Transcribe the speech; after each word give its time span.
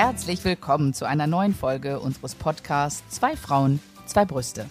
herzlich 0.00 0.42
willkommen 0.46 0.94
zu 0.94 1.04
einer 1.04 1.26
neuen 1.26 1.54
Folge 1.54 2.00
unseres 2.00 2.34
Podcasts 2.34 3.02
Zwei 3.10 3.36
Frauen, 3.36 3.80
zwei 4.06 4.24
Brüste. 4.24 4.64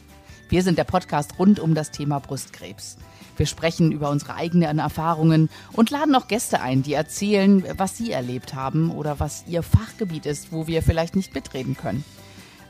Wir 0.49 0.63
sind 0.63 0.79
der 0.79 0.85
Podcast 0.85 1.37
rund 1.37 1.59
um 1.59 1.75
das 1.75 1.91
Thema 1.91 2.17
Brustkrebs. 2.17 2.97
Wir 3.37 3.45
sprechen 3.45 3.91
über 3.91 4.09
unsere 4.09 4.33
eigenen 4.33 4.79
Erfahrungen 4.79 5.51
und 5.73 5.91
laden 5.91 6.15
auch 6.15 6.27
Gäste 6.27 6.61
ein, 6.61 6.81
die 6.81 6.93
erzählen, 6.93 7.63
was 7.77 7.95
sie 7.95 8.11
erlebt 8.11 8.55
haben 8.55 8.89
oder 8.89 9.19
was 9.19 9.43
ihr 9.45 9.61
Fachgebiet 9.61 10.25
ist, 10.25 10.51
wo 10.51 10.65
wir 10.65 10.81
vielleicht 10.81 11.15
nicht 11.15 11.35
mitreden 11.35 11.77
können. 11.77 12.03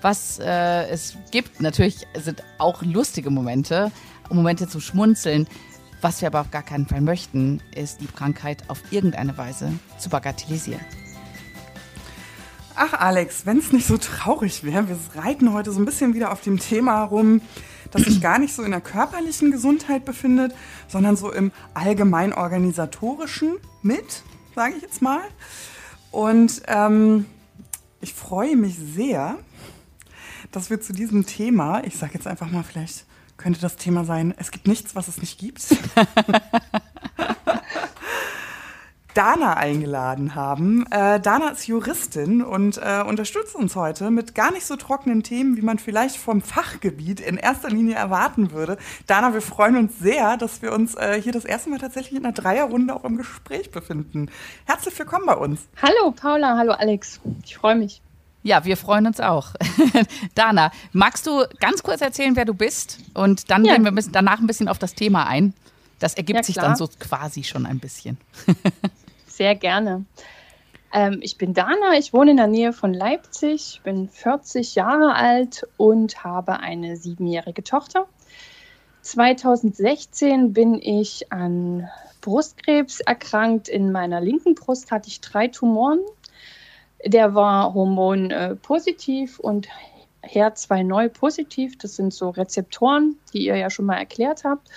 Was 0.01 0.37
äh, 0.39 0.85
es 0.89 1.15
gibt, 1.31 1.61
natürlich 1.61 2.07
sind 2.17 2.43
auch 2.57 2.81
lustige 2.81 3.29
Momente, 3.29 3.89
Momente 4.29 4.67
zu 4.67 4.81
schmunzeln. 4.81 5.47
Was 6.01 6.19
wir 6.19 6.27
aber 6.27 6.41
auf 6.41 6.51
gar 6.51 6.63
keinen 6.63 6.87
Fall 6.87 6.99
möchten, 6.99 7.61
ist 7.73 8.01
die 8.01 8.07
Krankheit 8.07 8.69
auf 8.69 8.81
irgendeine 8.91 9.37
Weise 9.37 9.71
zu 9.97 10.09
bagatellisieren. 10.09 10.81
Ach 12.81 12.93
Alex, 12.93 13.45
wenn 13.45 13.57
es 13.57 13.73
nicht 13.73 13.85
so 13.85 13.97
traurig 13.97 14.63
wäre, 14.63 14.87
wir 14.87 14.97
reiten 15.21 15.51
heute 15.51 15.73
so 15.73 15.81
ein 15.81 15.85
bisschen 15.85 16.13
wieder 16.13 16.31
auf 16.31 16.39
dem 16.39 16.59
Thema 16.59 17.03
rum, 17.03 17.41
das 17.91 18.03
sich 18.03 18.21
gar 18.21 18.39
nicht 18.39 18.53
so 18.53 18.63
in 18.63 18.71
der 18.71 18.79
körperlichen 18.79 19.51
Gesundheit 19.51 20.05
befindet, 20.05 20.55
sondern 20.87 21.17
so 21.17 21.29
im 21.29 21.51
allgemein 21.73 22.31
organisatorischen 22.31 23.57
mit, 23.81 24.23
sage 24.55 24.75
ich 24.77 24.81
jetzt 24.81 25.01
mal. 25.01 25.19
Und 26.11 26.61
ähm, 26.67 27.25
ich 27.99 28.13
freue 28.13 28.55
mich 28.55 28.77
sehr, 28.77 29.37
dass 30.53 30.69
wir 30.69 30.79
zu 30.79 30.93
diesem 30.93 31.25
Thema, 31.25 31.83
ich 31.83 31.97
sage 31.97 32.13
jetzt 32.13 32.27
einfach 32.27 32.49
mal, 32.49 32.63
vielleicht 32.63 33.03
könnte 33.35 33.59
das 33.59 33.75
Thema 33.75 34.05
sein, 34.05 34.33
es 34.37 34.51
gibt 34.51 34.69
nichts, 34.69 34.95
was 34.95 35.09
es 35.09 35.17
nicht 35.17 35.37
gibt. 35.37 35.65
Dana 39.19 39.57
eingeladen 39.57 40.33
haben. 40.33 40.85
Äh, 40.91 41.19
Dana 41.19 41.49
ist 41.49 41.67
Juristin 41.67 42.41
und 42.41 42.77
äh, 42.77 43.03
unterstützt 43.05 43.53
uns 43.53 43.75
heute 43.75 44.11
mit 44.11 44.33
gar 44.33 44.53
nicht 44.53 44.65
so 44.65 44.77
trockenen 44.77 45.23
Themen, 45.23 45.57
wie 45.57 45.61
man 45.61 45.77
vielleicht 45.77 46.15
vom 46.15 46.41
Fachgebiet 46.41 47.19
in 47.19 47.35
erster 47.35 47.69
Linie 47.69 47.95
erwarten 47.95 48.53
würde. 48.53 48.77
Dana, 49.07 49.33
wir 49.33 49.41
freuen 49.41 49.75
uns 49.75 49.99
sehr, 49.99 50.37
dass 50.37 50.61
wir 50.61 50.71
uns 50.71 50.95
äh, 50.95 51.21
hier 51.21 51.33
das 51.33 51.43
erste 51.43 51.69
Mal 51.69 51.79
tatsächlich 51.79 52.17
in 52.17 52.25
einer 52.25 52.33
Dreierrunde 52.33 52.95
auch 52.95 53.03
im 53.03 53.17
Gespräch 53.17 53.71
befinden. 53.71 54.31
Herzlich 54.65 54.97
willkommen 54.97 55.25
bei 55.25 55.35
uns. 55.35 55.67
Hallo 55.81 56.11
Paula, 56.11 56.55
hallo 56.57 56.71
Alex. 56.71 57.19
Ich 57.43 57.57
freue 57.57 57.75
mich. 57.75 58.01
Ja, 58.43 58.63
wir 58.63 58.77
freuen 58.77 59.05
uns 59.05 59.19
auch. 59.19 59.51
Dana, 60.33 60.71
magst 60.93 61.27
du 61.27 61.43
ganz 61.59 61.83
kurz 61.83 61.99
erzählen, 61.99 62.37
wer 62.37 62.45
du 62.45 62.53
bist? 62.53 62.99
Und 63.15 63.51
dann 63.51 63.65
ja. 63.65 63.75
gehen 63.75 63.83
wir 63.83 64.03
danach 64.13 64.39
ein 64.39 64.47
bisschen 64.47 64.69
auf 64.69 64.79
das 64.79 64.95
Thema 64.95 65.27
ein. 65.27 65.53
Das 65.99 66.13
ergibt 66.13 66.37
ja, 66.37 66.43
sich 66.43 66.55
dann 66.55 66.77
so 66.77 66.89
quasi 66.99 67.43
schon 67.43 67.65
ein 67.65 67.79
bisschen. 67.79 68.17
Sehr 69.39 69.55
gerne. 69.55 70.03
Ähm, 70.91 71.19
ich 71.21 71.37
bin 71.37 71.53
Dana, 71.53 71.97
ich 71.97 72.11
wohne 72.11 72.31
in 72.31 72.35
der 72.35 72.47
Nähe 72.47 72.73
von 72.73 72.93
Leipzig, 72.93 73.79
bin 73.85 74.09
40 74.09 74.75
Jahre 74.75 75.15
alt 75.15 75.65
und 75.77 76.25
habe 76.25 76.59
eine 76.59 76.97
siebenjährige 76.97 77.63
Tochter. 77.63 78.09
2016 79.01 80.51
bin 80.51 80.73
ich 80.81 81.31
an 81.31 81.87
Brustkrebs 82.19 82.99
erkrankt. 82.99 83.69
In 83.69 83.93
meiner 83.93 84.19
linken 84.19 84.55
Brust 84.55 84.91
hatte 84.91 85.07
ich 85.07 85.21
drei 85.21 85.47
Tumoren. 85.47 86.01
Der 87.05 87.33
war 87.33 87.73
hormonpositiv 87.73 89.39
äh, 89.39 89.41
und 89.41 89.69
HER2 90.23 90.83
neu 90.83 91.07
positiv. 91.07 91.77
Das 91.77 91.95
sind 91.95 92.13
so 92.13 92.31
Rezeptoren, 92.31 93.15
die 93.31 93.45
ihr 93.45 93.55
ja 93.55 93.69
schon 93.69 93.85
mal 93.85 93.99
erklärt 93.99 94.43
habt. 94.43 94.67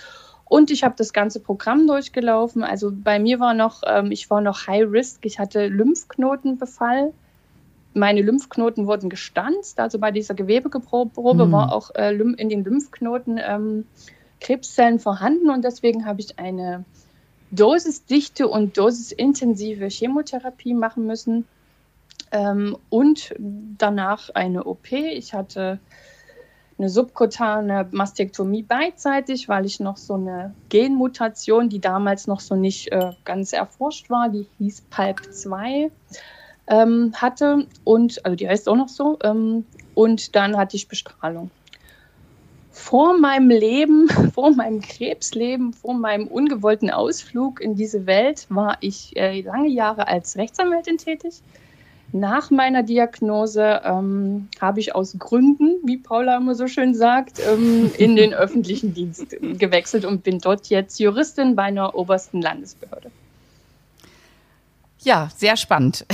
Und 0.45 0.71
ich 0.71 0.83
habe 0.83 0.95
das 0.97 1.13
ganze 1.13 1.39
Programm 1.39 1.87
durchgelaufen. 1.87 2.63
Also 2.63 2.91
bei 2.93 3.19
mir 3.19 3.39
war 3.39 3.53
noch, 3.53 3.81
ähm, 3.85 4.11
ich 4.11 4.29
war 4.29 4.41
noch 4.41 4.67
High 4.67 4.85
Risk. 4.89 5.25
Ich 5.25 5.39
hatte 5.39 5.67
Lymphknotenbefall. 5.67 7.13
Meine 7.93 8.21
Lymphknoten 8.21 8.87
wurden 8.87 9.09
gestanzt. 9.09 9.79
Also 9.79 9.99
bei 9.99 10.11
dieser 10.11 10.33
Gewebeprobe 10.33 11.45
mhm. 11.45 11.51
war 11.51 11.73
auch 11.73 11.91
äh, 11.95 12.13
in 12.13 12.49
den 12.49 12.63
Lymphknoten 12.63 13.39
ähm, 13.43 13.85
Krebszellen 14.41 14.99
vorhanden. 14.99 15.49
Und 15.49 15.63
deswegen 15.63 16.05
habe 16.05 16.19
ich 16.19 16.37
eine 16.39 16.85
dosisdichte 17.51 18.47
und 18.47 18.77
dosisintensive 18.77 19.87
Chemotherapie 19.87 20.73
machen 20.73 21.05
müssen. 21.05 21.45
Ähm, 22.31 22.77
und 22.89 23.33
danach 23.77 24.29
eine 24.31 24.65
OP. 24.65 24.91
Ich 24.91 25.33
hatte 25.33 25.79
eine 26.83 26.89
subkutane 26.89 27.87
Mastektomie 27.91 28.63
beidseitig, 28.63 29.47
weil 29.47 29.65
ich 29.65 29.79
noch 29.79 29.95
so 29.95 30.15
eine 30.15 30.53
Genmutation, 30.67 31.69
die 31.69 31.79
damals 31.79 32.27
noch 32.27 32.41
so 32.41 32.55
nicht 32.55 32.91
äh, 32.91 33.11
ganz 33.23 33.53
erforscht 33.53 34.09
war, 34.09 34.27
die 34.27 34.45
hieß 34.57 34.83
PALP2, 34.91 35.91
ähm, 36.67 37.13
hatte. 37.15 37.67
Und, 37.85 38.25
also 38.25 38.35
die 38.35 38.49
heißt 38.49 38.67
auch 38.67 38.75
noch 38.75 38.89
so. 38.89 39.17
Ähm, 39.23 39.65
und 39.95 40.35
dann 40.35 40.57
hatte 40.57 40.75
ich 40.75 40.89
Bestrahlung. 40.89 41.51
Vor 42.71 43.17
meinem 43.17 43.49
Leben, 43.49 44.09
vor 44.33 44.51
meinem 44.51 44.81
Krebsleben, 44.81 45.71
vor 45.71 45.93
meinem 45.93 46.27
ungewollten 46.27 46.89
Ausflug 46.89 47.61
in 47.61 47.75
diese 47.75 48.05
Welt 48.07 48.45
war 48.49 48.75
ich 48.81 49.15
äh, 49.15 49.39
lange 49.39 49.69
Jahre 49.69 50.09
als 50.09 50.35
Rechtsanwältin 50.35 50.97
tätig 50.97 51.41
nach 52.13 52.51
meiner 52.51 52.83
Diagnose 52.83 53.81
ähm, 53.83 54.47
habe 54.61 54.79
ich 54.79 54.93
aus 54.93 55.15
Gründen, 55.17 55.77
wie 55.83 55.97
Paula 55.97 56.37
immer 56.37 56.55
so 56.55 56.67
schön 56.67 56.93
sagt, 56.93 57.39
ähm, 57.39 57.91
in 57.97 58.15
den 58.15 58.33
öffentlichen 58.33 58.93
Dienst 58.93 59.35
gewechselt 59.41 60.05
und 60.05 60.23
bin 60.23 60.39
dort 60.39 60.67
jetzt 60.67 60.99
Juristin 60.99 61.55
bei 61.55 61.63
einer 61.63 61.95
obersten 61.95 62.41
Landesbehörde. 62.41 63.11
Ja, 64.99 65.29
sehr 65.35 65.57
spannend. 65.57 66.05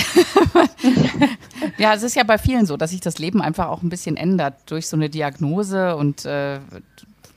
ja, 1.78 1.94
es 1.94 2.02
ist 2.02 2.16
ja 2.16 2.24
bei 2.24 2.40
vielen 2.40 2.66
so, 2.66 2.76
dass 2.76 2.90
sich 2.90 3.02
das 3.02 3.20
Leben 3.20 3.42
einfach 3.42 3.68
auch 3.68 3.84
ein 3.84 3.90
bisschen 3.90 4.18
ändert 4.18 4.56
durch 4.66 4.88
so 4.88 4.98
eine 4.98 5.10
Diagnose 5.10 5.96
und 5.96 6.26
äh, 6.26 6.60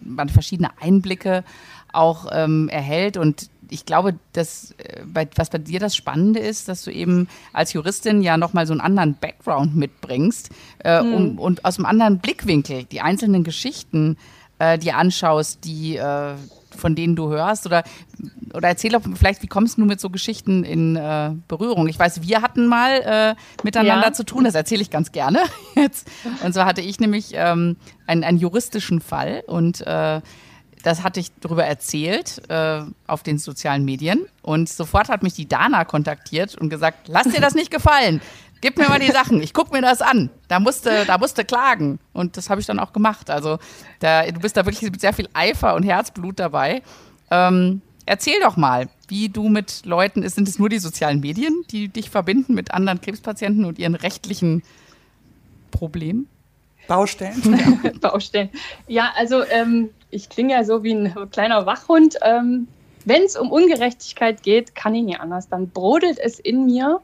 man 0.01 0.29
verschiedene 0.31 0.71
Einblicke 0.81 1.45
auch 1.93 2.27
ähm, 2.33 2.69
erhält. 2.71 3.19
Und 3.19 3.51
ich 3.73 3.87
glaube, 3.87 4.15
dass, 4.33 4.73
äh, 4.79 5.03
was 5.37 5.51
bei 5.51 5.59
dir 5.59 5.81
das 5.81 5.97
Spannende 5.97 6.41
ist, 6.41 6.69
dass 6.69 6.85
du 6.85 6.91
eben 6.91 7.29
als 7.53 7.73
Juristin 7.73 8.23
ja 8.23 8.37
nochmal 8.37 8.67
so 8.67 8.73
einen 8.73 8.81
anderen 8.81 9.15
Background 9.15 9.75
mitbringst 9.75 10.51
äh, 10.79 11.01
hm. 11.01 11.15
um, 11.15 11.39
und 11.39 11.65
aus 11.65 11.79
einem 11.79 11.87
anderen 11.87 12.19
Blickwinkel 12.19 12.85
die 12.85 13.01
einzelnen 13.01 13.45
Geschichten 13.45 14.17
äh, 14.59 14.79
dir 14.79 14.97
anschaust, 14.97 15.65
die 15.65 15.97
äh, 15.97 16.35
von 16.77 16.95
denen 16.95 17.17
du 17.17 17.29
hörst 17.29 17.67
oder 17.67 17.83
oder 18.55 18.69
erzähl 18.69 18.91
doch 18.91 19.03
vielleicht, 19.15 19.43
wie 19.43 19.47
kommst 19.47 19.79
du 19.79 19.85
mit 19.85 20.01
so 20.01 20.11
Geschichten 20.11 20.65
in 20.65 20.97
äh, 20.97 21.33
Berührung? 21.49 21.89
Ich 21.89 21.99
weiß, 21.99 22.23
wir 22.23 22.43
hatten 22.43 22.67
mal 22.67 22.91
äh, 23.01 23.65
miteinander 23.65 24.09
ja. 24.09 24.13
zu 24.13 24.25
tun, 24.25 24.45
das 24.45 24.55
erzähle 24.55 24.83
ich 24.83 24.91
ganz 24.91 25.13
gerne 25.13 25.41
jetzt. 25.75 26.07
Und 26.45 26.55
so 26.55 26.65
hatte 26.65 26.83
ich 26.83 27.01
nämlich 27.01 27.33
ähm, 27.33 27.77
einen, 28.07 28.25
einen 28.25 28.39
juristischen 28.39 29.01
Fall 29.01 29.43
und 29.47 29.81
äh, 29.87 30.21
das 30.83 31.03
hatte 31.03 31.21
ich 31.21 31.29
darüber 31.41 31.65
erzählt 31.65 32.43
äh, 32.49 32.83
auf 33.07 33.23
den 33.23 33.39
sozialen 33.39 33.85
Medien 33.85 34.27
und 34.43 34.69
sofort 34.69 35.09
hat 35.09 35.23
mich 35.23 35.35
die 35.35 35.49
Dana 35.49 35.85
kontaktiert 35.85 36.57
und 36.57 36.69
gesagt, 36.69 37.09
lass 37.09 37.29
dir 37.29 37.41
das 37.41 37.55
nicht 37.55 37.71
gefallen. 37.71 38.21
Gib 38.61 38.79
mir 38.79 38.89
mal 38.89 39.01
die 39.01 39.11
Sachen, 39.11 39.43
ich 39.43 39.55
gucke 39.55 39.75
mir 39.75 39.83
das 39.83 40.01
an. 40.01 40.31
Da 40.47 40.61
musste, 40.61 41.05
da 41.05 41.19
musste 41.19 41.45
klagen. 41.45 41.99
Und 42.13 42.37
das 42.37 42.49
habe 42.49 42.61
ich 42.61 42.67
dann 42.67 42.79
auch 42.79 42.93
gemacht. 42.93 43.29
Also 43.29 43.59
da, 43.99 44.25
du 44.25 44.39
bist 44.39 44.57
da 44.57 44.65
wirklich 44.65 44.89
mit 44.89 45.01
sehr 45.01 45.13
viel 45.13 45.29
Eifer 45.35 45.75
und 45.75 45.83
Herzblut 45.83 46.39
dabei. 46.39 46.81
Ähm, 47.33 47.83
erzähl 48.07 48.39
doch 48.41 48.57
mal, 48.57 48.89
wie 49.09 49.29
du 49.29 49.49
mit 49.49 49.85
Leuten, 49.85 50.29
sind 50.29 50.47
es 50.47 50.61
nur 50.61 50.69
die 50.69 50.79
sozialen 50.79 51.19
Medien, 51.19 51.65
die 51.73 51.89
dich 51.89 52.09
verbinden 52.09 52.55
mit 52.55 52.73
anderen 52.73 53.01
Krebspatienten 53.01 53.65
und 53.65 53.81
ihren 53.81 53.97
rechtlichen 53.97 54.63
Problemen? 55.73 56.29
Baustellen? 56.87 57.81
Ja. 57.83 57.91
Baustellen. 58.01 58.51
Ja, 58.87 59.13
also 59.17 59.45
ähm, 59.45 59.91
ich 60.13 60.29
klinge 60.29 60.53
ja 60.53 60.63
so 60.63 60.85
wie 60.85 60.95
ein 60.95 61.31
kleiner 61.31 61.67
Wachhund. 61.67 62.17
Ähm, 62.23 62.69
Wenn 63.05 63.23
es 63.23 63.37
um 63.37 63.51
Ungerechtigkeit 63.51 64.43
geht, 64.43 64.77
kann 64.77 64.95
ich 64.95 65.03
nicht 65.03 65.21
anders. 65.21 65.49
Dann 65.49 65.71
brodelt 65.71 66.19
es 66.21 66.39
in 66.39 66.67
mir. 66.67 67.01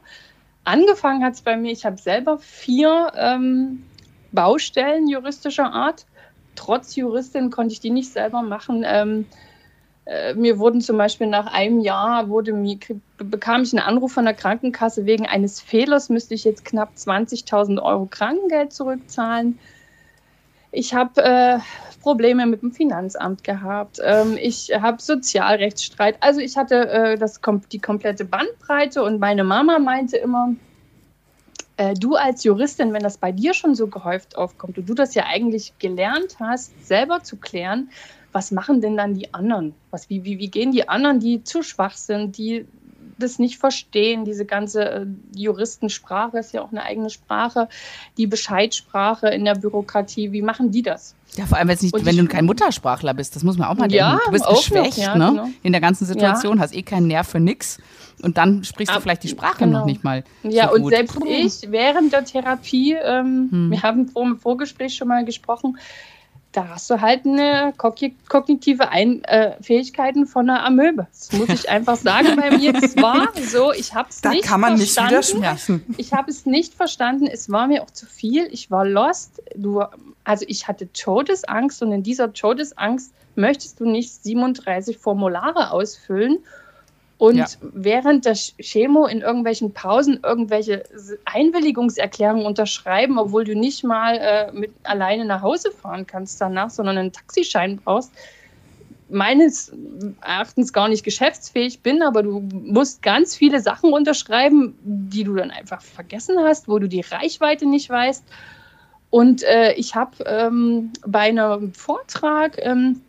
Angefangen 0.63 1.23
hat 1.23 1.33
es 1.33 1.41
bei 1.41 1.57
mir, 1.57 1.71
ich 1.71 1.85
habe 1.85 1.97
selber 1.97 2.37
vier 2.37 3.11
ähm, 3.17 3.83
Baustellen 4.31 5.07
juristischer 5.07 5.73
Art. 5.73 6.05
Trotz 6.55 6.95
Juristin 6.95 7.49
konnte 7.49 7.73
ich 7.73 7.79
die 7.79 7.89
nicht 7.89 8.11
selber 8.13 8.43
machen. 8.43 8.85
Ähm, 8.85 9.25
äh, 10.05 10.35
mir 10.35 10.59
wurden 10.59 10.79
zum 10.81 10.97
Beispiel 10.97 11.27
nach 11.27 11.51
einem 11.51 11.79
Jahr 11.79 12.29
wurde 12.29 12.53
mir, 12.53 12.77
bekam 13.17 13.63
ich 13.63 13.73
einen 13.73 13.85
Anruf 13.85 14.13
von 14.13 14.25
der 14.25 14.35
Krankenkasse 14.35 15.05
wegen 15.05 15.25
eines 15.25 15.59
Fehlers 15.59 16.09
müsste 16.09 16.35
ich 16.35 16.43
jetzt 16.43 16.63
knapp 16.63 16.91
20.000 16.95 17.81
Euro 17.81 18.05
Krankengeld 18.05 18.71
zurückzahlen. 18.71 19.57
Ich 20.71 20.93
habe 20.93 21.23
äh, 21.23 21.59
Probleme 21.99 22.45
mit 22.45 22.61
dem 22.61 22.71
Finanzamt 22.71 23.43
gehabt. 23.43 23.99
Ähm, 24.03 24.37
ich 24.39 24.71
habe 24.79 25.01
Sozialrechtsstreit. 25.01 26.17
Also 26.21 26.39
ich 26.39 26.57
hatte 26.57 26.89
äh, 26.89 27.17
das, 27.17 27.39
die 27.71 27.79
komplette 27.79 28.25
Bandbreite 28.25 29.03
und 29.03 29.19
meine 29.19 29.43
Mama 29.43 29.79
meinte 29.79 30.17
immer, 30.17 30.55
äh, 31.77 31.93
du 31.93 32.15
als 32.15 32.43
Juristin, 32.43 32.93
wenn 32.93 33.03
das 33.03 33.17
bei 33.17 33.31
dir 33.31 33.53
schon 33.53 33.73
so 33.75 33.87
gehäuft 33.87 34.35
aufkommt 34.35 34.77
und 34.77 34.89
du 34.89 34.93
das 34.93 35.15
ja 35.15 35.25
eigentlich 35.27 35.73
gelernt 35.79 36.37
hast, 36.39 36.85
selber 36.85 37.23
zu 37.23 37.37
klären, 37.37 37.89
was 38.31 38.51
machen 38.51 38.81
denn 38.81 38.97
dann 38.97 39.15
die 39.15 39.33
anderen? 39.33 39.73
Was, 39.89 40.09
wie, 40.09 40.23
wie, 40.23 40.37
wie 40.37 40.49
gehen 40.49 40.71
die 40.71 40.87
anderen, 40.87 41.19
die 41.19 41.43
zu 41.43 41.63
schwach 41.63 41.95
sind, 41.95 42.37
die 42.37 42.65
das 43.19 43.39
nicht 43.39 43.57
verstehen. 43.57 44.25
Diese 44.25 44.45
ganze 44.45 44.83
äh, 44.83 45.05
Juristensprache 45.35 46.39
ist 46.39 46.53
ja 46.53 46.61
auch 46.61 46.71
eine 46.71 46.83
eigene 46.83 47.09
Sprache. 47.09 47.69
Die 48.17 48.27
Bescheidsprache 48.27 49.27
in 49.29 49.45
der 49.45 49.55
Bürokratie, 49.55 50.31
wie 50.31 50.41
machen 50.41 50.71
die 50.71 50.81
das? 50.81 51.15
Ja, 51.35 51.45
vor 51.45 51.57
allem, 51.57 51.67
nicht, 51.67 51.93
wenn 51.93 52.17
du 52.17 52.25
kein 52.25 52.45
Muttersprachler 52.45 53.13
bist, 53.13 53.35
das 53.35 53.43
muss 53.43 53.57
man 53.57 53.67
auch 53.67 53.75
mal 53.75 53.87
denken. 53.87 53.95
Ja, 53.95 54.19
du 54.25 54.31
bist 54.31 54.47
geschwächt 54.47 54.97
noch, 54.97 55.03
ja, 55.03 55.15
ne? 55.15 55.29
Genau. 55.29 55.49
in 55.61 55.71
der 55.71 55.81
ganzen 55.81 56.05
Situation, 56.05 56.57
ja. 56.57 56.63
hast 56.63 56.73
eh 56.73 56.81
keinen 56.81 57.07
Nerv 57.07 57.27
für 57.27 57.39
nix 57.39 57.77
und 58.21 58.37
dann 58.37 58.63
sprichst 58.63 58.95
du 58.95 58.99
vielleicht 58.99 59.23
die 59.23 59.29
Sprache 59.29 59.59
genau. 59.59 59.79
noch 59.79 59.85
nicht 59.85 60.03
mal. 60.03 60.23
Ja, 60.43 60.69
so 60.69 60.75
und 60.75 60.81
gut. 60.83 60.93
selbst 60.93 61.17
ich 61.25 61.71
während 61.71 62.13
der 62.13 62.25
Therapie, 62.25 62.93
ähm, 62.93 63.49
hm. 63.51 63.71
wir 63.71 63.83
haben 63.83 64.07
vor 64.07 64.23
dem 64.23 64.37
Vorgespräch 64.37 64.95
schon 64.95 65.07
mal 65.07 65.23
gesprochen, 65.23 65.77
da 66.51 66.67
hast 66.69 66.89
du 66.89 66.99
halt 66.99 67.25
eine 67.25 67.73
kognitive 67.77 68.89
Ein 68.89 69.23
äh, 69.25 69.61
Fähigkeiten 69.61 70.25
von 70.25 70.49
einer 70.49 70.65
Amöbe. 70.65 71.07
Das 71.11 71.31
muss 71.33 71.49
ich 71.49 71.69
einfach 71.69 71.95
sagen 71.95 72.35
bei 72.35 72.57
mir. 72.57 72.73
Es 72.75 72.95
war 73.01 73.27
so, 73.35 73.71
ich 73.71 73.93
habe 73.93 74.09
es 74.09 74.23
nicht 74.23 74.43
kann 74.43 74.61
man 74.61 74.77
verstanden. 74.77 75.15
nicht 75.15 75.33
widersprechen. 75.37 75.95
Ich 75.97 76.13
habe 76.13 76.31
es 76.31 76.45
nicht 76.47 76.73
verstanden. 76.73 77.27
Es 77.27 77.51
war 77.51 77.67
mir 77.67 77.83
auch 77.83 77.91
zu 77.91 78.07
viel. 78.07 78.47
Ich 78.51 78.71
war 78.71 78.83
lost. 78.83 79.43
Du, 79.55 79.83
also 80.23 80.45
ich 80.47 80.67
hatte 80.67 80.91
Todesangst 80.91 81.83
und 81.83 81.91
in 81.91 82.01
dieser 82.01 82.33
Todesangst 82.33 83.13
möchtest 83.35 83.79
du 83.79 83.85
nicht 83.85 84.11
37 84.23 84.97
Formulare 84.97 85.71
ausfüllen 85.71 86.39
und 87.19 87.35
ja. 87.35 87.45
während 87.61 88.23
der 88.23 88.33
Chemo 88.33 89.05
in 89.05 89.19
irgendwelchen 89.19 89.73
Pausen 89.73 90.21
irgendwelche 90.23 90.85
Einwilligungserklärungen 91.25 92.45
unterschreiben, 92.45 93.19
obwohl 93.19 93.43
du 93.43 93.55
nicht 93.55 93.83
mal 93.83 94.17
äh, 94.17 94.51
mit 94.53 94.71
alleine 94.83 95.25
nach 95.25 95.41
Hause 95.41 95.71
fahren 95.71 96.07
kannst 96.07 96.39
danach, 96.39 96.69
sondern 96.69 96.97
einen 96.97 97.11
Taxischein 97.11 97.75
brauchst, 97.75 98.13
meines 99.09 99.73
Erachtens 100.21 100.71
gar 100.71 100.87
nicht 100.87 101.03
geschäftsfähig 101.03 101.81
bin, 101.81 102.03
aber 102.03 102.23
du 102.23 102.39
musst 102.39 103.01
ganz 103.01 103.35
viele 103.35 103.59
Sachen 103.59 103.91
unterschreiben, 103.91 104.79
die 104.81 105.25
du 105.25 105.35
dann 105.35 105.51
einfach 105.51 105.81
vergessen 105.81 106.37
hast, 106.39 106.69
wo 106.69 106.79
du 106.79 106.87
die 106.87 107.01
Reichweite 107.01 107.65
nicht 107.65 107.89
weißt. 107.89 108.23
Und 109.09 109.43
äh, 109.43 109.73
ich 109.73 109.93
habe 109.93 110.23
ähm, 110.25 110.93
bei 111.05 111.27
einem 111.27 111.73
Vortrag 111.73 112.57
ähm, 112.59 113.01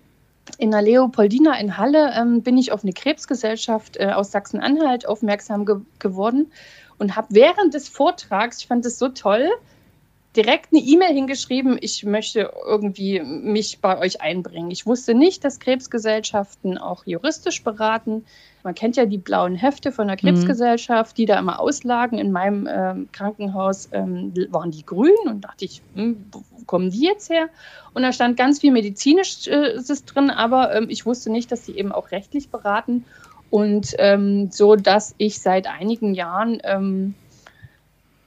in 0.58 0.70
der 0.70 0.82
Leopoldina 0.82 1.58
in 1.58 1.76
Halle 1.76 2.12
ähm, 2.14 2.42
bin 2.42 2.58
ich 2.58 2.72
auf 2.72 2.82
eine 2.82 2.92
Krebsgesellschaft 2.92 3.96
äh, 3.96 4.12
aus 4.12 4.31
Sachsen-Anhalt 4.31 5.06
aufmerksam 5.06 5.64
ge 5.64 5.76
geworden 5.98 6.50
und 6.98 7.16
habe 7.16 7.28
während 7.31 7.75
des 7.75 7.88
Vortrags, 7.88 8.58
ich 8.60 8.66
fand 8.66 8.84
es 8.84 8.98
so 8.98 9.08
toll, 9.08 9.48
direkt 10.37 10.72
eine 10.72 10.81
E-Mail 10.81 11.12
hingeschrieben, 11.12 11.76
ich 11.81 12.04
möchte 12.04 12.52
irgendwie 12.64 13.20
mich 13.20 13.81
bei 13.81 13.98
euch 13.98 14.20
einbringen. 14.20 14.70
Ich 14.70 14.87
wusste 14.87 15.14
nicht, 15.14 15.44
dass 15.44 15.58
Krebsgesellschaften 15.58 16.78
auch 16.78 17.04
juristisch 17.04 17.64
beraten. 17.64 18.25
Man 18.62 18.75
kennt 18.75 18.96
ja 18.96 19.06
die 19.06 19.19
blauen 19.19 19.56
Hefte 19.56 19.90
von 19.90 20.06
der 20.06 20.16
mhm. 20.16 20.20
Krebsgesellschaft, 20.20 21.19
die 21.19 21.26
da 21.26 21.38
immer 21.38 21.58
auslagen. 21.58 22.19
In 22.19 22.31
meinem 22.31 22.66
äh, 22.66 22.94
Krankenhaus 23.12 23.88
ähm, 23.92 24.32
waren 24.50 24.70
die 24.70 24.87
grün 24.87 25.16
und 25.26 25.40
dachte 25.40 25.64
ich, 25.64 25.82
hm, 25.94 26.26
kommen 26.70 26.90
die 26.90 27.02
jetzt 27.02 27.31
her? 27.31 27.49
Und 27.94 28.02
da 28.02 28.12
stand 28.12 28.37
ganz 28.37 28.61
viel 28.61 28.70
Medizinisches 28.70 30.05
drin, 30.05 30.31
aber 30.31 30.72
ähm, 30.72 30.87
ich 30.88 31.05
wusste 31.05 31.28
nicht, 31.28 31.50
dass 31.50 31.67
sie 31.67 31.76
eben 31.76 31.90
auch 31.90 32.12
rechtlich 32.12 32.49
beraten. 32.49 33.05
Und 33.50 33.96
ähm, 33.99 34.52
so, 34.52 34.76
dass 34.76 35.17
ich 35.19 35.40
seit 35.40 35.67
einigen 35.67 36.14
Jahren 36.14 36.61
ähm, 36.62 37.14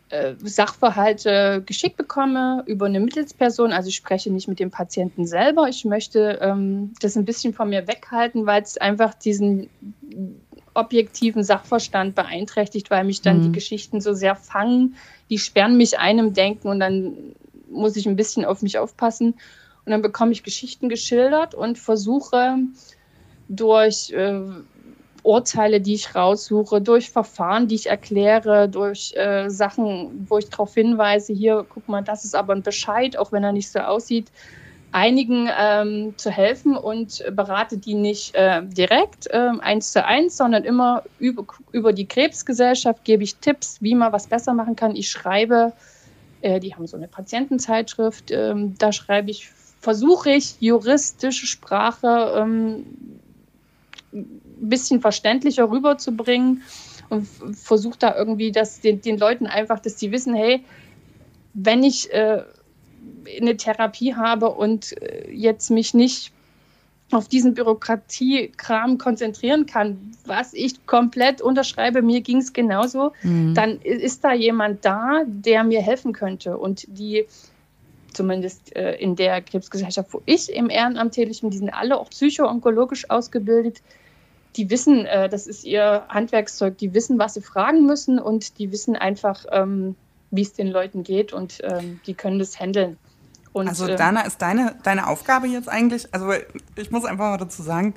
äh, 0.09 0.33
Sachverhalte 0.43 1.63
geschickt 1.65 1.95
bekomme 1.95 2.63
über 2.65 2.87
eine 2.87 2.99
Mittelsperson. 2.99 3.71
Also 3.71 3.87
ich 3.87 3.95
spreche 3.95 4.29
nicht 4.29 4.49
mit 4.49 4.59
dem 4.59 4.71
Patienten 4.71 5.25
selber. 5.25 5.69
Ich 5.69 5.85
möchte 5.85 6.39
ähm, 6.41 6.93
das 6.99 7.15
ein 7.15 7.23
bisschen 7.23 7.53
von 7.53 7.69
mir 7.69 7.87
weghalten, 7.87 8.45
weil 8.45 8.61
es 8.61 8.77
einfach 8.77 9.13
diesen 9.13 9.69
objektiven 10.73 11.45
Sachverstand 11.45 12.13
beeinträchtigt, 12.13 12.91
weil 12.91 13.05
mich 13.05 13.21
dann 13.21 13.37
mhm. 13.37 13.43
die 13.43 13.51
Geschichten 13.53 14.01
so 14.01 14.13
sehr 14.13 14.35
fangen. 14.35 14.95
Die 15.29 15.37
sperren 15.37 15.77
mich 15.77 15.97
einem 15.97 16.33
Denken 16.33 16.67
und 16.67 16.81
dann 16.81 17.35
muss 17.73 17.95
ich 17.95 18.07
ein 18.07 18.15
bisschen 18.15 18.45
auf 18.45 18.61
mich 18.61 18.77
aufpassen. 18.77 19.35
Und 19.85 19.91
dann 19.91 20.01
bekomme 20.01 20.31
ich 20.31 20.43
Geschichten 20.43 20.87
geschildert 20.87 21.55
und 21.55 21.77
versuche 21.77 22.57
durch 23.49 24.11
äh, 24.11 24.41
Urteile, 25.23 25.81
die 25.81 25.95
ich 25.95 26.15
raussuche, 26.15 26.81
durch 26.81 27.09
Verfahren, 27.09 27.67
die 27.67 27.75
ich 27.75 27.87
erkläre, 27.87 28.69
durch 28.69 29.13
äh, 29.15 29.49
Sachen, 29.49 30.25
wo 30.29 30.37
ich 30.37 30.49
darauf 30.49 30.73
hinweise, 30.73 31.33
hier, 31.33 31.65
guck 31.67 31.87
mal, 31.87 32.01
das 32.01 32.25
ist 32.25 32.35
aber 32.35 32.53
ein 32.53 32.61
Bescheid, 32.61 33.17
auch 33.17 33.31
wenn 33.31 33.43
er 33.43 33.53
nicht 33.53 33.71
so 33.71 33.79
aussieht, 33.79 34.31
einigen 34.91 35.49
ähm, 35.57 36.13
zu 36.17 36.29
helfen 36.29 36.77
und 36.77 37.23
berate 37.31 37.77
die 37.77 37.95
nicht 37.95 38.35
äh, 38.35 38.61
direkt 38.63 39.27
äh, 39.27 39.49
eins 39.59 39.91
zu 39.91 40.05
eins, 40.05 40.37
sondern 40.37 40.63
immer 40.65 41.03
über, 41.17 41.45
über 41.71 41.93
die 41.93 42.05
Krebsgesellschaft 42.05 43.03
gebe 43.03 43.23
ich 43.23 43.37
Tipps, 43.37 43.81
wie 43.81 43.95
man 43.95 44.13
was 44.13 44.27
besser 44.27 44.53
machen 44.53 44.75
kann. 44.75 44.95
Ich 44.95 45.09
schreibe, 45.09 45.73
äh, 46.43 46.59
die 46.59 46.75
haben 46.75 46.85
so 46.87 46.97
eine 46.97 47.07
Patientenzeitschrift, 47.07 48.31
ähm, 48.31 48.75
da 48.77 48.91
schreibe 48.91 49.31
ich, 49.31 49.49
versuche 49.79 50.31
ich 50.31 50.55
juristische 50.59 51.47
Sprache 51.47 52.33
ähm, 52.37 52.85
ein 54.11 54.41
bisschen 54.59 55.01
verständlicher 55.01 55.69
rüberzubringen 55.69 56.61
und 57.09 57.27
versuche 57.55 57.97
da 57.97 58.15
irgendwie 58.15 58.51
das, 58.51 58.81
den, 58.81 59.01
den 59.01 59.17
Leuten 59.17 59.47
einfach, 59.47 59.79
dass 59.79 59.99
sie 59.99 60.11
wissen, 60.11 60.35
hey, 60.35 60.63
wenn 61.53 61.83
ich 61.83 62.11
äh, 62.11 62.43
eine 63.39 63.57
Therapie 63.57 64.15
habe 64.15 64.49
und 64.49 65.01
äh, 65.01 65.31
jetzt 65.31 65.71
mich 65.71 65.93
nicht 65.93 66.31
auf 67.11 67.27
diesen 67.27 67.53
Bürokratiekram 67.53 68.97
konzentrieren 68.97 69.65
kann, 69.65 70.13
was 70.25 70.53
ich 70.53 70.85
komplett 70.87 71.41
unterschreibe, 71.41 72.01
mir 72.01 72.21
ging 72.21 72.37
es 72.37 72.53
genauso, 72.53 73.11
mhm. 73.21 73.53
dann 73.53 73.79
ist 73.81 74.23
da 74.23 74.33
jemand 74.33 74.83
da, 74.83 75.23
der 75.27 75.63
mir 75.63 75.81
helfen 75.81 76.13
könnte. 76.13 76.57
Und 76.57 76.85
die, 76.87 77.25
zumindest 78.13 78.75
äh, 78.75 78.95
in 78.95 79.15
der 79.15 79.41
Krebsgesellschaft, 79.41 80.13
wo 80.13 80.21
ich 80.25 80.51
im 80.51 80.69
Ehrenamt 80.69 81.13
tätig 81.13 81.41
bin, 81.41 81.51
die 81.51 81.57
sind 81.57 81.69
alle 81.69 81.99
auch 81.99 82.09
psychoonkologisch 82.09 83.09
ausgebildet 83.09 83.81
die 84.55 84.69
wissen, 84.69 85.05
äh, 85.05 85.29
das 85.29 85.47
ist 85.47 85.63
ihr 85.63 86.03
Handwerkszeug, 86.09 86.77
die 86.77 86.93
wissen, 86.93 87.19
was 87.19 87.33
sie 87.33 87.41
fragen 87.41 87.85
müssen 87.85 88.19
und 88.19 88.59
die 88.59 88.71
wissen 88.71 88.95
einfach, 88.95 89.45
ähm, 89.51 89.95
wie 90.31 90.41
es 90.41 90.53
den 90.53 90.67
Leuten 90.67 91.03
geht 91.03 91.33
und 91.33 91.59
ähm, 91.63 91.99
die 92.05 92.13
können 92.13 92.39
das 92.39 92.59
handeln. 92.59 92.97
Und, 93.53 93.67
also 93.67 93.87
ähm, 93.87 93.97
Dana, 93.97 94.21
ist 94.21 94.41
deine, 94.41 94.75
deine 94.83 95.07
Aufgabe 95.07 95.47
jetzt 95.47 95.69
eigentlich, 95.69 96.13
also 96.13 96.31
ich 96.75 96.91
muss 96.91 97.05
einfach 97.05 97.29
mal 97.29 97.37
dazu 97.37 97.61
sagen, 97.61 97.93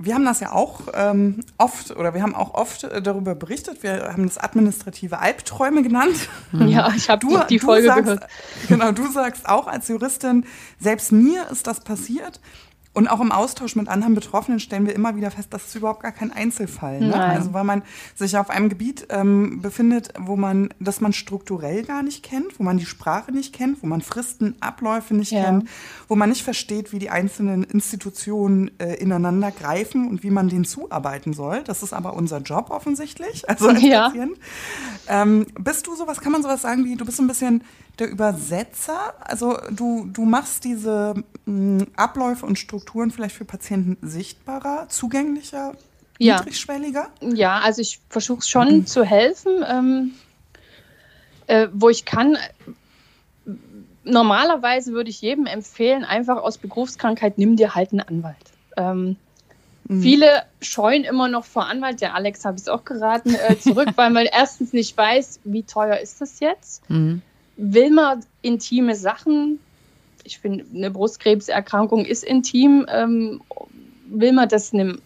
wir 0.00 0.14
haben 0.14 0.24
das 0.24 0.38
ja 0.38 0.52
auch 0.52 0.82
ähm, 0.94 1.40
oft 1.58 1.90
oder 1.90 2.14
wir 2.14 2.22
haben 2.22 2.34
auch 2.34 2.54
oft 2.54 2.84
äh, 2.84 3.02
darüber 3.02 3.34
berichtet. 3.34 3.82
Wir 3.82 4.12
haben 4.12 4.26
das 4.26 4.38
administrative 4.38 5.18
Albträume 5.18 5.82
genannt. 5.82 6.28
Ja, 6.52 6.92
ich 6.94 7.10
habe 7.10 7.26
die, 7.26 7.36
die 7.48 7.58
Folge 7.58 7.88
sagst, 7.88 8.04
gehört. 8.04 8.26
Genau, 8.68 8.92
du 8.92 9.10
sagst 9.10 9.48
auch 9.48 9.66
als 9.66 9.88
Juristin, 9.88 10.46
selbst 10.78 11.10
mir 11.10 11.50
ist 11.50 11.66
das 11.66 11.80
passiert. 11.80 12.40
Und 12.98 13.06
auch 13.06 13.20
im 13.20 13.30
Austausch 13.30 13.76
mit 13.76 13.86
anderen 13.86 14.16
Betroffenen 14.16 14.58
stellen 14.58 14.84
wir 14.84 14.92
immer 14.92 15.14
wieder 15.14 15.30
fest, 15.30 15.50
das 15.54 15.66
ist 15.66 15.76
überhaupt 15.76 16.02
gar 16.02 16.10
kein 16.10 16.32
Einzelfall. 16.32 16.98
Ne? 16.98 17.14
Also 17.14 17.52
weil 17.54 17.62
man 17.62 17.82
sich 18.16 18.36
auf 18.36 18.50
einem 18.50 18.68
Gebiet 18.68 19.06
ähm, 19.10 19.62
befindet, 19.62 20.08
wo 20.18 20.34
man, 20.34 20.70
das 20.80 21.00
man 21.00 21.12
strukturell 21.12 21.84
gar 21.84 22.02
nicht 22.02 22.24
kennt, 22.24 22.58
wo 22.58 22.64
man 22.64 22.76
die 22.76 22.86
Sprache 22.86 23.30
nicht 23.30 23.54
kennt, 23.54 23.84
wo 23.84 23.86
man 23.86 24.00
Fristen, 24.00 24.56
Abläufe 24.58 25.14
nicht 25.14 25.30
ja. 25.30 25.44
kennt, 25.44 25.68
wo 26.08 26.16
man 26.16 26.28
nicht 26.28 26.42
versteht, 26.42 26.92
wie 26.92 26.98
die 26.98 27.08
einzelnen 27.08 27.62
Institutionen 27.62 28.72
äh, 28.80 28.94
ineinander 28.94 29.52
greifen 29.52 30.08
und 30.08 30.24
wie 30.24 30.30
man 30.30 30.48
denen 30.48 30.64
zuarbeiten 30.64 31.34
soll. 31.34 31.62
Das 31.62 31.84
ist 31.84 31.92
aber 31.92 32.14
unser 32.14 32.38
Job 32.38 32.70
offensichtlich, 32.70 33.48
also 33.48 33.68
als 33.68 33.80
ja. 33.80 34.08
Patient. 34.08 34.36
Ähm, 35.06 35.46
bist 35.60 35.86
du 35.86 35.94
sowas, 35.94 36.20
kann 36.20 36.32
man 36.32 36.42
sowas 36.42 36.62
sagen 36.62 36.84
wie, 36.84 36.96
du 36.96 37.04
bist 37.04 37.20
ein 37.20 37.28
bisschen 37.28 37.62
der 37.98 38.08
Übersetzer? 38.08 39.14
Also 39.20 39.58
du, 39.70 40.08
du 40.12 40.24
machst 40.24 40.64
diese 40.64 41.14
mh, 41.46 41.86
Abläufe 41.96 42.46
und 42.46 42.58
Strukturen 42.58 43.10
vielleicht 43.10 43.36
für 43.36 43.44
Patienten 43.44 43.96
sichtbarer, 44.06 44.88
zugänglicher, 44.88 45.74
ja. 46.18 46.36
niedrigschwelliger? 46.36 47.08
Ja, 47.20 47.60
also 47.60 47.82
ich 47.82 48.00
versuche 48.08 48.42
schon 48.42 48.78
mhm. 48.78 48.86
zu 48.86 49.04
helfen, 49.04 49.64
ähm, 49.68 50.12
äh, 51.46 51.68
wo 51.72 51.88
ich 51.88 52.04
kann. 52.04 52.36
Normalerweise 54.04 54.92
würde 54.92 55.10
ich 55.10 55.20
jedem 55.20 55.46
empfehlen, 55.46 56.04
einfach 56.04 56.38
aus 56.38 56.56
Berufskrankheit, 56.56 57.36
nimm 57.36 57.56
dir 57.56 57.74
halt 57.74 57.92
einen 57.92 58.00
Anwalt. 58.00 58.36
Ähm, 58.76 59.16
mhm. 59.86 60.02
Viele 60.02 60.44
scheuen 60.62 61.04
immer 61.04 61.28
noch 61.28 61.44
vor 61.44 61.66
Anwalt, 61.66 62.00
der 62.00 62.14
Alex 62.14 62.44
habe 62.44 62.56
ich 62.56 62.62
es 62.62 62.68
auch 62.68 62.84
geraten, 62.84 63.34
äh, 63.34 63.58
zurück, 63.58 63.90
weil 63.96 64.10
man 64.10 64.26
erstens 64.32 64.72
nicht 64.72 64.96
weiß, 64.96 65.40
wie 65.44 65.62
teuer 65.62 65.98
ist 65.98 66.20
das 66.20 66.40
jetzt. 66.40 66.88
Mhm 66.88 67.22
will 67.58 67.90
man 67.90 68.24
intime 68.40 68.94
Sachen, 68.94 69.58
ich 70.24 70.38
finde, 70.38 70.64
eine 70.74 70.90
Brustkrebserkrankung 70.90 72.06
ist 72.06 72.24
intim, 72.24 72.86
ähm, 72.88 73.42
will 74.06 74.32
man 74.32 74.48
das 74.48 74.72
einem 74.72 75.00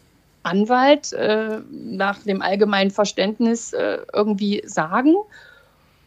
Anwalt 0.45 1.13
äh, 1.13 1.61
nach 1.71 2.19
dem 2.23 2.43
allgemeinen 2.43 2.91
Verständnis 2.91 3.73
äh, 3.73 3.99
irgendwie 4.13 4.63
sagen? 4.67 5.15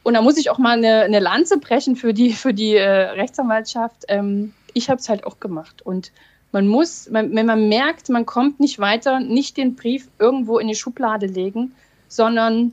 Und 0.03 0.13
da 0.13 0.21
muss 0.21 0.37
ich 0.37 0.49
auch 0.49 0.59
mal 0.59 0.77
eine, 0.77 1.01
eine 1.01 1.19
Lanze 1.19 1.57
brechen 1.57 1.95
für 1.95 2.13
die, 2.13 2.31
für 2.33 2.53
die 2.53 2.75
äh, 2.75 2.87
Rechtsanwaltschaft. 2.87 4.05
Ähm, 4.07 4.53
ich 4.73 4.89
habe 4.89 4.99
es 4.99 5.09
halt 5.09 5.25
auch 5.25 5.39
gemacht. 5.39 5.81
Und 5.81 6.11
Man 6.51 6.67
muss, 6.67 7.09
wenn 7.11 7.45
man 7.45 7.67
merkt, 7.67 8.07
man 8.07 8.25
kommt 8.25 8.61
nicht 8.61 8.79
weiter, 8.79 9.19
nicht 9.19 9.57
den 9.57 9.75
Brief 9.75 10.07
irgendwo 10.19 10.59
in 10.59 10.69
die 10.69 10.75
Schublade 10.75 11.25
legen, 11.25 11.73
sondern 12.07 12.71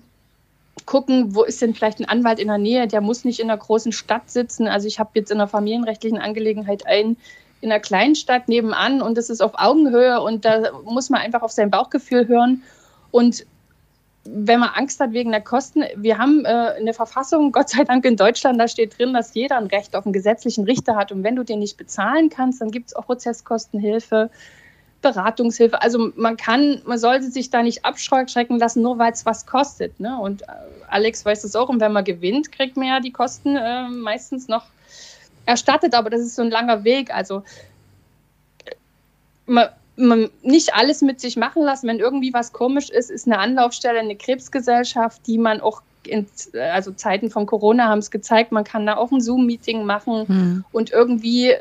gucken, 0.87 1.35
wo 1.35 1.43
ist 1.43 1.62
denn 1.62 1.75
vielleicht 1.75 2.00
ein 2.00 2.09
Anwalt 2.09 2.38
in 2.38 2.49
der 2.49 2.59
Nähe, 2.59 2.87
der 2.87 3.00
muss 3.00 3.25
nicht 3.25 3.41
in 3.41 3.50
einer 3.50 3.59
großen 3.59 3.93
Stadt 3.93 4.31
sitzen. 4.31 4.67
Also 4.67 4.88
ich 4.88 4.99
habe 4.99 5.11
jetzt 5.14 5.31
in 5.31 5.38
einer 5.38 5.49
familienrechtlichen 5.49 6.19
Angelegenheit 6.19 6.87
einen 6.87 7.17
in 7.61 7.71
einer 7.71 7.81
kleinen 7.81 8.17
Stadt 8.17 8.49
nebenan 8.49 9.00
und 9.00 9.17
das 9.17 9.31
ist 9.31 9.41
auf 9.41 9.52
Augenhöhe 9.55 10.21
und 10.21 10.45
da 10.45 10.73
muss 10.85 11.11
man 11.11 11.21
einfach 11.21 11.43
auf 11.43 11.52
sein 11.52 11.71
Bauchgefühl 11.71 12.26
hören. 12.26 12.62
Und 13.12 13.47
wenn 14.25 14.61
man 14.61 14.71
Angst 14.71 14.99
hat 15.00 15.12
wegen 15.12 15.31
der 15.31 15.41
Kosten, 15.41 15.85
wir 15.97 16.19
haben 16.19 16.45
äh, 16.45 16.49
eine 16.49 16.93
Verfassung, 16.93 17.52
Gott 17.52 17.69
sei 17.71 17.85
Dank 17.85 18.05
in 18.05 18.17
Deutschland, 18.17 18.61
da 18.61 18.67
steht 18.67 18.99
drin, 18.99 19.12
dass 19.12 19.35
jeder 19.35 19.59
ein 19.59 19.67
Recht 19.67 19.95
auf 19.95 20.05
einen 20.05 20.12
gesetzlichen 20.12 20.64
Richter 20.64 20.97
hat. 20.97 21.12
Und 21.12 21.23
wenn 21.23 21.37
du 21.37 21.45
den 21.45 21.61
nicht 21.61 21.76
bezahlen 21.76 22.31
kannst, 22.31 22.61
dann 22.61 22.71
gibt 22.71 22.88
es 22.88 22.97
auch 22.97 23.07
Prozesskostenhilfe. 23.07 24.31
Beratungshilfe. 25.02 25.82
Also 25.82 26.12
man 26.16 26.37
kann, 26.37 26.80
man 26.87 26.99
sollte 26.99 27.30
sich 27.30 27.50
da 27.50 27.62
nicht 27.62 27.85
abschrecken 27.85 28.59
lassen, 28.59 28.82
nur 28.82 28.99
weil 28.99 29.12
es 29.12 29.26
was 29.26 29.47
kostet. 29.47 30.00
Ne? 30.00 30.18
Und 30.18 30.42
äh, 30.42 30.47
Alex 30.88 31.25
weiß 31.25 31.42
das 31.42 31.54
auch. 31.54 31.68
Und 31.68 31.80
wenn 31.80 31.92
man 31.92 32.04
gewinnt, 32.04 32.52
kriegt 32.52 32.76
man 32.76 32.87
ja 32.87 33.00
die 33.00 33.12
Kosten 33.12 33.56
äh, 33.56 33.88
meistens 33.88 34.49
noch 34.49 34.64
erstattet. 35.44 35.94
Aber 35.94 36.09
das 36.09 36.23
ist 36.23 36.37
so 36.37 36.42
ein 36.42 36.50
langer 36.50 36.85
Weg. 36.85 37.14
Also 37.14 37.42
man, 39.47 39.68
man 39.97 40.30
nicht 40.42 40.75
alles 40.75 41.02
mit 41.02 41.21
sich 41.21 41.37
machen 41.37 41.62
lassen. 41.62 41.88
Wenn 41.88 41.99
irgendwie 41.99 42.32
was 42.32 42.52
komisch 42.52 42.88
ist, 42.88 43.11
ist 43.11 43.26
eine 43.26 43.38
Anlaufstelle, 43.38 44.00
eine 44.00 44.16
Krebsgesellschaft, 44.16 45.26
die 45.26 45.38
man 45.38 45.61
auch 45.61 45.82
in 46.04 46.26
also 46.73 46.90
Zeiten 46.92 47.30
von 47.30 47.47
Corona 47.47 47.88
haben 47.88 48.00
es 48.00 48.11
gezeigt, 48.11 48.50
man 48.50 48.64
kann 48.64 48.87
da 48.87 48.97
auch 48.97 49.12
ein 49.12 49.21
Zoom-Meeting 49.21 49.85
machen 49.85 50.26
hm. 50.26 50.64
und 50.73 50.90
irgendwie 50.90 51.54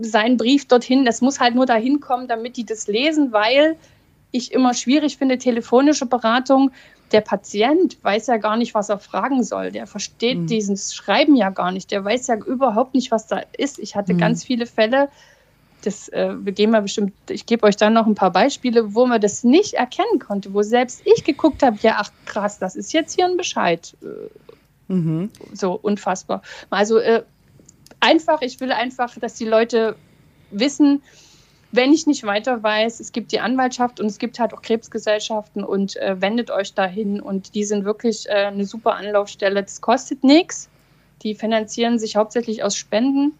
seinen 0.00 0.36
Brief 0.36 0.66
dorthin. 0.66 1.04
Das 1.04 1.20
muss 1.20 1.40
halt 1.40 1.54
nur 1.54 1.66
dahin 1.66 2.00
kommen, 2.00 2.28
damit 2.28 2.56
die 2.56 2.64
das 2.64 2.86
lesen, 2.86 3.32
weil 3.32 3.76
ich 4.30 4.52
immer 4.52 4.74
schwierig 4.74 5.16
finde, 5.16 5.38
telefonische 5.38 6.06
Beratung. 6.06 6.70
Der 7.12 7.22
Patient 7.22 7.96
weiß 8.02 8.26
ja 8.26 8.36
gar 8.36 8.56
nicht, 8.56 8.74
was 8.74 8.90
er 8.90 8.98
fragen 8.98 9.42
soll. 9.42 9.70
Der 9.70 9.86
versteht 9.86 10.38
mhm. 10.38 10.46
dieses 10.46 10.94
Schreiben 10.94 11.36
ja 11.36 11.50
gar 11.50 11.72
nicht. 11.72 11.90
Der 11.90 12.04
weiß 12.04 12.26
ja 12.26 12.36
überhaupt 12.36 12.94
nicht, 12.94 13.10
was 13.10 13.26
da 13.26 13.42
ist. 13.56 13.78
Ich 13.78 13.96
hatte 13.96 14.14
mhm. 14.14 14.18
ganz 14.18 14.44
viele 14.44 14.66
Fälle, 14.66 15.08
das, 15.82 16.08
äh, 16.08 16.34
wir 16.38 16.52
gehen 16.52 16.70
mal 16.70 16.82
bestimmt, 16.82 17.12
ich 17.28 17.46
gebe 17.46 17.66
euch 17.66 17.76
dann 17.76 17.92
noch 17.92 18.06
ein 18.06 18.14
paar 18.14 18.32
Beispiele, 18.32 18.94
wo 18.94 19.06
man 19.06 19.20
das 19.20 19.44
nicht 19.44 19.74
erkennen 19.74 20.18
konnte, 20.18 20.52
wo 20.52 20.62
selbst 20.62 21.02
ich 21.04 21.24
geguckt 21.24 21.62
habe, 21.62 21.78
ja, 21.82 21.96
ach 21.98 22.10
krass, 22.26 22.58
das 22.58 22.76
ist 22.76 22.92
jetzt 22.92 23.14
hier 23.14 23.26
ein 23.26 23.36
Bescheid. 23.36 23.96
Äh, 24.02 24.92
mhm. 24.92 25.30
So 25.52 25.72
unfassbar. 25.72 26.42
Also 26.70 26.98
äh, 26.98 27.22
einfach, 28.00 28.42
ich 28.42 28.60
will 28.60 28.72
einfach, 28.72 29.16
dass 29.18 29.34
die 29.34 29.44
Leute 29.44 29.96
wissen, 30.50 31.02
wenn 31.70 31.92
ich 31.92 32.06
nicht 32.06 32.24
weiter 32.24 32.62
weiß, 32.62 33.00
es 33.00 33.12
gibt 33.12 33.30
die 33.32 33.40
Anwaltschaft 33.40 34.00
und 34.00 34.06
es 34.06 34.18
gibt 34.18 34.38
halt 34.38 34.54
auch 34.54 34.62
Krebsgesellschaften 34.62 35.64
und 35.64 35.96
äh, 35.96 36.20
wendet 36.20 36.50
euch 36.50 36.72
dahin 36.72 37.20
und 37.20 37.54
die 37.54 37.64
sind 37.64 37.84
wirklich 37.84 38.26
äh, 38.28 38.46
eine 38.46 38.64
super 38.64 38.94
Anlaufstelle. 38.94 39.62
Das 39.62 39.80
kostet 39.80 40.24
nichts. 40.24 40.70
Die 41.22 41.34
finanzieren 41.34 41.98
sich 41.98 42.16
hauptsächlich 42.16 42.62
aus 42.62 42.76
Spenden. 42.76 43.32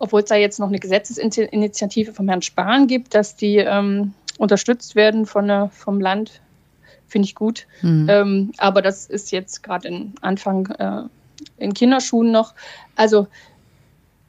Obwohl 0.00 0.22
es 0.22 0.28
da 0.28 0.34
jetzt 0.34 0.58
noch 0.58 0.68
eine 0.68 0.78
Gesetzesinitiative 0.78 2.12
vom 2.12 2.26
Herrn 2.28 2.42
Spahn 2.42 2.86
gibt, 2.86 3.14
dass 3.14 3.36
die 3.36 3.58
ähm, 3.58 4.14
unterstützt 4.38 4.96
werden 4.96 5.26
von, 5.26 5.48
äh, 5.50 5.68
vom 5.68 6.00
Land, 6.00 6.40
finde 7.06 7.26
ich 7.26 7.34
gut. 7.34 7.66
Mhm. 7.82 8.06
Ähm, 8.08 8.52
aber 8.56 8.82
das 8.82 9.06
ist 9.06 9.30
jetzt 9.30 9.62
gerade 9.62 9.88
in 9.88 10.14
Anfang 10.22 10.66
äh, 10.78 11.02
in 11.56 11.74
Kinderschuhen 11.74 12.30
noch. 12.30 12.54
Also 12.96 13.26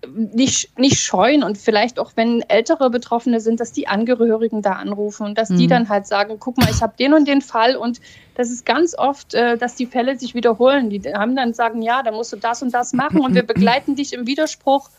nicht, 0.08 0.78
nicht 0.80 1.00
scheuen 1.00 1.44
und 1.44 1.58
vielleicht 1.58 2.00
auch, 2.00 2.14
wenn 2.16 2.42
ältere 2.42 2.90
Betroffene 2.90 3.40
sind, 3.40 3.60
dass 3.60 3.72
die 3.72 3.88
Angehörigen 3.88 4.62
da 4.62 4.74
anrufen 4.74 5.26
und 5.26 5.38
dass 5.38 5.50
mhm. 5.50 5.58
die 5.58 5.68
dann 5.68 5.90
halt 5.90 6.08
sagen, 6.08 6.38
guck 6.40 6.58
mal, 6.58 6.70
ich 6.70 6.82
habe 6.82 6.94
den 6.98 7.14
und 7.14 7.28
den 7.28 7.42
Fall 7.42 7.76
und 7.76 8.02
das 8.36 8.50
ist 8.50 8.66
ganz 8.66 8.98
oft, 8.98 9.34
äh, 9.34 9.58
dass 9.58 9.76
die 9.76 9.86
Fälle 9.86 10.18
sich 10.18 10.34
wiederholen. 10.34 10.90
Die 10.90 11.02
haben 11.14 11.36
dann 11.36 11.54
sagen, 11.54 11.82
ja, 11.82 12.02
da 12.02 12.12
musst 12.12 12.34
du 12.34 12.38
das 12.38 12.64
und 12.64 12.74
das 12.74 12.94
machen 12.94 13.22
und 13.22 13.36
wir 13.36 13.44
begleiten 13.48 13.96
dich 13.96 14.14
im 14.14 14.26
Widerspruch 14.26 14.90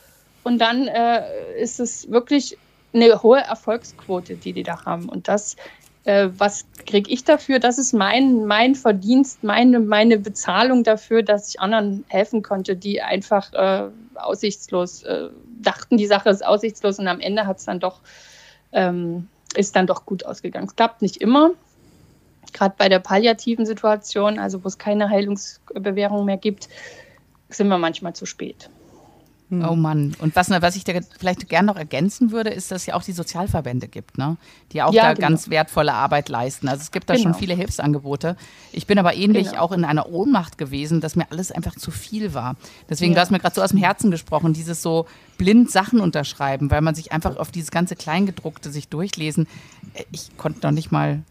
und 0.44 0.58
dann 0.60 0.86
äh, 0.86 1.22
ist 1.60 1.80
es 1.80 2.10
wirklich 2.10 2.56
eine 2.94 3.22
hohe 3.22 3.40
Erfolgsquote, 3.40 4.36
die 4.36 4.52
die 4.52 4.62
da 4.62 4.84
haben 4.84 5.08
und 5.08 5.26
das 5.26 5.56
äh, 6.04 6.28
was 6.36 6.66
kriege 6.86 7.10
ich 7.10 7.24
dafür? 7.24 7.58
Das 7.58 7.78
ist 7.78 7.92
mein, 7.92 8.46
mein 8.46 8.74
Verdienst, 8.74 9.44
meine, 9.44 9.80
meine 9.80 10.18
Bezahlung 10.18 10.84
dafür, 10.84 11.22
dass 11.22 11.48
ich 11.48 11.60
anderen 11.60 12.04
helfen 12.08 12.42
konnte, 12.42 12.76
die 12.76 13.02
einfach 13.02 13.52
äh, 13.52 13.88
aussichtslos 14.14 15.02
äh, 15.04 15.28
dachten, 15.60 15.96
die 15.96 16.06
Sache 16.06 16.30
ist 16.30 16.44
aussichtslos 16.44 16.98
und 16.98 17.08
am 17.08 17.20
Ende 17.20 17.46
hat 17.46 17.58
es 17.58 17.64
dann 17.64 17.78
doch, 17.78 18.00
ähm, 18.72 19.28
ist 19.54 19.76
dann 19.76 19.86
doch 19.86 20.04
gut 20.04 20.26
ausgegangen. 20.26 20.66
Es 20.66 20.76
klappt 20.76 21.02
nicht 21.02 21.18
immer. 21.18 21.50
Gerade 22.52 22.74
bei 22.76 22.88
der 22.88 22.98
palliativen 22.98 23.64
Situation, 23.64 24.38
also 24.38 24.62
wo 24.64 24.68
es 24.68 24.78
keine 24.78 25.08
Heilungsbewährung 25.08 26.24
mehr 26.24 26.36
gibt, 26.36 26.68
sind 27.48 27.68
wir 27.68 27.78
manchmal 27.78 28.14
zu 28.14 28.26
spät. 28.26 28.68
Hm. 29.52 29.68
Oh 29.68 29.76
Mann. 29.76 30.16
Und 30.18 30.34
was, 30.34 30.48
was 30.48 30.76
ich 30.76 30.84
da 30.84 30.94
vielleicht 31.18 31.46
gerne 31.50 31.66
noch 31.66 31.76
ergänzen 31.76 32.30
würde, 32.30 32.48
ist, 32.48 32.70
dass 32.70 32.82
es 32.82 32.86
ja 32.86 32.94
auch 32.94 33.02
die 33.02 33.12
Sozialverbände 33.12 33.86
gibt, 33.86 34.16
ne? 34.16 34.38
die 34.72 34.82
auch 34.82 34.94
ja, 34.94 35.02
da 35.02 35.12
genau. 35.12 35.28
ganz 35.28 35.50
wertvolle 35.50 35.92
Arbeit 35.92 36.30
leisten. 36.30 36.68
Also 36.68 36.80
es 36.80 36.90
gibt 36.90 37.10
da 37.10 37.14
genau. 37.14 37.24
schon 37.24 37.34
viele 37.34 37.52
Hilfsangebote. 37.52 38.36
Ich 38.72 38.86
bin 38.86 38.98
aber 38.98 39.14
ähnlich 39.14 39.50
genau. 39.50 39.60
auch 39.60 39.72
in 39.72 39.84
einer 39.84 40.08
Ohnmacht 40.08 40.56
gewesen, 40.56 41.02
dass 41.02 41.16
mir 41.16 41.30
alles 41.30 41.52
einfach 41.52 41.76
zu 41.76 41.90
viel 41.90 42.32
war. 42.32 42.56
Deswegen, 42.88 43.12
ja. 43.12 43.16
du 43.16 43.20
hast 43.20 43.30
mir 43.30 43.40
gerade 43.40 43.54
so 43.54 43.60
aus 43.62 43.70
dem 43.70 43.78
Herzen 43.78 44.10
gesprochen, 44.10 44.54
dieses 44.54 44.80
so 44.80 45.04
blind 45.36 45.70
Sachen 45.70 46.00
unterschreiben, 46.00 46.70
weil 46.70 46.80
man 46.80 46.94
sich 46.94 47.12
einfach 47.12 47.36
auf 47.36 47.50
dieses 47.50 47.70
ganze 47.70 47.94
Kleingedruckte 47.94 48.70
sich 48.70 48.88
durchlesen. 48.88 49.46
Äh, 49.92 50.04
ich 50.12 50.34
konnte 50.38 50.66
noch 50.66 50.72
nicht 50.72 50.90
mal 50.90 51.24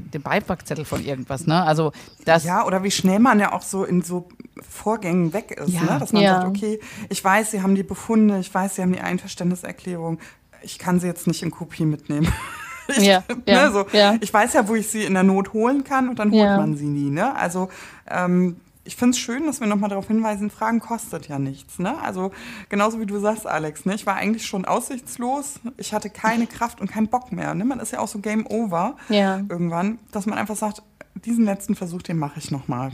den 0.00 0.22
Beipackzettel 0.22 0.84
von 0.84 1.04
irgendwas, 1.04 1.46
ne? 1.46 1.62
Also 1.62 1.92
das 2.24 2.44
ja, 2.44 2.64
oder 2.64 2.82
wie 2.82 2.90
schnell 2.90 3.18
man 3.18 3.40
ja 3.40 3.52
auch 3.52 3.62
so 3.62 3.84
in 3.84 4.02
so 4.02 4.28
Vorgängen 4.60 5.32
weg 5.32 5.52
ist, 5.52 5.70
ja. 5.70 5.82
ne? 5.82 5.98
Dass 5.98 6.12
man 6.12 6.22
ja. 6.22 6.34
sagt, 6.34 6.48
okay, 6.48 6.80
ich 7.08 7.22
weiß, 7.22 7.50
Sie 7.50 7.62
haben 7.62 7.74
die 7.74 7.82
Befunde, 7.82 8.38
ich 8.38 8.52
weiß, 8.52 8.76
Sie 8.76 8.82
haben 8.82 8.92
die 8.92 9.00
Einverständniserklärung, 9.00 10.18
ich 10.62 10.78
kann 10.78 11.00
sie 11.00 11.06
jetzt 11.06 11.26
nicht 11.26 11.42
in 11.42 11.50
Kopie 11.50 11.84
mitnehmen. 11.84 12.32
Ich, 12.88 13.04
ja, 13.04 13.22
ne, 13.46 13.70
so, 13.72 13.86
ja. 13.92 14.16
ich 14.20 14.34
weiß 14.34 14.54
ja, 14.54 14.66
wo 14.66 14.74
ich 14.74 14.88
sie 14.88 15.04
in 15.04 15.14
der 15.14 15.22
Not 15.22 15.52
holen 15.52 15.84
kann 15.84 16.08
und 16.08 16.18
dann 16.18 16.32
holt 16.32 16.42
ja. 16.42 16.56
man 16.56 16.76
sie 16.76 16.88
nie. 16.88 17.10
Ne? 17.10 17.34
Also 17.36 17.68
ähm, 18.10 18.56
ich 18.84 18.96
finde 18.96 19.10
es 19.10 19.18
schön, 19.18 19.46
dass 19.46 19.60
wir 19.60 19.66
nochmal 19.66 19.90
darauf 19.90 20.08
hinweisen, 20.08 20.50
Fragen 20.50 20.80
kostet 20.80 21.28
ja 21.28 21.38
nichts. 21.38 21.78
Ne? 21.78 21.96
Also 22.02 22.32
genauso 22.68 23.00
wie 23.00 23.06
du 23.06 23.18
sagst, 23.20 23.46
Alex, 23.46 23.84
ne? 23.84 23.94
ich 23.94 24.06
war 24.06 24.16
eigentlich 24.16 24.46
schon 24.46 24.64
aussichtslos. 24.64 25.60
Ich 25.76 25.92
hatte 25.94 26.10
keine 26.10 26.46
Kraft 26.48 26.80
und 26.80 26.90
keinen 26.90 27.08
Bock 27.08 27.32
mehr. 27.32 27.54
Ne? 27.54 27.64
Man 27.64 27.80
ist 27.80 27.92
ja 27.92 28.00
auch 28.00 28.08
so 28.08 28.18
Game 28.18 28.46
Over 28.46 28.96
ja. 29.08 29.38
irgendwann, 29.48 29.98
dass 30.10 30.26
man 30.26 30.38
einfach 30.38 30.56
sagt, 30.56 30.82
diesen 31.24 31.44
letzten 31.44 31.74
Versuch, 31.76 32.02
den 32.02 32.18
mache 32.18 32.38
ich 32.38 32.50
nochmal. 32.50 32.92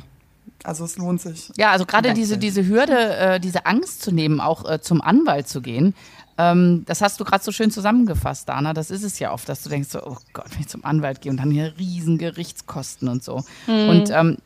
Also 0.64 0.85
es 0.85 0.99
lohnt 0.99 1.21
sich. 1.21 1.52
Ja, 1.57 1.71
also 1.71 1.87
gerade 1.87 2.12
diese, 2.14 2.37
diese 2.37 2.66
Hürde, 2.66 3.16
äh, 3.16 3.40
diese 3.40 3.64
Angst 3.64 4.02
zu 4.02 4.11
nehmen, 4.12 4.40
auch 4.40 4.68
äh, 4.68 4.80
zum 4.80 5.00
Anwalt 5.00 5.49
zu 5.49 5.62
gehen, 5.62 5.95
ähm, 6.37 6.85
das 6.87 7.00
hast 7.00 7.18
du 7.18 7.25
gerade 7.25 7.42
so 7.42 7.50
schön 7.50 7.71
zusammengefasst, 7.71 8.49
Dana. 8.49 8.73
Das 8.73 8.90
ist 8.90 9.02
es 9.02 9.18
ja 9.18 9.33
oft, 9.33 9.49
dass 9.49 9.62
du 9.62 9.68
denkst, 9.68 9.90
so, 9.90 10.02
oh 10.04 10.16
Gott, 10.33 10.47
wenn 10.52 10.61
ich 10.61 10.68
zum 10.68 10.85
Anwalt 10.85 11.21
gehe 11.21 11.30
und 11.30 11.38
dann 11.38 11.50
hier 11.50 11.75
riesen 11.78 12.16
Gerichtskosten 12.16 13.09
und 13.09 13.25
so. 13.25 13.45
Mhm. 13.66 13.88
Und 13.88 14.11
ähm, 14.11 14.38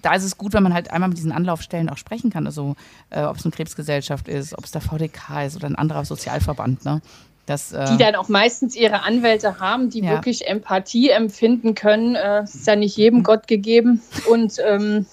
da 0.00 0.14
ist 0.14 0.24
es 0.24 0.38
gut, 0.38 0.52
wenn 0.52 0.62
man 0.62 0.74
halt 0.74 0.90
einmal 0.90 1.08
mit 1.08 1.18
diesen 1.18 1.32
Anlaufstellen 1.32 1.88
auch 1.88 1.96
sprechen 1.96 2.30
kann. 2.30 2.46
Also 2.46 2.76
äh, 3.10 3.22
ob 3.22 3.36
es 3.36 3.44
eine 3.44 3.52
Krebsgesellschaft 3.52 4.28
ist, 4.28 4.56
ob 4.56 4.64
es 4.64 4.70
der 4.70 4.80
VDK 4.80 5.44
ist 5.46 5.56
oder 5.56 5.66
ein 5.66 5.76
anderer 5.76 6.04
Sozialverband. 6.04 6.84
Ne? 6.84 7.02
Das, 7.46 7.72
äh, 7.72 7.84
die 7.86 7.96
dann 7.96 8.14
auch 8.14 8.28
meistens 8.28 8.76
ihre 8.76 9.02
Anwälte 9.02 9.58
haben, 9.58 9.90
die 9.90 10.00
ja. 10.00 10.10
wirklich 10.10 10.46
Empathie 10.46 11.10
empfinden 11.10 11.74
können. 11.74 12.14
Äh, 12.14 12.44
ist 12.44 12.66
ja 12.66 12.76
nicht 12.76 12.96
jedem 12.96 13.20
mhm. 13.20 13.24
Gott 13.24 13.48
gegeben. 13.48 14.00
Und 14.30 14.58
ähm, 14.64 15.06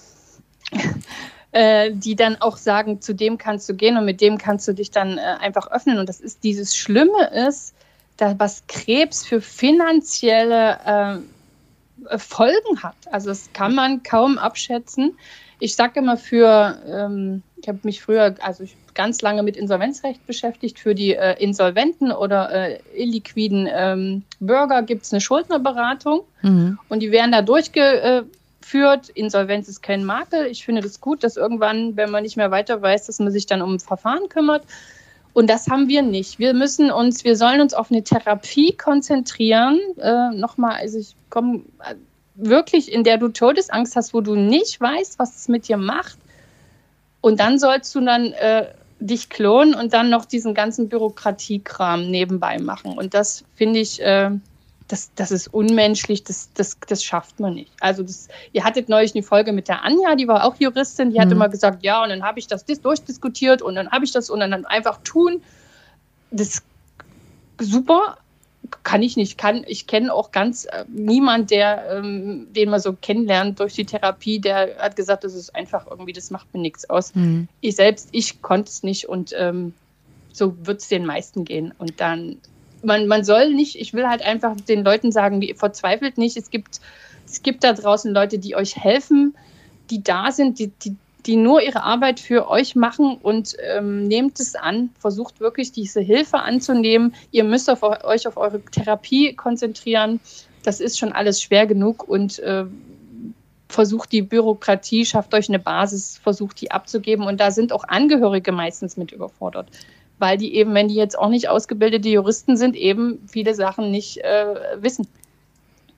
äh, 1.52 1.90
die 1.92 2.14
dann 2.14 2.36
auch 2.40 2.56
sagen, 2.56 3.00
zu 3.00 3.14
dem 3.14 3.38
kannst 3.38 3.68
du 3.68 3.74
gehen 3.74 3.96
und 3.96 4.04
mit 4.04 4.20
dem 4.20 4.38
kannst 4.38 4.68
du 4.68 4.72
dich 4.72 4.90
dann 4.90 5.18
äh, 5.18 5.20
einfach 5.40 5.70
öffnen. 5.70 5.98
Und 5.98 6.08
das 6.08 6.20
ist 6.20 6.44
dieses 6.44 6.76
Schlimme 6.76 7.30
ist, 7.46 7.74
da, 8.16 8.38
was 8.38 8.64
Krebs 8.68 9.24
für 9.26 9.40
finanzielle 9.40 10.78
äh, 10.86 11.14
äh, 11.14 11.20
Folgen 12.18 12.82
hat. 12.82 12.96
Also 13.10 13.28
das 13.28 13.50
kann 13.52 13.74
man 13.74 14.02
kaum 14.02 14.38
abschätzen. 14.38 15.16
Ich 15.60 15.74
sage 15.74 16.00
immer 16.00 16.16
für, 16.16 16.78
ähm, 16.88 17.42
ich 17.60 17.68
habe 17.68 17.80
mich 17.82 18.02
früher, 18.02 18.34
also 18.40 18.64
ganz 18.94 19.20
lange 19.22 19.42
mit 19.42 19.56
Insolvenzrecht 19.56 20.26
beschäftigt. 20.26 20.78
Für 20.78 20.94
die 20.94 21.14
äh, 21.14 21.40
Insolventen 21.42 22.12
oder 22.12 22.50
äh, 22.50 22.78
illiquiden 22.94 23.68
ähm, 23.70 24.22
Bürger 24.40 24.82
gibt 24.82 25.04
es 25.04 25.12
eine 25.12 25.20
Schuldnerberatung 25.20 26.22
mhm. 26.42 26.78
und 26.88 27.00
die 27.00 27.12
werden 27.12 27.32
da 27.32 27.42
durchgeführt. 27.42 29.10
Insolvenz 29.14 29.68
ist 29.68 29.82
kein 29.82 30.04
Makel. 30.04 30.46
Ich 30.46 30.64
finde 30.64 30.80
das 30.80 31.00
gut, 31.00 31.22
dass 31.22 31.36
irgendwann, 31.36 31.96
wenn 31.96 32.10
man 32.10 32.22
nicht 32.22 32.36
mehr 32.36 32.50
weiter 32.50 32.80
weiß, 32.80 33.06
dass 33.06 33.18
man 33.18 33.30
sich 33.30 33.46
dann 33.46 33.62
um 33.62 33.78
Verfahren 33.78 34.28
kümmert. 34.28 34.64
Und 35.40 35.46
das 35.46 35.68
haben 35.68 35.88
wir 35.88 36.02
nicht. 36.02 36.38
Wir 36.38 36.52
müssen 36.52 36.90
uns, 36.90 37.24
wir 37.24 37.34
sollen 37.34 37.62
uns 37.62 37.72
auf 37.72 37.90
eine 37.90 38.04
Therapie 38.04 38.76
konzentrieren. 38.76 39.80
Äh, 39.96 40.34
Nochmal, 40.34 40.74
also 40.74 40.98
ich 40.98 41.16
komme 41.30 41.62
äh, 41.78 41.94
wirklich, 42.34 42.92
in 42.92 43.04
der 43.04 43.16
du 43.16 43.28
Todesangst 43.28 43.96
hast, 43.96 44.12
wo 44.12 44.20
du 44.20 44.34
nicht 44.34 44.78
weißt, 44.78 45.18
was 45.18 45.34
es 45.36 45.48
mit 45.48 45.66
dir 45.66 45.78
macht. 45.78 46.18
Und 47.22 47.40
dann 47.40 47.58
sollst 47.58 47.94
du 47.94 48.02
dann 48.02 48.34
äh, 48.34 48.66
dich 48.98 49.30
klonen 49.30 49.72
und 49.72 49.94
dann 49.94 50.10
noch 50.10 50.26
diesen 50.26 50.52
ganzen 50.52 50.90
Bürokratiekram 50.90 52.10
nebenbei 52.10 52.58
machen. 52.58 52.98
Und 52.98 53.14
das 53.14 53.42
finde 53.54 53.80
ich, 53.80 53.98
äh, 54.02 54.32
das, 54.90 55.10
das 55.14 55.30
ist 55.30 55.48
unmenschlich, 55.54 56.24
das, 56.24 56.50
das, 56.54 56.76
das 56.88 57.04
schafft 57.04 57.38
man 57.38 57.54
nicht. 57.54 57.70
Also 57.80 58.02
das, 58.02 58.28
ihr 58.52 58.64
hattet 58.64 58.88
neulich 58.88 59.14
eine 59.14 59.22
Folge 59.22 59.52
mit 59.52 59.68
der 59.68 59.84
Anja, 59.84 60.16
die 60.16 60.26
war 60.26 60.44
auch 60.44 60.56
Juristin, 60.58 61.10
die 61.10 61.18
mhm. 61.18 61.22
hat 61.22 61.32
immer 61.32 61.48
gesagt, 61.48 61.84
ja, 61.84 62.02
und 62.02 62.08
dann 62.08 62.24
habe 62.24 62.40
ich 62.40 62.48
das 62.48 62.64
durchdiskutiert 62.64 63.62
und 63.62 63.76
dann 63.76 63.90
habe 63.90 64.04
ich 64.04 64.10
das 64.10 64.30
und 64.30 64.40
dann 64.40 64.64
einfach 64.66 64.98
tun. 65.04 65.42
Das 66.32 66.62
super, 67.60 68.18
kann 68.82 69.02
ich 69.02 69.16
nicht. 69.16 69.38
Kann, 69.38 69.64
ich 69.66 69.86
kenne 69.86 70.12
auch 70.12 70.32
ganz 70.32 70.64
äh, 70.64 70.84
niemand, 70.88 71.52
der, 71.52 71.98
ähm, 71.98 72.48
den 72.52 72.70
man 72.70 72.80
so 72.80 72.92
kennenlernt 72.92 73.60
durch 73.60 73.74
die 73.74 73.84
Therapie, 73.84 74.40
der 74.40 74.76
hat 74.78 74.96
gesagt, 74.96 75.22
das 75.22 75.34
ist 75.34 75.54
einfach 75.54 75.86
irgendwie, 75.88 76.12
das 76.12 76.32
macht 76.32 76.52
mir 76.52 76.60
nichts 76.60 76.90
aus. 76.90 77.14
Mhm. 77.14 77.46
Ich 77.60 77.76
selbst, 77.76 78.08
ich 78.10 78.42
konnte 78.42 78.70
es 78.70 78.82
nicht 78.82 79.08
und 79.08 79.32
ähm, 79.36 79.72
so 80.32 80.54
wird 80.66 80.80
es 80.80 80.88
den 80.88 81.06
meisten 81.06 81.44
gehen. 81.44 81.72
Und 81.78 82.00
dann 82.00 82.38
man, 82.82 83.06
man 83.06 83.24
soll 83.24 83.52
nicht, 83.52 83.76
ich 83.76 83.92
will 83.94 84.08
halt 84.08 84.22
einfach 84.22 84.56
den 84.56 84.84
Leuten 84.84 85.12
sagen, 85.12 85.42
verzweifelt 85.56 86.18
nicht. 86.18 86.36
Es 86.36 86.50
gibt, 86.50 86.80
es 87.26 87.42
gibt 87.42 87.64
da 87.64 87.72
draußen 87.72 88.12
Leute, 88.12 88.38
die 88.38 88.56
euch 88.56 88.76
helfen, 88.76 89.34
die 89.90 90.02
da 90.02 90.32
sind, 90.32 90.58
die, 90.58 90.68
die, 90.68 90.96
die 91.26 91.36
nur 91.36 91.62
ihre 91.62 91.82
Arbeit 91.82 92.20
für 92.20 92.48
euch 92.48 92.74
machen 92.74 93.18
und 93.22 93.56
ähm, 93.62 94.08
nehmt 94.08 94.40
es 94.40 94.54
an, 94.54 94.90
versucht 94.98 95.40
wirklich 95.40 95.72
diese 95.72 96.00
Hilfe 96.00 96.38
anzunehmen. 96.38 97.14
Ihr 97.30 97.44
müsst 97.44 97.68
auf, 97.68 97.82
euch 97.82 98.26
auf 98.26 98.36
eure 98.36 98.60
Therapie 98.62 99.34
konzentrieren. 99.34 100.20
Das 100.62 100.80
ist 100.80 100.98
schon 100.98 101.12
alles 101.12 101.42
schwer 101.42 101.66
genug 101.66 102.08
und 102.08 102.38
äh, 102.40 102.64
versucht 103.68 104.12
die 104.12 104.22
Bürokratie, 104.22 105.04
schafft 105.04 105.34
euch 105.34 105.48
eine 105.48 105.58
Basis, 105.58 106.18
versucht 106.18 106.60
die 106.60 106.70
abzugeben. 106.70 107.26
Und 107.26 107.40
da 107.40 107.50
sind 107.50 107.72
auch 107.72 107.84
Angehörige 107.84 108.52
meistens 108.52 108.96
mit 108.96 109.12
überfordert 109.12 109.68
weil 110.20 110.38
die 110.38 110.54
eben, 110.54 110.74
wenn 110.74 110.88
die 110.88 110.94
jetzt 110.94 111.18
auch 111.18 111.28
nicht 111.28 111.48
ausgebildete 111.48 112.08
Juristen 112.08 112.56
sind, 112.56 112.76
eben 112.76 113.18
viele 113.28 113.54
Sachen 113.54 113.90
nicht 113.90 114.18
äh, 114.18 114.54
wissen. 114.80 115.08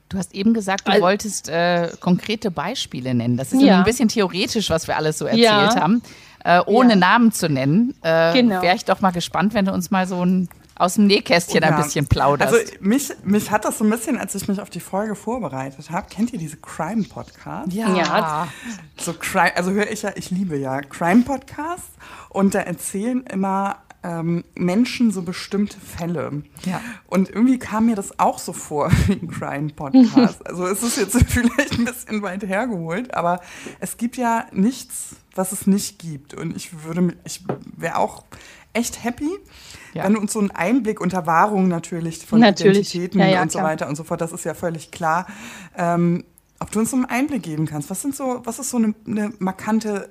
Du 0.09 0.19
hast 0.19 0.35
eben 0.35 0.53
gesagt, 0.53 0.87
du 0.87 0.93
also, 0.93 1.05
wolltest 1.05 1.49
äh, 1.49 1.89
konkrete 2.01 2.51
Beispiele 2.51 3.15
nennen. 3.15 3.37
Das 3.37 3.53
ist 3.53 3.63
ja. 3.63 3.79
ein 3.79 3.85
bisschen 3.85 4.09
theoretisch, 4.09 4.69
was 4.69 4.87
wir 4.87 4.97
alles 4.97 5.19
so 5.19 5.25
erzählt 5.25 5.45
ja. 5.45 5.75
haben. 5.75 6.03
Äh, 6.45 6.61
ohne 6.67 6.91
ja. 6.91 6.97
Namen 6.97 7.33
zu 7.33 7.49
nennen, 7.49 7.95
äh, 8.03 8.33
genau. 8.33 8.63
wäre 8.63 8.77
ich 8.77 8.85
doch 8.85 9.01
mal 9.01 9.13
gespannt, 9.13 9.55
wenn 9.55 9.65
du 9.65 9.73
uns 9.73 9.91
mal 9.91 10.07
so 10.07 10.25
ein 10.25 10.49
aus 10.75 10.95
dem 10.95 11.07
Nähkästchen 11.07 11.63
ein 11.63 11.77
bisschen 11.77 12.07
plauderst. 12.07 12.53
Also 12.53 12.73
mich, 12.81 13.13
mich 13.23 13.51
hat 13.51 13.65
das 13.65 13.79
so 13.79 13.85
ein 13.85 13.91
bisschen, 13.91 14.19
als 14.19 14.35
ich 14.35 14.49
mich 14.49 14.61
auf 14.61 14.69
die 14.69 14.81
Folge 14.81 15.15
vorbereitet 15.15 15.91
habe, 15.91 16.09
kennt 16.11 16.33
ihr 16.33 16.39
diese 16.39 16.57
Crime-Podcasts? 16.57 17.73
Ja. 17.73 17.95
ja. 17.95 18.49
So 18.97 19.13
Crime, 19.13 19.57
also 19.57 19.71
höre 19.71 19.91
ich 19.91 20.03
ja, 20.03 20.11
ich 20.17 20.31
liebe 20.31 20.57
ja 20.57 20.81
Crime-Podcasts 20.81 21.91
und 22.31 22.55
da 22.55 22.61
erzählen 22.61 23.23
immer 23.31 23.77
ähm, 24.03 24.45
Menschen 24.55 25.11
so 25.13 25.23
bestimmte 25.23 25.79
Fälle. 25.79 26.43
Ja. 26.65 26.81
Und 27.07 27.31
irgendwie 27.31 27.59
kam 27.59 27.87
mir 27.87 27.97
das 27.97 28.19
auch 28.19 28.39
so 28.39 28.53
vor 28.53 28.91
wie 29.07 29.13
ein 29.13 29.29
Crime-Podcast. 29.29 30.47
also 30.47 30.67
es 30.67 30.83
ist 30.83 30.97
jetzt 30.97 31.17
vielleicht 31.29 31.79
ein 31.79 31.85
bisschen 31.85 32.23
weit 32.23 32.43
hergeholt, 32.43 33.15
aber 33.15 33.41
es 33.81 33.97
gibt 33.97 34.17
ja 34.17 34.47
nichts, 34.53 35.17
was 35.35 35.53
es 35.53 35.67
nicht 35.67 35.99
gibt. 35.99 36.35
Und 36.35 36.57
ich 36.57 36.85
würde, 36.85 37.15
ich 37.25 37.45
wäre 37.77 37.97
auch 37.97 38.25
echt 38.73 39.05
happy, 39.05 39.31
ja. 39.93 40.05
wenn 40.05 40.15
du 40.15 40.21
uns 40.21 40.33
so 40.33 40.41
einen 40.41 40.51
Einblick 40.51 41.01
unter 41.01 41.27
Wahrung 41.27 41.69
natürlich 41.69 42.25
von 42.25 42.41
natürlich. 42.41 42.95
Identitäten 42.95 43.21
ja, 43.21 43.27
ja, 43.27 43.43
und 43.43 43.53
so 43.53 43.61
weiter 43.61 43.89
und 43.89 43.97
so 43.97 44.05
fort, 44.05 44.21
das 44.21 44.33
ist 44.33 44.45
ja 44.45 44.55
völlig 44.55 44.91
klar. 44.91 45.27
Ähm, 45.77 46.25
ob 46.59 46.71
du 46.71 46.79
uns 46.79 46.91
so 46.91 46.97
einen 46.97 47.07
Einblick 47.07 47.43
geben 47.43 47.67
kannst, 47.67 47.91
was 47.91 48.01
sind 48.03 48.15
so, 48.15 48.41
was 48.45 48.59
ist 48.59 48.71
so 48.71 48.77
eine, 48.77 48.95
eine 49.07 49.33
markante 49.41 50.09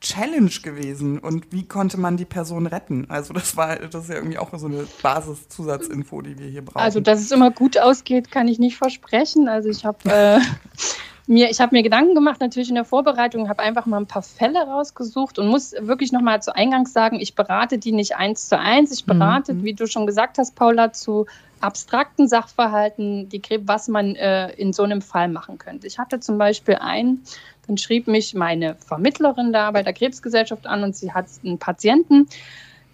Challenge 0.00 0.50
gewesen 0.62 1.18
und 1.18 1.52
wie 1.52 1.66
konnte 1.66 1.98
man 1.98 2.16
die 2.16 2.24
Person 2.24 2.66
retten? 2.66 3.06
Also 3.08 3.32
das 3.32 3.56
war 3.56 3.76
das 3.76 4.04
ist 4.04 4.10
ja 4.10 4.16
irgendwie 4.16 4.38
auch 4.38 4.50
so 4.56 4.66
eine 4.66 4.86
Basiszusatzinfo, 5.02 6.20
die 6.22 6.38
wir 6.38 6.48
hier 6.48 6.64
brauchen. 6.64 6.82
Also 6.82 7.00
dass 7.00 7.20
es 7.20 7.30
immer 7.30 7.50
gut 7.50 7.78
ausgeht, 7.78 8.30
kann 8.30 8.46
ich 8.46 8.58
nicht 8.58 8.76
versprechen. 8.76 9.48
Also 9.48 9.70
ich 9.70 9.84
habe 9.84 9.98
äh, 10.04 10.40
mir 11.26 11.50
ich 11.50 11.60
habe 11.60 11.74
mir 11.74 11.82
Gedanken 11.82 12.14
gemacht 12.14 12.40
natürlich 12.40 12.68
in 12.68 12.74
der 12.74 12.84
Vorbereitung, 12.84 13.48
habe 13.48 13.62
einfach 13.62 13.86
mal 13.86 13.96
ein 13.96 14.06
paar 14.06 14.22
Fälle 14.22 14.60
rausgesucht 14.66 15.38
und 15.38 15.48
muss 15.48 15.72
wirklich 15.72 16.12
noch 16.12 16.20
mal 16.20 16.42
zu 16.42 16.54
Eingangs 16.54 16.92
sagen, 16.92 17.18
ich 17.18 17.34
berate 17.34 17.78
die 17.78 17.92
nicht 17.92 18.16
eins 18.16 18.48
zu 18.48 18.58
eins, 18.58 18.92
ich 18.92 19.06
berate, 19.06 19.54
mhm. 19.54 19.64
wie 19.64 19.74
du 19.74 19.86
schon 19.86 20.06
gesagt 20.06 20.36
hast, 20.36 20.54
Paula, 20.54 20.92
zu 20.92 21.26
abstrakten 21.60 22.28
Sachverhalten, 22.28 23.28
die, 23.28 23.42
was 23.64 23.88
man 23.88 24.14
äh, 24.16 24.50
in 24.52 24.72
so 24.72 24.82
einem 24.82 25.02
Fall 25.02 25.28
machen 25.28 25.58
könnte. 25.58 25.86
Ich 25.86 25.98
hatte 25.98 26.20
zum 26.20 26.38
Beispiel 26.38 26.76
einen, 26.76 27.22
dann 27.66 27.78
schrieb 27.78 28.06
mich 28.06 28.34
meine 28.34 28.74
Vermittlerin 28.76 29.52
da 29.52 29.70
bei 29.70 29.82
der 29.82 29.92
Krebsgesellschaft 29.92 30.66
an 30.66 30.82
und 30.82 30.96
sie 30.96 31.12
hat 31.12 31.26
einen 31.44 31.58
Patienten, 31.58 32.28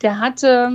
der 0.01 0.19
hatte 0.21 0.71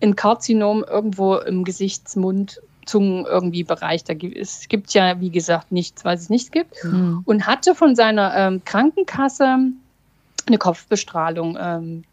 ein 0.00 0.16
Karzinom 0.16 0.84
irgendwo 0.84 1.36
im 1.36 1.64
Gesichtsmund, 1.64 2.60
Zungen 2.86 3.26
irgendwie 3.26 3.64
Bereich. 3.64 4.02
Da 4.04 4.14
gibt, 4.14 4.36
es 4.36 4.68
gibt 4.68 4.92
ja, 4.94 5.20
wie 5.20 5.30
gesagt, 5.30 5.70
nichts, 5.70 6.04
was 6.04 6.22
es 6.22 6.30
nicht 6.30 6.52
gibt. 6.52 6.82
Mhm. 6.84 7.22
Und 7.24 7.46
hatte 7.46 7.74
von 7.74 7.94
seiner 7.94 8.34
ähm, 8.34 8.62
Krankenkasse 8.64 9.58
eine 10.46 10.58
Kopfbestrahlung 10.58 11.58
ähm, 11.60 12.04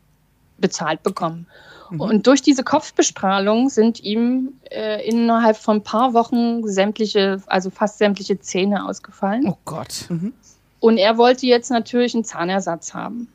bezahlt 0.57 1.03
bekommen. 1.03 1.47
Mhm. 1.89 2.01
Und 2.01 2.27
durch 2.27 2.41
diese 2.41 2.63
Kopfbestrahlung 2.63 3.69
sind 3.69 3.99
ihm 4.01 4.53
äh, 4.71 5.07
innerhalb 5.07 5.57
von 5.57 5.77
ein 5.77 5.83
paar 5.83 6.13
Wochen 6.13 6.67
sämtliche, 6.67 7.41
also 7.47 7.69
fast 7.69 7.97
sämtliche 7.97 8.39
Zähne 8.39 8.85
ausgefallen. 8.85 9.47
Oh 9.47 9.57
Gott. 9.65 10.05
Mhm. 10.09 10.33
Und 10.79 10.97
er 10.97 11.17
wollte 11.17 11.45
jetzt 11.45 11.71
natürlich 11.71 12.13
einen 12.13 12.23
Zahnersatz 12.23 12.93
haben. 12.93 13.27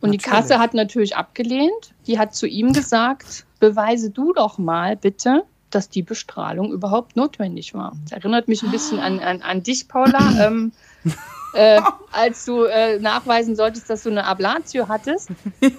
Und 0.00 0.10
natürlich. 0.10 0.22
die 0.22 0.30
Kasse 0.30 0.58
hat 0.58 0.74
natürlich 0.74 1.16
abgelehnt. 1.16 1.94
Die 2.06 2.18
hat 2.18 2.34
zu 2.34 2.46
ihm 2.46 2.72
gesagt, 2.72 3.44
beweise 3.60 4.10
du 4.10 4.32
doch 4.32 4.58
mal 4.58 4.96
bitte, 4.96 5.44
dass 5.70 5.88
die 5.88 6.02
Bestrahlung 6.02 6.72
überhaupt 6.72 7.16
notwendig 7.16 7.74
war. 7.74 7.96
Das 8.04 8.12
erinnert 8.12 8.48
mich 8.48 8.62
ein 8.62 8.70
bisschen 8.70 8.98
an, 8.98 9.20
an, 9.20 9.42
an 9.42 9.62
dich, 9.62 9.88
Paula, 9.88 10.46
ähm, 10.46 10.72
äh, 11.54 11.80
als 12.10 12.44
du 12.44 12.64
äh, 12.64 12.98
nachweisen 12.98 13.56
solltest, 13.56 13.88
dass 13.88 14.02
du 14.02 14.10
eine 14.10 14.24
Ablatio 14.24 14.88
hattest. 14.88 15.30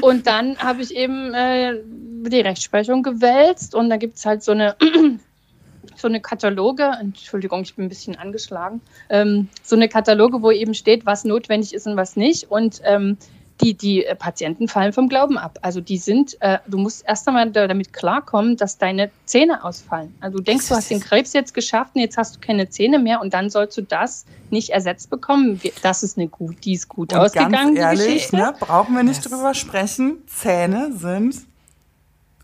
Und 0.00 0.26
dann 0.26 0.58
habe 0.58 0.82
ich 0.82 0.94
eben 0.94 1.34
äh, 1.34 1.74
die 1.84 2.40
Rechtsprechung 2.40 3.02
gewälzt 3.02 3.74
und 3.74 3.90
da 3.90 3.96
gibt 3.96 4.16
es 4.16 4.26
halt 4.26 4.42
so 4.42 4.52
eine 4.52 4.76
so 5.96 6.08
eine 6.08 6.20
Kataloge, 6.20 6.90
Entschuldigung, 7.00 7.62
ich 7.62 7.74
bin 7.74 7.86
ein 7.86 7.88
bisschen 7.88 8.16
angeschlagen, 8.16 8.80
ähm, 9.08 9.48
so 9.62 9.76
eine 9.76 9.88
Kataloge, 9.88 10.42
wo 10.42 10.50
eben 10.50 10.74
steht, 10.74 11.06
was 11.06 11.24
notwendig 11.24 11.74
ist 11.74 11.86
und 11.86 11.96
was 11.96 12.16
nicht. 12.16 12.50
Und 12.50 12.80
ähm, 12.84 13.18
die, 13.60 13.74
die 13.74 14.06
Patienten 14.18 14.68
fallen 14.68 14.92
vom 14.92 15.08
Glauben 15.08 15.38
ab. 15.38 15.58
Also 15.62 15.80
die 15.80 15.98
sind, 15.98 16.36
äh, 16.40 16.58
du 16.66 16.78
musst 16.78 17.04
erst 17.06 17.28
einmal 17.28 17.50
damit 17.50 17.92
klarkommen, 17.92 18.56
dass 18.56 18.78
deine 18.78 19.10
Zähne 19.26 19.64
ausfallen. 19.64 20.14
Also 20.20 20.38
du 20.38 20.44
denkst, 20.44 20.68
du 20.68 20.74
hast 20.74 20.90
den 20.90 21.00
Krebs 21.00 21.32
jetzt 21.32 21.54
geschafft 21.54 21.92
und 21.94 22.00
jetzt 22.00 22.16
hast 22.16 22.36
du 22.36 22.40
keine 22.40 22.68
Zähne 22.70 22.98
mehr 22.98 23.20
und 23.20 23.34
dann 23.34 23.50
sollst 23.50 23.76
du 23.76 23.82
das 23.82 24.24
nicht 24.50 24.70
ersetzt 24.70 25.10
bekommen. 25.10 25.60
Das 25.82 26.02
ist 26.02 26.16
eine 26.16 26.28
gut, 26.28 26.64
die 26.64 26.74
ist 26.74 26.88
gut 26.88 27.12
und 27.12 27.18
ausgegangen. 27.18 27.74
Ganz 27.74 27.78
ehrlich, 27.78 28.32
ne, 28.32 28.54
brauchen 28.58 28.94
wir 28.94 29.02
nicht 29.02 29.24
yes. 29.24 29.32
drüber 29.32 29.54
sprechen. 29.54 30.18
Zähne 30.26 30.92
sind 30.92 31.36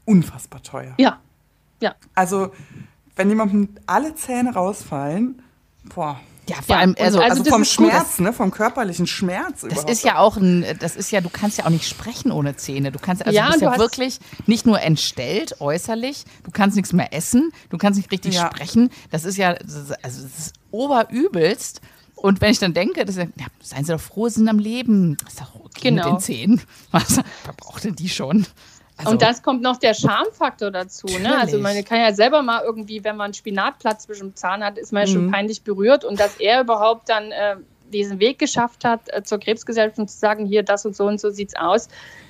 unfassbar 0.04 0.62
teuer. 0.62 0.94
Ja. 0.98 1.18
Ja. 1.80 1.94
Also 2.14 2.52
wenn 3.16 3.28
jemandem 3.28 3.68
alle 3.86 4.14
Zähne 4.14 4.54
rausfallen, 4.54 5.42
boah. 5.94 6.20
Ja, 6.48 6.56
vor 6.64 6.76
allem, 6.76 6.94
also, 6.98 7.20
also, 7.20 7.40
also 7.40 7.50
vom 7.50 7.64
Schmerz, 7.64 8.20
ne, 8.20 8.32
vom 8.32 8.52
körperlichen 8.52 9.06
Schmerz. 9.06 9.66
Das 9.68 9.84
ist 9.84 10.04
ja 10.04 10.18
auch 10.18 10.36
ein, 10.36 10.64
das 10.78 10.94
ist 10.94 11.10
ja, 11.10 11.20
du 11.20 11.28
kannst 11.28 11.58
ja 11.58 11.64
auch 11.64 11.70
nicht 11.70 11.88
sprechen 11.88 12.30
ohne 12.30 12.54
Zähne. 12.54 12.92
Du 12.92 13.00
kannst, 13.00 13.26
also 13.26 13.36
ja, 13.36 13.46
du 13.46 13.52
bist 13.52 13.62
du 13.62 13.66
ja 13.66 13.78
wirklich 13.78 14.18
nicht 14.46 14.64
nur 14.64 14.80
entstellt 14.80 15.60
äußerlich, 15.60 16.24
du 16.44 16.52
kannst 16.52 16.76
nichts 16.76 16.92
mehr 16.92 17.12
essen, 17.12 17.50
du 17.70 17.78
kannst 17.78 17.96
nicht 17.96 18.12
richtig 18.12 18.34
ja. 18.34 18.46
sprechen. 18.46 18.90
Das 19.10 19.24
ist 19.24 19.36
ja, 19.36 19.50
also 19.50 19.92
das 20.02 20.16
ist 20.16 20.52
oberübelst. 20.70 21.80
Und 22.14 22.40
wenn 22.40 22.50
ich 22.50 22.58
dann 22.58 22.74
denke, 22.74 23.04
das 23.04 23.16
ist, 23.16 23.28
ja, 23.36 23.46
seien 23.60 23.84
Sie 23.84 23.92
doch 23.92 24.00
froh, 24.00 24.28
Sie 24.28 24.36
sind 24.36 24.48
am 24.48 24.58
Leben. 24.58 25.16
Das 25.24 25.34
ist 25.34 25.40
doch 25.40 25.54
okay 25.56 25.90
genau. 25.90 26.04
mit 26.04 26.14
den 26.14 26.20
Zähnen. 26.20 26.62
Was, 26.92 27.16
wer 27.16 27.52
braucht 27.56 27.84
denn 27.84 27.94
die 27.96 28.08
schon? 28.08 28.46
Also, 28.98 29.10
und 29.10 29.22
das 29.22 29.42
kommt 29.42 29.62
noch 29.62 29.76
der 29.76 29.92
Schamfaktor 29.92 30.70
dazu. 30.70 31.06
Ne? 31.06 31.38
Also 31.38 31.58
man 31.58 31.84
kann 31.84 32.00
ja 32.00 32.14
selber 32.14 32.42
mal 32.42 32.62
irgendwie, 32.64 33.04
wenn 33.04 33.16
man 33.16 33.34
Spinatplatz 33.34 34.04
zwischen 34.04 34.28
dem 34.28 34.36
Zahn 34.36 34.64
hat, 34.64 34.78
ist 34.78 34.92
man 34.92 35.06
ja 35.06 35.12
schon 35.12 35.26
mhm. 35.26 35.32
peinlich 35.32 35.62
berührt. 35.62 36.04
Und 36.04 36.18
dass 36.18 36.36
er 36.38 36.62
überhaupt 36.62 37.08
dann 37.10 37.30
äh, 37.30 37.56
diesen 37.92 38.20
Weg 38.20 38.38
geschafft 38.38 38.84
hat 38.84 39.00
äh, 39.08 39.22
zur 39.22 39.38
Krebsgesellschaft 39.38 39.98
und 39.98 40.10
zu 40.10 40.18
sagen, 40.18 40.46
hier, 40.46 40.62
das 40.62 40.86
und 40.86 40.96
so 40.96 41.06
und 41.06 41.20
so 41.20 41.30
sieht's 41.30 41.54
aus. 41.56 41.88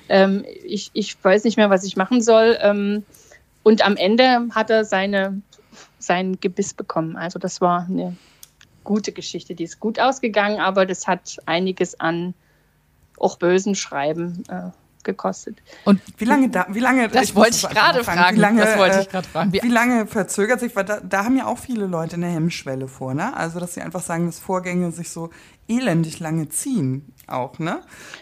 Ähm, 0.09 0.43
ich, 0.65 0.89
ich 0.93 1.23
weiß 1.23 1.45
nicht 1.45 1.55
mehr, 1.55 1.69
was 1.69 1.85
ich 1.85 1.95
machen 1.95 2.21
soll. 2.21 2.57
Ähm, 2.61 3.05
und 3.63 3.85
am 3.85 3.95
Ende 3.95 4.47
hat 4.51 4.69
er 4.69 4.83
seine, 4.83 5.41
sein 5.99 6.37
Gebiss 6.41 6.73
bekommen. 6.73 7.15
Also 7.15 7.39
das 7.39 7.61
war 7.61 7.85
eine 7.89 8.17
gute 8.83 9.13
Geschichte. 9.13 9.55
Die 9.55 9.63
ist 9.63 9.79
gut 9.79 9.99
ausgegangen, 9.99 10.59
aber 10.59 10.85
das 10.85 11.07
hat 11.07 11.37
einiges 11.45 11.99
an 11.99 12.33
auch 13.19 13.37
bösen 13.37 13.75
Schreiben 13.75 14.43
äh, 14.49 14.69
gekostet. 15.07 15.57
Und 15.85 15.99
wie 16.17 16.25
lange 16.25 16.49
da, 16.49 16.67
wie 16.69 16.79
lange, 16.79 17.07
das 17.07 17.33
wollte 17.33 17.55
ich 17.55 17.67
gerade 17.67 18.03
fragen, 18.03 18.37
wie 18.37 18.39
lange, 18.39 18.61
das 18.61 18.77
wollte 18.77 18.99
ich 19.01 19.09
gerade 19.09 19.27
fragen. 19.27 19.53
Wie, 19.53 19.63
wie, 19.63 19.69
lange 19.69 20.05
verzögert 20.05 20.59
sich, 20.59 20.75
weil 20.75 20.85
da, 20.85 20.99
da 20.99 21.25
haben 21.25 21.35
ja 21.35 21.47
auch 21.47 21.57
viele 21.57 21.87
Leute 21.87 22.15
eine 22.15 22.27
Hemmschwelle 22.27 22.87
vor, 22.87 23.15
ne? 23.15 23.35
Also, 23.35 23.59
dass 23.59 23.73
sie 23.73 23.81
einfach 23.81 24.01
sagen, 24.01 24.27
dass 24.27 24.37
Vorgänge 24.37 24.91
sich 24.91 25.09
so 25.09 25.31
elendig 25.67 26.19
lange 26.19 26.49
ziehen 26.49 27.13
auch, 27.25 27.57
ne? 27.57 27.81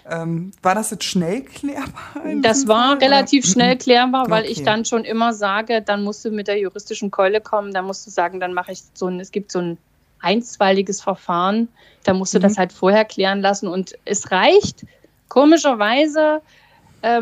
Ähm, 0.10 0.52
war 0.62 0.76
das 0.76 0.92
jetzt 0.92 1.04
schnell 1.04 1.42
klärbar? 1.42 1.94
Das 2.42 2.68
war 2.68 2.92
Fall, 2.92 3.00
relativ 3.00 3.44
oder? 3.44 3.52
schnell 3.52 3.78
klärbar, 3.78 4.30
weil 4.30 4.44
okay. 4.44 4.52
ich 4.54 4.64
dann 4.64 4.86
schon 4.86 5.04
immer 5.04 5.34
sage, 5.34 5.82
dann 5.82 6.04
musst 6.04 6.24
du 6.24 6.32
mit 6.32 6.48
der 6.48 6.60
juristischen 6.60 7.12
Keule 7.12 7.42
kommen, 7.42 7.74
dann 7.74 7.86
musst 7.86 8.08
du 8.08 8.12
sagen, 8.12 8.40
dann 8.40 8.54
mache 8.54 8.72
ich 8.72 8.84
so 8.94 9.08
ein, 9.08 9.20
es 9.20 9.32
gibt 9.32 9.52
so 9.52 9.60
ein 9.60 9.78
einstweiliges 10.22 11.02
Verfahren, 11.02 11.68
da 12.04 12.14
musst 12.14 12.34
du 12.34 12.40
mhm. 12.40 12.44
das 12.44 12.58
halt 12.58 12.74
vorher 12.74 13.06
klären 13.06 13.42
lassen 13.42 13.68
und 13.68 13.96
es 14.06 14.32
reicht 14.32 14.86
komischerweise 15.28 16.38
äh, 16.38 16.40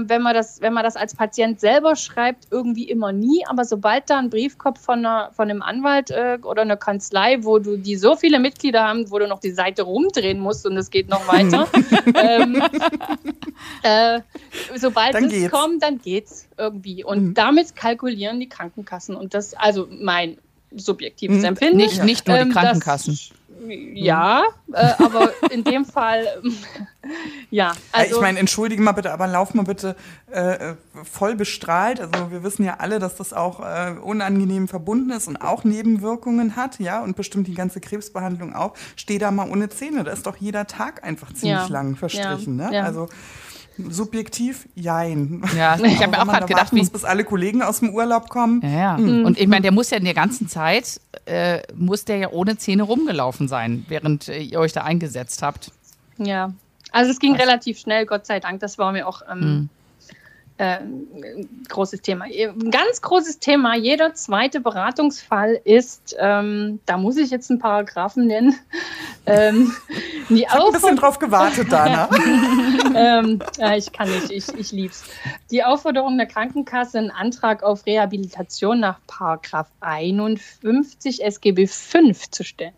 wenn, 0.06 0.22
man 0.22 0.34
das, 0.34 0.62
wenn 0.62 0.74
man 0.74 0.84
das 0.84 0.96
als 0.96 1.14
Patient 1.14 1.60
selber 1.60 1.96
schreibt, 1.96 2.48
irgendwie 2.52 2.90
immer 2.90 3.12
nie. 3.12 3.46
Aber 3.48 3.66
sobald 3.66 4.10
da 4.10 4.18
ein 4.18 4.30
Briefkopf 4.30 4.80
von, 4.80 5.00
einer, 5.00 5.32
von 5.34 5.50
einem 5.50 5.62
Anwalt 5.62 6.10
äh, 6.10 6.40
oder 6.42 6.62
einer 6.62 6.78
Kanzlei, 6.78 7.44
wo 7.44 7.60
du 7.60 7.78
die 7.78 7.98
so 7.98 8.16
viele 8.16 8.40
Mitglieder 8.40 8.84
haben, 8.84 9.12
wo 9.12 9.20
du 9.20 9.28
noch 9.28 9.40
die 9.40 9.52
Seite 9.52 9.84
rumdrehen 9.84 10.40
musst 10.40 10.66
und 10.66 10.78
es 10.78 10.90
geht 10.90 11.10
noch 11.10 11.28
weiter, 11.28 11.68
ähm, 12.16 12.64
äh, 13.84 14.22
sobald 14.76 15.16
dann 15.16 15.26
es 15.26 15.32
geht's. 15.32 15.52
kommt, 15.52 15.84
dann 15.84 16.00
geht's 16.00 16.48
irgendwie. 16.58 17.04
Und 17.04 17.24
mhm. 17.24 17.34
damit 17.34 17.76
kalkulieren 17.76 18.40
die 18.40 18.50
Krankenkassen. 18.50 19.16
Und 19.16 19.34
das, 19.34 19.54
also 19.54 19.88
mein 19.92 20.38
subjektives 20.76 21.40
mhm. 21.40 21.46
Empfinden. 21.46 21.78
Nicht, 21.78 22.04
nicht 22.04 22.28
nur 22.28 22.38
die 22.38 22.44
ähm, 22.44 22.52
Krankenkassen. 22.52 23.14
Das, 23.14 23.32
ja, 23.94 24.44
äh, 24.72 24.92
aber 25.04 25.32
in 25.52 25.64
dem 25.64 25.86
Fall, 25.86 26.42
ja. 27.50 27.74
Also, 27.92 28.16
ich 28.16 28.22
meine, 28.22 28.40
entschuldige 28.40 28.82
mal 28.82 28.92
bitte, 28.92 29.12
aber 29.12 29.28
lauf 29.28 29.54
mal 29.54 29.64
bitte 29.64 29.96
äh, 30.32 30.76
voll 31.04 31.36
bestrahlt. 31.36 32.00
Also 32.00 32.32
wir 32.32 32.44
wissen 32.44 32.64
ja 32.64 32.76
alle, 32.80 33.00
dass 33.00 33.16
das 33.16 33.34
auch 33.34 33.60
äh, 33.60 33.96
unangenehm 34.02 34.68
verbunden 34.68 35.12
ist 35.12 35.28
und 35.28 35.38
auch 35.38 35.64
Nebenwirkungen 35.64 36.56
hat, 36.56 36.80
ja, 36.80 37.02
und 37.02 37.16
bestimmt 37.16 37.48
die 37.48 37.56
ganze 37.56 37.80
Krebsbehandlung 37.80 38.54
auch. 38.54 38.74
Steh 38.96 39.18
da 39.18 39.32
mal 39.32 39.50
ohne 39.50 39.70
Zähne. 39.70 40.04
Da 40.04 40.12
ist 40.12 40.26
doch 40.26 40.38
jeder 40.38 40.68
Tag 40.68 41.04
einfach 41.04 41.34
ziemlich 41.34 41.68
ja. 41.68 41.68
lang 41.68 41.96
verstrichen, 41.96 42.60
ja. 42.60 42.70
ne? 42.70 42.76
Ja. 42.78 42.84
Also 42.84 43.10
Subjektiv, 43.78 44.68
jein. 44.76 45.44
Ja, 45.58 45.78
ich 45.80 46.02
habe 46.02 46.12
mir 46.12 46.22
auch 46.22 46.28
gerade 46.28 46.46
gedacht, 46.46 46.74
wie, 46.74 46.86
bis 46.86 47.04
alle 47.04 47.24
Kollegen 47.24 47.62
aus 47.62 47.80
dem 47.80 47.90
Urlaub 47.90 48.30
kommen. 48.30 48.62
Ja, 48.62 48.70
ja. 48.70 48.98
Mhm. 48.98 49.26
Und 49.26 49.40
ich 49.40 49.48
meine, 49.48 49.62
der 49.62 49.72
muss 49.72 49.90
ja 49.90 49.98
in 49.98 50.06
der 50.06 50.14
ganzen 50.14 50.48
Zeit, 50.48 51.02
äh, 51.26 51.62
muss 51.76 52.06
der 52.06 52.18
ja 52.18 52.30
ohne 52.30 52.58
Zähne 52.58 52.84
rumgelaufen 52.84 53.48
sein, 53.48 53.86
während 53.88 54.28
äh, 54.28 54.40
ihr 54.40 54.60
euch 54.60 54.74
da 54.74 54.84
eingesetzt 54.84 55.42
habt. 55.42 55.72
Ja, 56.18 56.54
also 56.92 57.12
es 57.12 57.20
ging 57.20 57.34
Was? 57.34 57.42
relativ 57.42 57.80
schnell, 57.80 58.06
Gott 58.06 58.26
sei 58.26 58.40
Dank. 58.40 58.60
Das 58.60 58.78
war 58.78 58.92
mir 58.92 59.08
auch 59.08 59.22
ähm, 59.30 59.40
mhm. 59.40 59.70
Äh, 60.58 60.80
ein 60.80 61.66
großes 61.68 62.02
Thema. 62.02 62.26
Ein 62.26 62.72
ganz 62.72 63.02
großes 63.02 63.40
Thema, 63.40 63.76
jeder 63.76 64.14
zweite 64.14 64.60
Beratungsfall 64.60 65.60
ist, 65.64 66.16
ähm, 66.20 66.80
da 66.86 66.98
muss 66.98 67.18
ich 67.18 67.32
jetzt 67.32 67.50
einen 67.50 67.60
Paragraphen 67.60 68.28
nennen. 68.28 68.56
ähm, 69.26 69.74
ich 70.30 70.48
habe 70.48 70.68
ein 70.68 70.74
bisschen 70.74 70.96
drauf 70.96 71.18
gewartet, 71.20 71.72
Dana. 71.72 72.10
ähm, 72.96 73.40
ja, 73.58 73.76
ich 73.76 73.92
kann 73.92 74.10
nicht, 74.10 74.30
ich, 74.32 74.48
ich 74.58 74.72
lieb's. 74.72 75.04
Die 75.50 75.64
Aufforderung 75.64 76.18
der 76.18 76.28
Krankenkasse, 76.28 77.00
einen 77.00 77.12
Antrag 77.12 77.64
auf 77.64 77.86
Rehabilitation 77.86 78.80
nach 78.80 79.00
Paragraph 79.08 79.68
51 79.82 81.24
SGB 81.24 81.68
5 81.68 82.30
zu 82.30 82.44
stellen. 82.44 82.74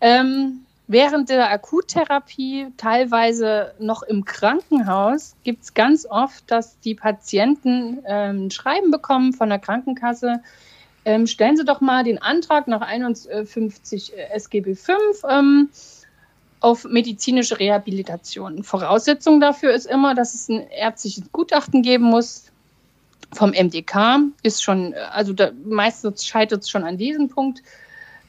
Ähm, 0.00 0.66
Während 0.92 1.28
der 1.28 1.48
Akuttherapie, 1.52 2.66
teilweise 2.76 3.74
noch 3.78 4.02
im 4.02 4.24
Krankenhaus, 4.24 5.36
gibt 5.44 5.62
es 5.62 5.74
ganz 5.74 6.04
oft, 6.04 6.50
dass 6.50 6.80
die 6.80 6.96
Patienten 6.96 8.02
ähm, 8.04 8.46
ein 8.46 8.50
Schreiben 8.50 8.90
bekommen 8.90 9.32
von 9.32 9.50
der 9.50 9.60
Krankenkasse. 9.60 10.42
Ähm, 11.04 11.28
stellen 11.28 11.56
Sie 11.56 11.64
doch 11.64 11.80
mal 11.80 12.02
den 12.02 12.20
Antrag 12.20 12.66
nach 12.66 12.80
51 12.80 14.14
SGB 14.34 14.74
5 14.74 14.98
ähm, 15.28 15.68
auf 16.58 16.82
medizinische 16.82 17.60
Rehabilitation. 17.60 18.64
Voraussetzung 18.64 19.38
dafür 19.38 19.72
ist 19.72 19.86
immer, 19.86 20.16
dass 20.16 20.34
es 20.34 20.48
ein 20.48 20.66
ärztliches 20.70 21.30
Gutachten 21.30 21.82
geben 21.82 22.06
muss 22.06 22.50
vom 23.32 23.50
MDK. 23.50 24.22
Ist 24.42 24.64
schon, 24.64 24.92
also 25.12 25.34
da, 25.34 25.52
meistens 25.64 26.26
scheitert 26.26 26.62
es 26.64 26.68
schon 26.68 26.82
an 26.82 26.98
diesem 26.98 27.28
Punkt. 27.28 27.62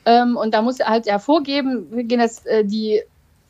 Ähm, 0.05 0.35
und 0.35 0.53
da 0.53 0.61
muss 0.61 0.79
er 0.79 0.87
halt 0.87 1.05
hervorgeben, 1.07 2.07
dass 2.09 2.45
äh, 2.45 2.65
die, 2.65 3.01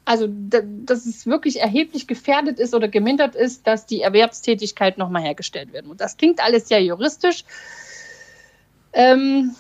also 0.05 0.27
dass 0.29 1.05
es 1.05 1.25
wirklich 1.25 1.61
erheblich 1.61 2.07
gefährdet 2.07 2.59
ist 2.59 2.73
oder 2.73 2.87
gemindert 2.87 3.35
ist, 3.35 3.67
dass 3.67 3.85
die 3.85 4.01
Erwerbstätigkeit 4.01 4.97
nochmal 4.97 5.23
hergestellt 5.23 5.73
werden. 5.73 5.89
Und 5.89 6.01
das 6.01 6.17
klingt 6.17 6.43
alles 6.43 6.67
sehr 6.67 6.83
juristisch. 6.83 7.45
Ähm, 8.93 9.55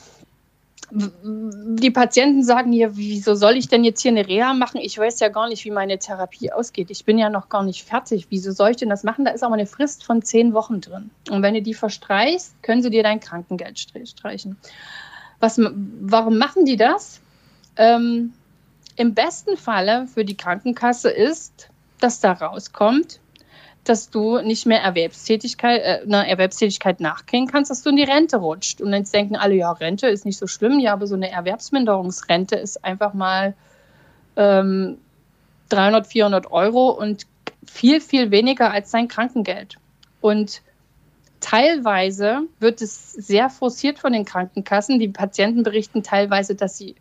die 0.93 1.91
Patienten 1.91 2.43
sagen 2.43 2.73
hier, 2.73 2.97
wieso 2.97 3.33
soll 3.35 3.55
ich 3.55 3.69
denn 3.69 3.85
jetzt 3.85 4.01
hier 4.01 4.11
eine 4.11 4.27
Reha 4.27 4.53
machen? 4.53 4.81
Ich 4.81 4.97
weiß 4.97 5.21
ja 5.21 5.29
gar 5.29 5.47
nicht, 5.47 5.63
wie 5.63 5.71
meine 5.71 5.97
Therapie 5.97 6.51
ausgeht. 6.51 6.91
Ich 6.91 7.05
bin 7.05 7.17
ja 7.17 7.29
noch 7.29 7.47
gar 7.47 7.63
nicht 7.63 7.83
fertig. 7.83 8.27
Wieso 8.29 8.51
soll 8.51 8.71
ich 8.71 8.77
denn 8.77 8.89
das 8.89 9.03
machen? 9.03 9.23
Da 9.23 9.31
ist 9.31 9.43
aber 9.43 9.53
eine 9.53 9.67
Frist 9.67 10.03
von 10.03 10.21
zehn 10.21 10.53
Wochen 10.53 10.81
drin. 10.81 11.09
Und 11.29 11.43
wenn 11.43 11.53
du 11.53 11.61
die 11.61 11.73
verstreichst, 11.73 12.61
können 12.61 12.81
sie 12.81 12.89
dir 12.89 13.03
dein 13.03 13.21
Krankengeld 13.21 13.79
streichen. 13.79 14.57
Was, 15.41 15.59
warum 15.59 16.37
machen 16.37 16.65
die 16.65 16.77
das? 16.77 17.19
Ähm, 17.75 18.33
Im 18.95 19.13
besten 19.13 19.57
Falle 19.57 20.07
für 20.07 20.23
die 20.23 20.37
Krankenkasse 20.37 21.09
ist, 21.09 21.69
dass 21.99 22.19
da 22.19 22.31
rauskommt, 22.31 23.19
dass 23.83 24.09
du 24.09 24.39
nicht 24.41 24.67
mehr 24.67 24.81
Erwerbstätigkeit, 24.81 25.81
äh, 25.81 26.01
einer 26.05 26.27
Erwerbstätigkeit 26.27 26.99
nachgehen 26.99 27.47
kannst, 27.47 27.71
dass 27.71 27.81
du 27.81 27.89
in 27.89 27.95
die 27.95 28.03
Rente 28.03 28.37
rutscht. 28.37 28.81
Und 28.81 28.93
jetzt 28.93 29.13
denken 29.13 29.35
alle, 29.35 29.55
ja, 29.55 29.71
Rente 29.71 30.07
ist 30.07 30.25
nicht 30.25 30.37
so 30.37 30.47
schlimm, 30.47 30.79
ja, 30.79 30.93
aber 30.93 31.07
so 31.07 31.15
eine 31.15 31.31
Erwerbsminderungsrente 31.31 32.55
ist 32.55 32.85
einfach 32.85 33.13
mal 33.13 33.55
ähm, 34.35 34.97
300, 35.69 36.05
400 36.05 36.51
Euro 36.51 36.89
und 36.89 37.25
viel, 37.65 38.01
viel 38.01 38.29
weniger 38.29 38.71
als 38.71 38.91
dein 38.91 39.07
Krankengeld. 39.07 39.77
Und 40.19 40.61
Teilweise 41.41 42.47
wird 42.59 42.81
es 42.81 43.13
sehr 43.13 43.49
forciert 43.49 43.99
von 43.99 44.13
den 44.13 44.25
Krankenkassen. 44.25 44.99
Die 44.99 45.09
Patienten 45.09 45.63
berichten 45.63 46.03
teilweise, 46.03 46.55
dass 46.55 46.77
sie 46.77 46.95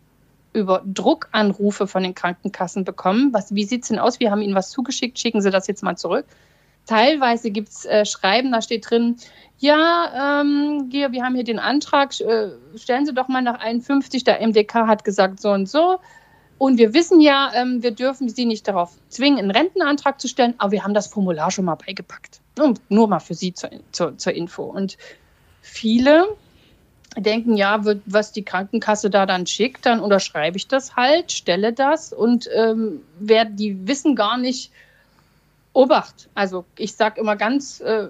über 0.53 0.83
Druckanrufe 0.85 1.87
von 1.87 2.03
den 2.03 2.15
Krankenkassen 2.15 2.83
bekommen. 2.83 3.31
Was, 3.33 3.55
wie 3.55 3.63
sieht 3.63 3.83
es 3.83 3.89
denn 3.89 3.99
aus? 3.99 4.19
Wir 4.19 4.31
haben 4.31 4.41
Ihnen 4.41 4.55
was 4.55 4.71
zugeschickt, 4.71 5.17
schicken 5.17 5.41
Sie 5.41 5.51
das 5.51 5.67
jetzt 5.67 5.83
mal 5.83 5.95
zurück. 5.95 6.25
Teilweise 6.87 7.51
gibt 7.51 7.69
es 7.69 7.85
äh, 7.85 8.05
Schreiben, 8.05 8.51
da 8.51 8.61
steht 8.61 8.89
drin, 8.89 9.15
ja, 9.59 10.41
ähm, 10.41 10.89
hier, 10.91 11.11
wir 11.11 11.23
haben 11.23 11.35
hier 11.35 11.43
den 11.43 11.59
Antrag, 11.59 12.19
äh, 12.19 12.49
stellen 12.75 13.05
Sie 13.05 13.13
doch 13.13 13.27
mal 13.27 13.43
nach 13.43 13.59
51, 13.59 14.23
der 14.23 14.41
MDK 14.41 14.87
hat 14.87 15.03
gesagt 15.03 15.39
so 15.39 15.51
und 15.51 15.69
so. 15.69 15.99
Und 16.57 16.77
wir 16.77 16.93
wissen 16.93 17.21
ja, 17.21 17.51
ähm, 17.53 17.83
wir 17.83 17.91
dürfen 17.91 18.27
Sie 18.27 18.45
nicht 18.45 18.67
darauf 18.67 18.97
zwingen, 19.09 19.39
einen 19.39 19.51
Rentenantrag 19.51 20.19
zu 20.19 20.27
stellen, 20.27 20.55
aber 20.57 20.71
wir 20.71 20.83
haben 20.83 20.95
das 20.95 21.07
Formular 21.07 21.51
schon 21.51 21.65
mal 21.65 21.75
beigepackt. 21.75 22.40
Und 22.59 22.81
nur 22.89 23.07
mal 23.07 23.19
für 23.19 23.33
Sie 23.33 23.53
zur, 23.53 23.69
zur, 23.91 24.17
zur 24.17 24.33
Info. 24.33 24.63
Und 24.63 24.97
viele 25.61 26.27
denken, 27.17 27.55
ja, 27.57 27.83
was 28.05 28.31
die 28.31 28.43
Krankenkasse 28.43 29.09
da 29.09 29.25
dann 29.25 29.45
schickt, 29.45 29.85
dann 29.85 29.99
unterschreibe 29.99 30.57
ich 30.57 30.67
das 30.67 30.95
halt, 30.95 31.31
stelle 31.31 31.73
das 31.73 32.13
und 32.13 32.49
ähm, 32.55 33.01
wer, 33.19 33.45
die 33.45 33.85
wissen 33.85 34.15
gar 34.15 34.37
nicht, 34.37 34.71
Obacht. 35.73 36.29
Also 36.35 36.65
ich 36.77 36.95
sage 36.95 37.21
immer 37.21 37.35
ganz, 37.35 37.79
äh, 37.79 38.09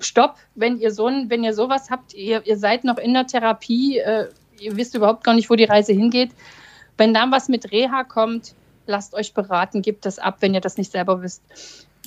Stopp, 0.00 0.36
wenn 0.54 0.78
ihr 0.78 0.92
so 0.92 1.06
wenn 1.06 1.42
ihr 1.42 1.54
sowas 1.54 1.90
habt, 1.90 2.14
ihr, 2.14 2.46
ihr 2.46 2.56
seid 2.56 2.84
noch 2.84 2.98
in 2.98 3.14
der 3.14 3.26
Therapie, 3.26 3.98
äh, 3.98 4.28
ihr 4.60 4.76
wisst 4.76 4.94
überhaupt 4.94 5.24
gar 5.24 5.34
nicht, 5.34 5.50
wo 5.50 5.56
die 5.56 5.64
Reise 5.64 5.92
hingeht. 5.92 6.30
Wenn 6.96 7.12
dann 7.12 7.32
was 7.32 7.48
mit 7.48 7.72
Reha 7.72 8.04
kommt, 8.04 8.54
lasst 8.86 9.14
euch 9.14 9.34
beraten, 9.34 9.82
gebt 9.82 10.06
das 10.06 10.18
ab, 10.18 10.36
wenn 10.40 10.54
ihr 10.54 10.60
das 10.60 10.78
nicht 10.78 10.92
selber 10.92 11.22
wisst. 11.22 11.42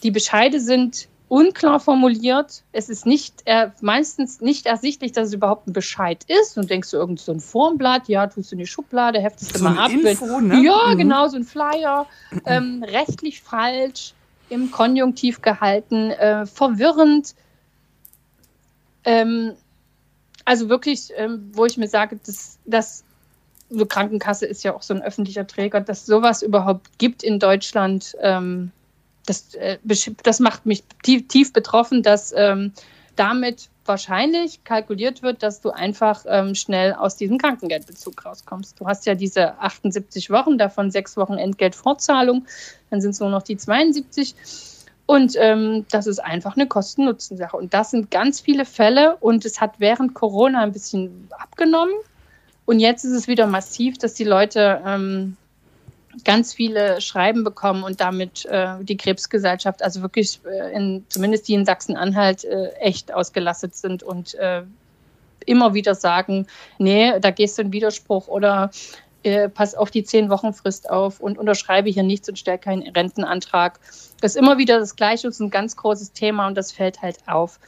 Die 0.03 0.11
Bescheide 0.11 0.59
sind 0.59 1.07
unklar 1.31 1.79
formuliert. 1.79 2.63
Es 2.73 2.89
ist 2.89 3.05
nicht 3.05 3.43
äh, 3.45 3.69
meistens 3.79 4.41
nicht 4.41 4.65
ersichtlich, 4.65 5.13
dass 5.13 5.29
es 5.29 5.33
überhaupt 5.33 5.67
ein 5.67 5.71
Bescheid 5.71 6.25
ist. 6.27 6.57
Und 6.57 6.69
denkst 6.69 6.91
du, 6.91 6.97
irgend 6.97 7.21
so 7.21 7.31
ein 7.31 7.39
Formblatt, 7.39 8.09
ja, 8.09 8.27
tust 8.27 8.51
du 8.51 8.55
in 8.55 8.59
die 8.59 8.67
Schublade, 8.67 9.21
heftest 9.21 9.55
du 9.55 9.59
so 9.59 9.63
mal 9.63 9.77
ab. 9.77 9.91
Info, 9.91 10.41
ne? 10.41 10.61
Ja, 10.61 10.87
mhm. 10.89 10.97
genau, 10.97 11.27
so 11.29 11.37
ein 11.37 11.45
Flyer. 11.45 12.05
Ähm, 12.45 12.83
rechtlich 12.83 13.41
falsch, 13.41 14.13
im 14.49 14.71
Konjunktiv 14.71 15.41
gehalten, 15.41 16.11
äh, 16.11 16.45
verwirrend. 16.45 17.33
Ähm, 19.05 19.53
also 20.43 20.67
wirklich, 20.67 21.13
ähm, 21.15 21.49
wo 21.53 21.65
ich 21.65 21.77
mir 21.77 21.87
sage, 21.87 22.19
dass, 22.25 22.57
dass 22.65 23.05
so 23.69 23.85
Krankenkasse 23.85 24.45
ist 24.45 24.63
ja 24.63 24.75
auch 24.75 24.81
so 24.81 24.93
ein 24.93 25.01
öffentlicher 25.01 25.47
Träger, 25.47 25.79
dass 25.79 26.05
sowas 26.05 26.41
überhaupt 26.41 26.97
gibt 26.97 27.23
in 27.23 27.39
Deutschland. 27.39 28.17
Ähm, 28.19 28.71
das, 29.25 29.53
äh, 29.55 29.77
das 30.23 30.39
macht 30.39 30.65
mich 30.65 30.83
tief, 31.03 31.27
tief 31.27 31.53
betroffen, 31.53 32.03
dass 32.03 32.33
ähm, 32.35 32.73
damit 33.15 33.69
wahrscheinlich 33.85 34.63
kalkuliert 34.63 35.21
wird, 35.21 35.43
dass 35.43 35.61
du 35.61 35.71
einfach 35.71 36.25
ähm, 36.27 36.55
schnell 36.55 36.93
aus 36.93 37.17
diesem 37.17 37.37
Krankengeldbezug 37.37 38.25
rauskommst. 38.25 38.79
Du 38.79 38.87
hast 38.87 39.05
ja 39.05 39.15
diese 39.15 39.59
78 39.59 40.29
Wochen, 40.29 40.57
davon 40.57 40.91
sechs 40.91 41.17
Wochen 41.17 41.33
Entgeltfortzahlung, 41.33 42.45
dann 42.89 43.01
sind 43.01 43.11
es 43.11 43.19
nur 43.19 43.29
noch 43.29 43.43
die 43.43 43.57
72. 43.57 44.35
Und 45.07 45.35
ähm, 45.37 45.85
das 45.91 46.07
ist 46.07 46.19
einfach 46.19 46.55
eine 46.55 46.67
Kosten-Nutzen-Sache. 46.67 47.57
Und 47.57 47.73
das 47.73 47.91
sind 47.91 48.11
ganz 48.11 48.39
viele 48.39 48.65
Fälle 48.65 49.17
und 49.17 49.43
es 49.45 49.59
hat 49.59 49.73
während 49.79 50.13
Corona 50.13 50.61
ein 50.61 50.71
bisschen 50.71 51.27
abgenommen. 51.37 51.93
Und 52.65 52.79
jetzt 52.79 53.03
ist 53.03 53.11
es 53.11 53.27
wieder 53.27 53.47
massiv, 53.47 53.97
dass 53.97 54.13
die 54.13 54.23
Leute 54.23 54.81
ähm, 54.85 55.35
ganz 56.25 56.53
viele 56.53 57.01
Schreiben 57.01 57.43
bekommen 57.43 57.83
und 57.83 58.01
damit 58.01 58.45
äh, 58.45 58.75
die 58.81 58.97
Krebsgesellschaft, 58.97 59.83
also 59.83 60.01
wirklich 60.01 60.39
äh, 60.45 60.73
in, 60.73 61.05
zumindest 61.09 61.47
die 61.47 61.53
in 61.53 61.65
Sachsen-Anhalt, 61.65 62.43
äh, 62.43 62.69
echt 62.73 63.13
ausgelastet 63.13 63.75
sind 63.75 64.03
und 64.03 64.33
äh, 64.35 64.63
immer 65.45 65.73
wieder 65.73 65.95
sagen, 65.95 66.47
nee, 66.77 67.19
da 67.19 67.31
gehst 67.31 67.57
du 67.57 67.63
in 67.63 67.73
Widerspruch 67.73 68.27
oder 68.27 68.71
äh, 69.23 69.49
pass 69.49 69.75
auf 69.75 69.91
die 69.91 70.03
zehn 70.03 70.29
Wochen 70.29 70.53
Frist 70.53 70.89
auf 70.89 71.19
und 71.19 71.37
unterschreibe 71.37 71.89
hier 71.89 72.03
nichts 72.03 72.27
und 72.29 72.39
stell 72.39 72.57
keinen 72.57 72.87
Rentenantrag. 72.87 73.79
Das 74.19 74.35
ist 74.35 74.37
immer 74.37 74.57
wieder 74.57 74.79
das 74.79 74.95
Gleiche, 74.95 75.27
das 75.27 75.35
ist 75.35 75.41
ein 75.41 75.49
ganz 75.49 75.75
großes 75.75 76.13
Thema 76.13 76.47
und 76.47 76.55
das 76.55 76.71
fällt 76.71 77.01
halt 77.01 77.17
auf. 77.27 77.59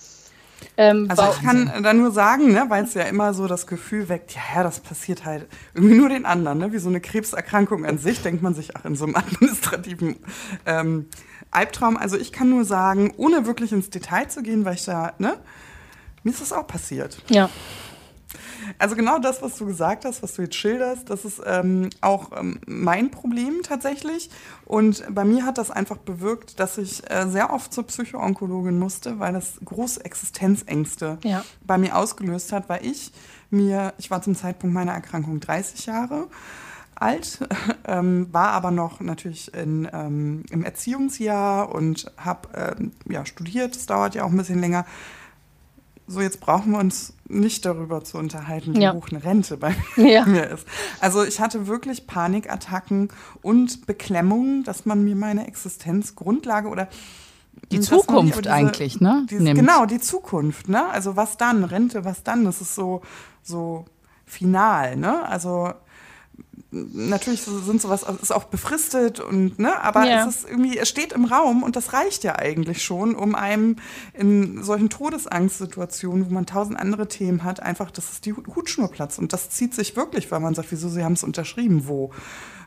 Ähm, 0.78 1.08
also 1.10 1.24
ich 1.32 1.46
kann 1.46 1.84
da 1.84 1.94
nur 1.94 2.12
sagen, 2.12 2.52
ne, 2.52 2.66
weil 2.70 2.84
es 2.84 2.94
ja 2.94 3.04
immer 3.04 3.34
so 3.34 3.48
das 3.48 3.68
Gefühl 3.68 4.10
weckt, 4.10 4.36
ja, 4.36 4.42
ja, 4.56 4.64
das 4.64 4.80
passiert 4.80 5.26
halt 5.26 5.48
irgendwie 5.74 5.96
nur 5.96 6.10
den 6.10 6.26
anderen, 6.26 6.60
ne? 6.60 6.74
wie 6.74 6.78
so 6.78 6.90
eine 6.90 7.02
Krebserkrankung 7.02 7.86
an 7.86 7.98
sich, 7.98 8.22
denkt 8.22 8.42
man 8.42 8.54
sich, 8.54 8.76
ach, 8.76 8.86
in 8.86 8.96
so 8.96 9.06
einem 9.06 9.16
administrativen 9.18 10.18
ähm, 10.66 11.08
Albtraum. 11.52 11.98
Also 11.98 12.18
ich 12.18 12.32
kann 12.32 12.50
nur 12.50 12.66
sagen, 12.66 13.14
ohne 13.18 13.46
wirklich 13.46 13.72
ins 13.72 13.90
Detail 13.90 14.28
zu 14.28 14.42
gehen, 14.42 14.66
weil 14.66 14.76
ich 14.76 14.86
da, 14.86 15.14
ne, 15.18 15.38
mir 16.24 16.32
ist 16.32 16.42
das 16.42 16.54
auch 16.54 16.68
passiert. 16.68 17.22
Ja. 17.30 17.50
Also 18.80 18.96
genau 18.96 19.20
das, 19.20 19.42
was 19.42 19.58
du 19.58 19.66
gesagt 19.66 20.06
hast, 20.06 20.24
was 20.24 20.34
du 20.34 20.44
jetzt 20.44 20.56
schilderst, 20.56 21.10
das 21.10 21.26
ist 21.26 21.42
ähm, 21.46 21.90
auch 22.02 22.32
ähm, 22.38 22.60
mein 22.66 23.12
Problem 23.12 23.62
tatsächlich. 23.64 24.30
Und 24.66 25.04
bei 25.14 25.26
mir 25.26 25.46
hat 25.46 25.58
das 25.58 25.72
einfach 25.72 25.98
bewirkt, 25.98 26.60
dass 26.60 26.78
ich 26.78 27.10
äh, 27.10 27.28
sehr 27.28 27.54
oft 27.54 27.74
zur 27.74 27.86
Psychoonkologin 27.86 28.78
musste, 28.78 29.20
weil 29.20 29.34
das 29.34 29.54
große 29.64 30.04
Existenzängste 30.04 31.18
ja. 31.24 31.44
bei 31.66 31.78
mir 31.78 31.96
ausgelöst 31.96 32.52
hat, 32.52 32.70
weil 32.70 32.86
ich 32.86 33.12
mir, 33.50 33.94
ich 33.98 34.12
war 34.12 34.22
zum 34.22 34.36
Zeitpunkt 34.36 34.74
meiner 34.74 34.94
Erkrankung 34.94 35.40
30 35.40 35.86
Jahre 35.86 36.28
alt, 36.96 37.40
ähm, 37.88 38.28
war 38.32 38.50
aber 38.50 38.72
noch 38.72 39.00
natürlich 39.00 39.54
in, 39.54 39.88
ähm, 39.92 40.44
im 40.50 40.64
Erziehungsjahr 40.64 41.74
und 41.74 42.12
habe 42.18 42.76
ähm, 42.80 42.92
ja, 43.10 43.26
studiert. 43.26 43.76
Das 43.76 43.86
dauert 43.86 44.16
ja 44.16 44.24
auch 44.24 44.32
ein 44.32 44.38
bisschen 44.38 44.60
länger 44.60 44.86
so 46.08 46.22
jetzt 46.22 46.40
brauchen 46.40 46.72
wir 46.72 46.80
uns 46.80 47.14
nicht 47.28 47.66
darüber 47.66 48.04
zu 48.04 48.18
unterhalten, 48.18 48.76
wie 48.76 48.82
ja. 48.82 48.94
hoch 48.94 49.08
eine 49.10 49.24
Rente 49.24 49.58
bei 49.58 49.76
ja. 49.96 50.26
mir 50.26 50.50
ist. 50.50 50.68
Also 51.00 51.24
ich 51.24 51.40
hatte 51.40 51.68
wirklich 51.68 52.08
Panikattacken 52.08 53.10
und 53.42 53.86
Beklemmungen, 53.86 54.64
dass 54.64 54.86
man 54.86 55.04
mir 55.04 55.16
meine 55.16 55.48
Existenzgrundlage 55.48 56.68
oder 56.68 56.88
die 57.72 57.80
Zukunft 57.80 58.40
diese, 58.40 58.54
eigentlich, 58.54 59.00
ne? 59.00 59.26
Diese, 59.30 59.54
genau, 59.54 59.86
die 59.86 60.00
Zukunft, 60.00 60.70
ne? 60.70 60.90
Also 60.90 61.16
was 61.16 61.38
dann, 61.38 61.64
Rente, 61.64 62.04
was 62.04 62.24
dann? 62.24 62.44
Das 62.46 62.62
ist 62.62 62.76
so, 62.76 63.02
so 63.42 63.86
final, 64.26 64.98
ne? 64.98 65.28
Also 65.28 65.74
natürlich 66.74 67.42
sind 67.44 67.82
sowas 67.82 68.04
ist 68.22 68.32
auch 68.32 68.46
befristet 68.46 69.20
und 69.20 69.60
ne, 69.60 69.82
aber 69.82 70.06
ja. 70.06 70.28
es 70.28 70.38
ist 70.38 70.50
irgendwie, 70.50 70.78
es 70.78 70.90
steht 70.90 71.14
im 71.14 71.26
Raum 71.26 71.64
und 71.64 71.76
das 71.76 71.94
reicht 71.94 72.24
ja 72.24 72.38
eigentlich 72.38 72.84
schon, 72.84 73.16
um 73.16 73.36
einem 73.36 73.76
in 74.14 74.64
solchen 74.64 74.90
Todesangstsituationen, 74.90 76.26
wo 76.26 76.34
man 76.34 76.46
tausend 76.46 76.80
andere 76.80 77.08
Themen 77.08 77.44
hat, 77.44 77.62
einfach, 77.62 77.92
dass 77.92 78.12
es 78.12 78.22
die 78.22 78.34
Hutschnur 78.34 78.90
platzt 78.90 79.20
und 79.20 79.34
das 79.34 79.50
zieht 79.50 79.74
sich 79.74 79.96
wirklich, 79.96 80.32
weil 80.32 80.40
man 80.40 80.56
sagt, 80.56 80.72
wieso 80.72 80.90
sie 80.90 81.04
haben 81.04 81.14
es 81.14 81.24
unterschrieben, 81.24 81.88
wo? 81.88 82.12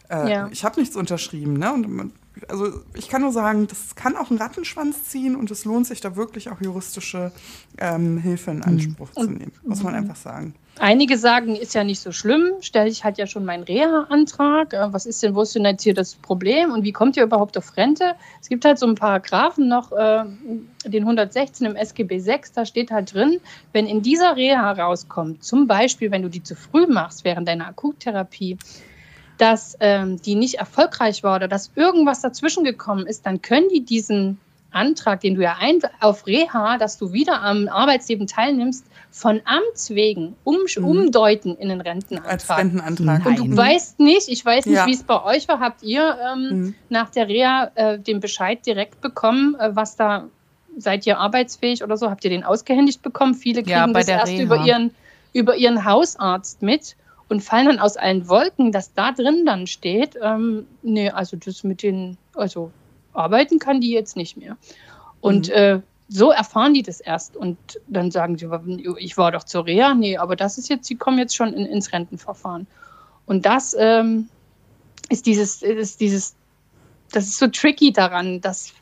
Äh, 0.08 0.30
ja. 0.30 0.48
Ich 0.52 0.64
habe 0.64 0.78
nichts 0.78 0.94
unterschrieben, 0.94 1.54
ne? 1.54 1.72
Und 1.72 1.88
man, 1.88 2.12
also 2.48 2.80
ich 2.94 3.08
kann 3.08 3.22
nur 3.22 3.32
sagen, 3.32 3.66
das 3.66 3.94
kann 3.94 4.16
auch 4.16 4.30
einen 4.30 4.38
Rattenschwanz 4.38 5.04
ziehen 5.04 5.36
und 5.36 5.50
es 5.50 5.64
lohnt 5.64 5.86
sich 5.86 6.00
da 6.00 6.16
wirklich 6.16 6.50
auch 6.50 6.60
juristische 6.60 7.32
ähm, 7.78 8.18
Hilfe 8.18 8.50
in 8.50 8.62
Anspruch 8.62 9.08
mhm. 9.16 9.20
zu 9.20 9.30
nehmen, 9.30 9.52
muss 9.64 9.82
man 9.82 9.94
einfach 9.94 10.16
sagen. 10.16 10.54
Einige 10.78 11.16
sagen, 11.16 11.56
ist 11.56 11.74
ja 11.74 11.84
nicht 11.84 12.00
so 12.00 12.12
schlimm, 12.12 12.52
stelle 12.60 12.90
ich 12.90 13.02
halt 13.02 13.16
ja 13.16 13.26
schon 13.26 13.46
meinen 13.46 13.62
Reha-Antrag. 13.62 14.74
Äh, 14.74 14.92
was 14.92 15.06
ist 15.06 15.22
denn, 15.22 15.34
wo 15.34 15.42
ist 15.42 15.54
denn 15.54 15.64
jetzt 15.64 15.82
hier 15.82 15.94
das 15.94 16.14
Problem 16.16 16.70
und 16.72 16.84
wie 16.84 16.92
kommt 16.92 17.16
ihr 17.16 17.22
überhaupt 17.22 17.56
auf 17.56 17.76
Rente? 17.78 18.14
Es 18.42 18.48
gibt 18.48 18.64
halt 18.66 18.78
so 18.78 18.86
ein 18.86 18.94
Paragraphen 18.94 19.68
noch, 19.68 19.92
äh, 19.92 20.24
den 20.84 21.02
116 21.02 21.66
im 21.66 21.76
SGB 21.76 22.18
6, 22.18 22.52
da 22.52 22.66
steht 22.66 22.90
halt 22.90 23.14
drin, 23.14 23.40
wenn 23.72 23.86
in 23.86 24.02
dieser 24.02 24.36
Reha 24.36 24.72
rauskommt, 24.72 25.42
zum 25.42 25.66
Beispiel, 25.66 26.10
wenn 26.10 26.22
du 26.22 26.28
die 26.28 26.42
zu 26.42 26.54
früh 26.54 26.86
machst 26.86 27.24
während 27.24 27.48
deiner 27.48 27.68
Akuttherapie, 27.68 28.58
dass 29.38 29.76
ähm, 29.80 30.20
die 30.22 30.34
nicht 30.34 30.54
erfolgreich 30.54 31.22
war 31.22 31.36
oder 31.36 31.48
dass 31.48 31.70
irgendwas 31.74 32.20
dazwischen 32.20 32.64
gekommen 32.64 33.06
ist, 33.06 33.26
dann 33.26 33.42
können 33.42 33.68
die 33.68 33.84
diesen 33.84 34.38
Antrag, 34.76 35.20
den 35.20 35.34
du 35.34 35.42
ja 35.42 35.56
ein, 35.58 35.80
auf 36.00 36.26
Reha, 36.26 36.78
dass 36.78 36.98
du 36.98 37.12
wieder 37.12 37.42
am 37.42 37.68
Arbeitsleben 37.68 38.26
teilnimmst, 38.26 38.84
von 39.10 39.40
Amts 39.44 39.90
wegen 39.90 40.36
um, 40.44 40.58
mhm. 40.76 40.84
umdeuten 40.84 41.56
in 41.56 41.70
den 41.70 41.80
Rentenantrag. 41.80 42.32
Als 42.32 42.50
Rentenantrag. 42.50 43.24
Und 43.24 43.38
du 43.38 43.56
weißt 43.56 43.98
nicht, 43.98 44.28
ich 44.28 44.44
weiß 44.44 44.66
nicht, 44.66 44.76
ja. 44.76 44.86
wie 44.86 44.92
es 44.92 45.02
bei 45.02 45.22
euch 45.24 45.48
war, 45.48 45.58
habt 45.58 45.82
ihr 45.82 46.18
ähm, 46.22 46.40
mhm. 46.40 46.74
nach 46.90 47.10
der 47.10 47.26
Reha 47.28 47.70
äh, 47.74 47.98
den 47.98 48.20
Bescheid 48.20 48.64
direkt 48.66 49.00
bekommen, 49.00 49.54
äh, 49.58 49.74
was 49.74 49.96
da, 49.96 50.26
seid 50.76 51.06
ihr 51.06 51.18
arbeitsfähig 51.18 51.82
oder 51.82 51.96
so, 51.96 52.10
habt 52.10 52.24
ihr 52.24 52.30
den 52.30 52.44
ausgehändigt 52.44 53.00
bekommen? 53.00 53.34
Viele 53.34 53.62
kriegen 53.62 53.70
ja, 53.70 53.86
das 53.86 54.08
erst 54.08 54.38
über 54.38 54.62
ihren, 54.66 54.90
über 55.32 55.56
ihren 55.56 55.86
Hausarzt 55.86 56.60
mit 56.60 56.96
und 57.28 57.40
fallen 57.42 57.66
dann 57.66 57.78
aus 57.78 57.96
allen 57.96 58.28
Wolken, 58.28 58.72
dass 58.72 58.94
da 58.94 59.12
drin 59.12 59.44
dann 59.46 59.66
steht, 59.66 60.16
ähm, 60.22 60.66
nee, 60.82 61.10
also 61.10 61.36
das 61.36 61.64
mit 61.64 61.82
den, 61.82 62.16
also 62.34 62.70
arbeiten 63.12 63.58
kann 63.58 63.80
die 63.80 63.90
jetzt 63.90 64.16
nicht 64.16 64.36
mehr. 64.36 64.56
Und 65.20 65.48
mhm. 65.48 65.54
äh, 65.54 65.80
so 66.08 66.30
erfahren 66.30 66.74
die 66.74 66.82
das 66.82 67.00
erst 67.00 67.36
und 67.36 67.58
dann 67.88 68.10
sagen 68.10 68.38
sie, 68.38 68.48
ich 68.98 69.16
war 69.16 69.32
doch 69.32 69.42
zur 69.42 69.66
Reha. 69.66 69.94
Nee, 69.94 70.18
aber 70.18 70.36
das 70.36 70.56
ist 70.56 70.68
jetzt, 70.68 70.86
sie 70.86 70.94
kommen 70.94 71.18
jetzt 71.18 71.34
schon 71.34 71.52
in, 71.52 71.66
ins 71.66 71.92
Rentenverfahren. 71.92 72.66
Und 73.26 73.44
das 73.44 73.74
ähm, 73.78 74.28
ist 75.08 75.26
dieses, 75.26 75.62
ist 75.62 76.00
dieses, 76.00 76.36
das 77.10 77.24
ist 77.24 77.38
so 77.38 77.48
tricky 77.48 77.92
daran, 77.92 78.40
dass 78.40 78.72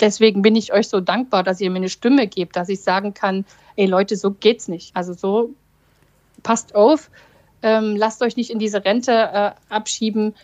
deswegen 0.00 0.40
bin 0.40 0.56
ich 0.56 0.72
euch 0.72 0.88
so 0.88 1.00
dankbar, 1.00 1.42
dass 1.42 1.60
ihr 1.60 1.70
mir 1.70 1.76
eine 1.76 1.88
Stimme 1.90 2.26
gebt, 2.28 2.56
dass 2.56 2.68
ich 2.68 2.80
sagen 2.80 3.12
kann, 3.12 3.44
ey 3.76 3.86
Leute, 3.86 4.16
so 4.16 4.30
geht's 4.30 4.68
nicht. 4.68 4.96
Also 4.96 5.12
so 5.12 5.50
passt 6.42 6.74
auf, 6.74 7.10
ähm, 7.64 7.96
lasst 7.96 8.22
euch 8.22 8.36
nicht 8.36 8.50
in 8.50 8.60
diese 8.60 8.84
Rente 8.84 9.12
äh, 9.12 9.50
abschieben 9.68 10.34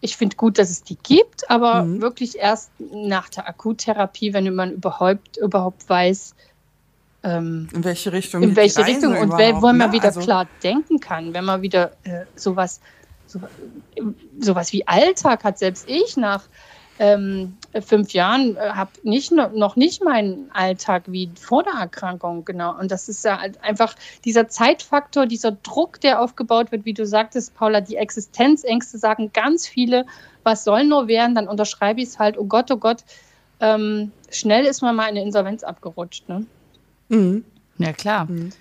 ich 0.00 0.16
finde 0.16 0.36
gut, 0.36 0.58
dass 0.58 0.70
es 0.70 0.82
die 0.82 0.96
gibt, 0.96 1.50
aber 1.50 1.84
mhm. 1.84 2.00
wirklich 2.00 2.38
erst 2.38 2.70
nach 2.78 3.28
der 3.28 3.48
Akuttherapie, 3.48 4.32
wenn 4.32 4.52
man 4.54 4.72
überhaupt, 4.72 5.36
überhaupt 5.36 5.88
weiß, 5.88 6.34
ähm, 7.22 7.68
in 7.74 7.84
welche 7.84 8.12
Richtung, 8.12 8.42
in 8.42 8.56
welche 8.56 8.86
Richtung 8.86 9.16
und 9.16 9.30
wo 9.30 9.66
man 9.66 9.76
ne? 9.76 9.92
wieder 9.92 10.06
also, 10.06 10.20
klar 10.20 10.48
denken 10.62 11.00
kann, 11.00 11.34
wenn 11.34 11.44
man 11.44 11.60
wieder 11.60 11.92
äh, 12.04 12.24
sowas, 12.34 12.80
so, 13.26 13.40
sowas 14.38 14.72
wie 14.72 14.88
Alltag 14.88 15.44
hat, 15.44 15.58
selbst 15.58 15.86
ich 15.86 16.16
nach 16.16 16.44
ähm, 17.00 17.56
fünf 17.80 18.12
Jahren 18.12 18.56
äh, 18.56 18.60
habe 18.60 18.90
nicht 19.04 19.32
noch 19.32 19.74
nicht 19.74 20.04
meinen 20.04 20.50
Alltag 20.52 21.04
wie 21.06 21.30
vor 21.34 21.62
der 21.62 21.72
Erkrankung, 21.72 22.44
genau. 22.44 22.78
Und 22.78 22.90
das 22.90 23.08
ist 23.08 23.24
ja 23.24 23.40
halt 23.40 23.58
einfach 23.64 23.96
dieser 24.26 24.48
Zeitfaktor, 24.48 25.24
dieser 25.24 25.52
Druck, 25.52 25.98
der 26.02 26.20
aufgebaut 26.20 26.70
wird, 26.72 26.84
wie 26.84 26.92
du 26.92 27.06
sagtest, 27.06 27.54
Paula, 27.54 27.80
die 27.80 27.96
Existenzängste 27.96 28.98
sagen 28.98 29.30
ganz 29.32 29.66
viele, 29.66 30.04
was 30.42 30.64
soll 30.64 30.84
nur 30.84 31.08
werden, 31.08 31.34
dann 31.34 31.48
unterschreibe 31.48 32.02
ich 32.02 32.08
es 32.08 32.18
halt, 32.18 32.36
oh 32.36 32.44
Gott, 32.44 32.70
oh 32.70 32.76
Gott, 32.76 33.02
ähm, 33.60 34.12
schnell 34.30 34.66
ist 34.66 34.82
man 34.82 34.94
mal 34.94 35.04
in 35.04 35.16
eine 35.16 35.22
Insolvenz 35.22 35.62
abgerutscht. 35.62 36.28
Ne? 36.28 36.44
Mhm. 37.08 37.46
Ja, 37.78 37.94
klar. 37.94 38.26
Mhm. 38.26 38.52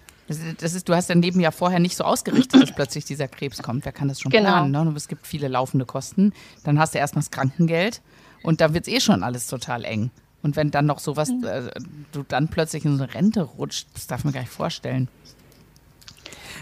Das 0.59 0.75
ist, 0.75 0.87
du 0.87 0.95
hast 0.95 1.09
dein 1.09 1.21
Leben 1.21 1.39
ja 1.39 1.51
vorher 1.51 1.79
nicht 1.79 1.97
so 1.97 2.03
ausgerichtet, 2.03 2.61
dass 2.61 2.71
plötzlich 2.75 3.03
dieser 3.03 3.27
Krebs 3.27 3.63
kommt. 3.63 3.83
Wer 3.83 3.91
kann 3.91 4.07
das 4.07 4.21
schon 4.21 4.31
genau. 4.31 4.49
planen? 4.49 4.71
Ne? 4.71 4.93
Es 4.95 5.07
gibt 5.07 5.25
viele 5.25 5.47
laufende 5.47 5.85
Kosten. 5.85 6.33
Dann 6.63 6.79
hast 6.79 6.93
du 6.93 6.99
erst 6.99 7.15
mal 7.15 7.21
das 7.21 7.31
Krankengeld. 7.31 8.01
Und 8.43 8.61
da 8.61 8.73
wird 8.73 8.87
es 8.87 8.93
eh 8.93 8.99
schon 8.99 9.23
alles 9.23 9.47
total 9.47 9.85
eng. 9.85 10.11
Und 10.41 10.55
wenn 10.55 10.71
dann 10.71 10.85
noch 10.85 10.99
sowas, 10.99 11.29
mhm. 11.29 11.43
äh, 11.45 11.69
du 12.11 12.23
dann 12.23 12.47
plötzlich 12.47 12.85
in 12.85 12.97
so 12.97 13.03
eine 13.03 13.13
Rente 13.13 13.41
rutscht, 13.41 13.87
das 13.93 14.07
darf 14.07 14.23
man 14.23 14.33
gar 14.33 14.41
nicht 14.41 14.51
vorstellen. 14.51 15.09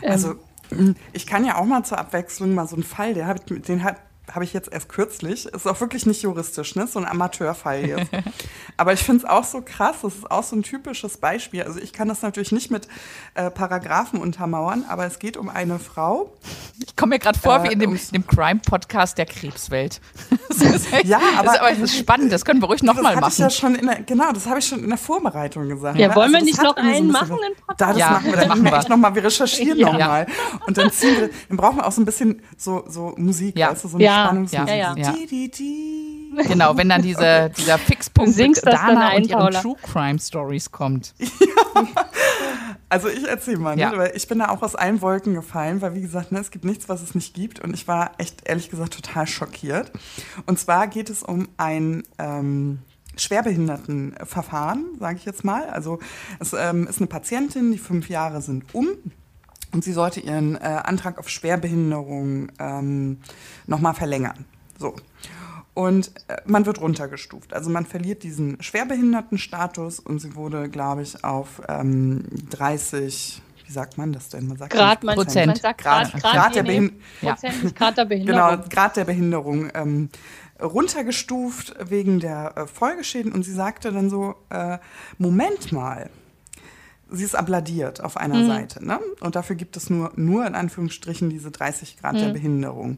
Also, 0.01 0.35
ähm. 0.71 0.95
ich 1.13 1.27
kann 1.27 1.45
ja 1.45 1.57
auch 1.57 1.65
mal 1.65 1.83
zur 1.83 1.99
Abwechslung 1.99 2.53
mal 2.53 2.67
so 2.67 2.75
einen 2.75 2.83
Fall, 2.83 3.13
der 3.13 3.27
hat, 3.27 3.49
den 3.49 3.83
hat 3.83 3.97
habe 4.31 4.43
ich 4.43 4.53
jetzt 4.53 4.71
erst 4.71 4.89
kürzlich. 4.89 5.45
Ist 5.45 5.67
auch 5.67 5.79
wirklich 5.79 6.05
nicht 6.05 6.21
juristisch, 6.21 6.75
ne? 6.75 6.87
So 6.87 6.99
ein 6.99 7.05
Amateurfall 7.05 7.85
jetzt. 7.85 8.11
Aber 8.77 8.93
ich 8.93 8.99
finde 8.99 9.23
es 9.23 9.29
auch 9.29 9.43
so 9.43 9.61
krass. 9.61 9.97
Das 10.01 10.15
ist 10.15 10.29
auch 10.29 10.43
so 10.43 10.55
ein 10.55 10.63
typisches 10.63 11.17
Beispiel. 11.17 11.63
Also 11.63 11.79
ich 11.79 11.93
kann 11.93 12.07
das 12.07 12.21
natürlich 12.21 12.51
nicht 12.51 12.69
mit 12.69 12.87
äh, 13.35 13.49
Paragraphen 13.49 14.19
untermauern, 14.19 14.85
aber 14.87 15.05
es 15.05 15.17
geht 15.19 15.37
um 15.37 15.49
eine 15.49 15.79
Frau. 15.79 16.31
Ich 16.85 16.95
komme 16.95 17.15
mir 17.15 17.19
gerade 17.19 17.39
vor 17.39 17.63
äh, 17.63 17.69
wie 17.69 17.73
in 17.73 17.79
dem, 17.79 17.99
dem 18.13 18.27
Crime-Podcast 18.27 19.17
der 19.17 19.25
Krebswelt. 19.25 19.99
das 20.49 20.61
ist 20.61 20.93
echt, 20.93 21.05
ja, 21.05 21.19
aber 21.37 21.45
das 21.45 21.53
ist, 21.53 21.59
aber 21.59 21.69
das 21.71 21.79
ist 21.79 21.97
spannend. 21.97 22.31
Das 22.31 22.45
können 22.45 22.61
wir 22.61 22.67
ruhig 22.67 22.83
nochmal 22.83 23.15
machen. 23.15 23.31
Ich 23.31 23.39
ja 23.39 23.49
schon 23.49 23.75
in 23.75 23.87
der, 23.87 24.01
genau, 24.03 24.31
das 24.31 24.45
habe 24.45 24.59
ich 24.59 24.67
schon 24.67 24.83
in 24.83 24.89
der 24.89 24.97
Vorbereitung 24.97 25.67
gesagt. 25.69 25.97
Ja, 25.97 26.09
ne? 26.09 26.15
wollen 26.15 26.35
also 26.35 26.45
wir 26.45 26.51
nicht 26.51 26.61
noch 26.61 26.75
einen 26.75 27.07
machen? 27.07 27.29
So, 27.29 27.73
da, 27.77 27.87
das 27.87 27.97
ja, 27.97 28.09
machen 28.11 28.25
wir. 28.25 28.35
Dann 28.37 28.47
machen 28.47 28.63
wir 28.63 28.73
echt 28.73 28.89
nochmal. 28.89 29.15
Wir 29.15 29.23
recherchieren 29.23 29.77
ja. 29.77 29.91
nochmal. 29.91 30.27
Und 30.67 30.77
dann 30.77 30.91
ziehen 30.91 31.19
wir, 31.19 31.29
dann 31.47 31.57
brauchen 31.57 31.77
wir 31.77 31.87
auch 31.87 31.91
so 31.91 32.01
ein 32.01 32.05
bisschen 32.05 32.41
so, 32.57 32.83
so 32.87 33.15
Musik, 33.17 33.57
ja. 33.57 33.71
weißt 33.71 33.83
du, 33.83 33.87
so 33.87 33.97
eine 33.97 34.05
ja. 34.05 34.16
Spannungsmusik. 34.25 34.69
Ja, 34.69 34.95
ja. 34.95 35.11
Die, 35.11 35.25
die, 35.27 35.51
die. 35.51 36.43
Genau, 36.47 36.77
wenn 36.77 36.89
dann 36.89 37.01
diese, 37.01 37.51
dieser 37.57 37.77
Fixpunkt 37.77 38.33
Singst 38.33 38.65
mit 38.65 38.73
Dana 38.73 39.09
ein, 39.09 39.23
und 39.23 39.29
ihren 39.29 39.39
Paula? 39.39 39.61
True 39.61 39.75
Crime 39.81 40.19
Stories 40.19 40.71
kommt. 40.71 41.13
Also 42.89 43.09
ich 43.09 43.27
erzähle 43.27 43.57
mal, 43.57 43.75
ne? 43.75 43.81
Ja. 43.81 43.97
weil 43.97 44.15
ich 44.15 44.27
bin 44.29 44.39
da 44.39 44.47
auch 44.47 44.61
aus 44.61 44.75
allen 44.75 45.01
Wolken 45.01 45.33
gefallen, 45.33 45.81
weil 45.81 45.93
wie 45.93 46.01
gesagt, 46.01 46.31
ne, 46.31 46.39
es 46.39 46.51
gibt 46.51 46.63
nichts, 46.63 46.87
was 46.87 47.01
es 47.01 47.15
nicht 47.15 47.33
gibt 47.33 47.59
und 47.59 47.73
ich 47.73 47.87
war 47.87 48.11
echt 48.17 48.47
ehrlich 48.47 48.69
gesagt 48.69 48.93
total 48.93 49.27
schockiert. 49.27 49.91
Und 50.45 50.57
zwar 50.57 50.87
geht 50.87 51.09
es 51.09 51.21
um 51.21 51.49
ein 51.57 52.03
ähm, 52.17 52.79
Schwerbehindertenverfahren, 53.17 54.85
sage 54.99 55.17
ich 55.17 55.25
jetzt 55.25 55.43
mal. 55.43 55.69
Also 55.69 55.99
es 56.39 56.53
ähm, 56.53 56.87
ist 56.87 56.99
eine 56.99 57.07
Patientin, 57.07 57.71
die 57.71 57.77
fünf 57.77 58.09
Jahre 58.09 58.41
sind 58.41 58.73
um 58.73 58.87
und 59.73 59.83
sie 59.83 59.93
sollte 59.93 60.19
ihren 60.19 60.55
äh, 60.55 60.59
Antrag 60.59 61.17
auf 61.19 61.29
Schwerbehinderung 61.29 62.51
ähm, 62.59 63.19
nochmal 63.65 63.93
verlängern. 63.93 64.45
So. 64.79 64.95
Und 65.73 66.11
äh, 66.27 66.37
man 66.45 66.65
wird 66.65 66.81
runtergestuft. 66.81 67.53
Also 67.53 67.69
man 67.69 67.85
verliert 67.85 68.23
diesen 68.23 68.61
Schwerbehindertenstatus 68.61 69.99
und 69.99 70.19
sie 70.19 70.35
wurde, 70.35 70.69
glaube 70.69 71.03
ich, 71.03 71.23
auf 71.23 71.61
ähm, 71.69 72.23
30, 72.49 73.41
wie 73.65 73.71
sagt 73.71 73.97
man 73.97 74.11
das 74.11 74.29
denn? 74.29 74.47
Man 74.47 74.57
sagt 74.57 74.73
Grad, 74.73 75.03
man, 75.03 75.15
Prozent. 75.15 75.47
man 75.47 75.55
sagt 75.55 75.81
Grad, 75.81 76.11
Grad, 76.13 76.21
Grad, 76.23 76.55
der 76.55 76.65
Ja. 77.21 77.33
Prozent, 77.33 77.63
nicht 77.63 77.75
Grad 77.75 77.97
der 77.97 78.05
genau, 78.05 78.25
Behinderung. 78.25 78.69
Grad 78.69 78.97
der 78.97 79.05
Behinderung 79.05 79.69
ähm, 79.75 80.09
runtergestuft 80.59 81.75
wegen 81.79 82.19
der 82.19 82.57
äh, 82.57 82.65
Folgeschäden. 82.67 83.31
Und 83.31 83.43
sie 83.43 83.53
sagte 83.53 83.91
dann 83.91 84.09
so, 84.09 84.35
äh, 84.49 84.79
Moment 85.19 85.71
mal, 85.71 86.09
sie 87.09 87.23
ist 87.23 87.35
abladiert 87.35 88.01
auf 88.03 88.17
einer 88.17 88.35
Mhm. 88.43 88.47
Seite. 88.47 88.85
Ne? 88.85 88.99
Und 89.21 89.35
dafür 89.35 89.55
gibt 89.55 89.77
es 89.77 89.89
nur, 89.89 90.11
nur 90.15 90.45
in 90.45 90.55
Anführungsstrichen 90.55 91.29
diese 91.29 91.51
30 91.51 91.97
Grad 91.97 92.13
Mhm. 92.15 92.19
der 92.19 92.29
Behinderung. 92.33 92.97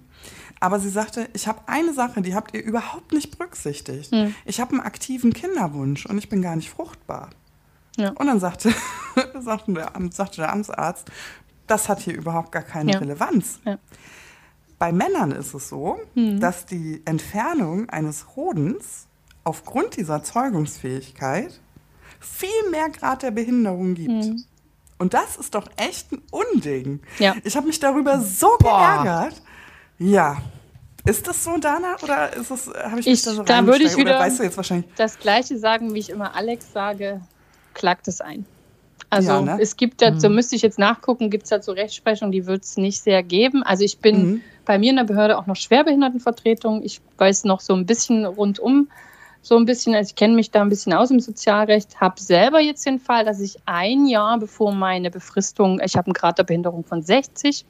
Aber 0.60 0.80
sie 0.80 0.90
sagte, 0.90 1.28
ich 1.34 1.48
habe 1.48 1.62
eine 1.68 1.94
Sache, 1.94 2.22
die 2.22 2.36
habt 2.36 2.54
ihr 2.56 2.64
überhaupt 2.64 3.12
nicht 3.14 3.38
berücksichtigt. 3.38 4.12
Mhm. 4.12 4.34
Ich 4.46 4.60
habe 4.60 4.72
einen 4.72 4.82
aktiven 4.82 5.34
Kinderwunsch 5.34 6.06
und 6.06 6.18
ich 6.18 6.30
bin 6.30 6.42
gar 6.42 6.56
nicht 6.56 6.70
fruchtbar. 6.70 7.30
Ja. 7.98 8.10
Und 8.12 8.28
dann 8.28 8.40
sagte, 8.40 8.74
sagte, 9.40 9.74
der, 9.74 9.92
sagte 10.12 10.38
der 10.38 10.52
Amtsarzt, 10.54 11.10
das 11.68 11.88
hat 11.90 12.00
hier 12.00 12.16
überhaupt 12.16 12.52
gar 12.52 12.64
keine 12.64 12.94
Ja. 12.94 13.00
Relevanz. 13.00 13.60
Ja. 13.66 13.78
Bei 14.80 14.92
Männern 14.92 15.32
ist 15.32 15.54
es 15.54 15.70
so, 15.70 16.00
Mhm. 16.16 16.40
dass 16.40 16.66
die 16.66 17.02
Entfernung 17.06 17.90
eines 17.90 18.36
Hodens 18.36 19.08
aufgrund 19.44 19.98
dieser 19.98 20.24
Zeugungsfähigkeit 20.24 21.60
viel 22.20 22.70
mehr 22.72 22.90
Grad 22.90 23.24
der 23.24 23.32
Behinderung 23.32 23.96
gibt. 23.96 24.10
Mhm. 24.10 24.44
Und 24.98 25.14
das 25.14 25.38
ist 25.38 25.56
doch 25.56 25.68
echt 25.78 26.12
ein 26.12 26.22
Unding. 26.32 27.00
Ja. 27.20 27.36
Ich 27.44 27.56
habe 27.56 27.68
mich 27.68 27.80
darüber 27.80 28.20
so 28.20 28.50
Boah. 28.60 29.02
geärgert. 29.04 29.42
Ja. 29.98 30.38
Ist 31.06 31.28
das 31.28 31.44
so, 31.44 31.58
Dana? 31.58 31.96
Oder 32.04 32.36
ist 32.36 32.52
es, 32.52 32.68
habe 32.68 33.00
ich 33.00 33.06
mich 33.06 33.08
Ich- 33.08 33.22
da 33.24 33.32
so 33.32 33.44
da 33.44 33.66
würde 33.66 33.84
ich 33.86 33.96
wieder- 33.96 34.20
weißt 34.20 34.40
du 34.40 34.44
jetzt 34.44 34.58
wahrscheinlich, 34.58 34.90
Das 34.98 35.18
gleiche 35.18 35.58
sagen, 35.58 35.94
wie 35.94 36.00
ich 36.00 36.10
immer 36.10 36.36
Alex 36.36 36.72
sage, 36.74 37.22
klagt 37.74 38.08
es 38.10 38.20
ein. 38.20 38.46
Also 39.10 39.32
Ja, 39.32 39.42
ne? 39.42 39.58
es 39.60 39.76
gibt 39.78 40.02
dazu, 40.02 40.30
müsste 40.30 40.56
ich 40.56 40.62
jetzt 40.62 40.78
nachgucken, 40.78 41.30
gibt 41.32 41.46
es 41.46 41.50
dazu 41.50 41.72
Rechtsprechung, 41.72 42.32
die 42.32 42.46
wird 42.46 42.64
es 42.64 42.78
nicht 42.78 43.02
sehr 43.02 43.24
geben. 43.24 43.64
Also 43.64 43.84
ich 43.84 44.00
bin 44.00 44.34
Mhm. 44.34 44.42
bei 44.66 44.78
mir 44.78 44.92
in 44.92 44.98
der 44.98 45.06
Behörde 45.06 45.38
auch 45.40 45.48
noch 45.48 45.56
Schwerbehindertenvertretung. 45.56 46.84
Ich 46.84 47.02
weiß 47.18 47.46
noch 47.46 47.60
so 47.62 47.74
ein 47.74 47.86
bisschen 47.86 48.26
rundum, 48.26 48.90
so 49.42 49.56
ein 49.58 49.66
bisschen, 49.66 49.96
also 49.96 50.10
ich 50.10 50.16
kenne 50.16 50.36
mich 50.36 50.52
da 50.52 50.62
ein 50.62 50.70
bisschen 50.70 50.94
aus 50.94 51.12
im 51.12 51.20
Sozialrecht, 51.20 52.00
habe 52.00 52.20
selber 52.20 52.60
jetzt 52.60 52.86
den 52.86 53.00
Fall, 53.00 53.26
dass 53.26 53.40
ich 53.40 53.58
ein 53.66 54.06
Jahr 54.06 54.38
bevor 54.38 54.74
meine 54.74 55.10
Befristung, 55.10 55.80
ich 55.84 55.96
habe 55.96 56.08
einen 56.08 56.14
Grad 56.14 56.38
der 56.38 56.44
Behinderung 56.44 56.84
von 56.84 57.02
60 57.02 57.66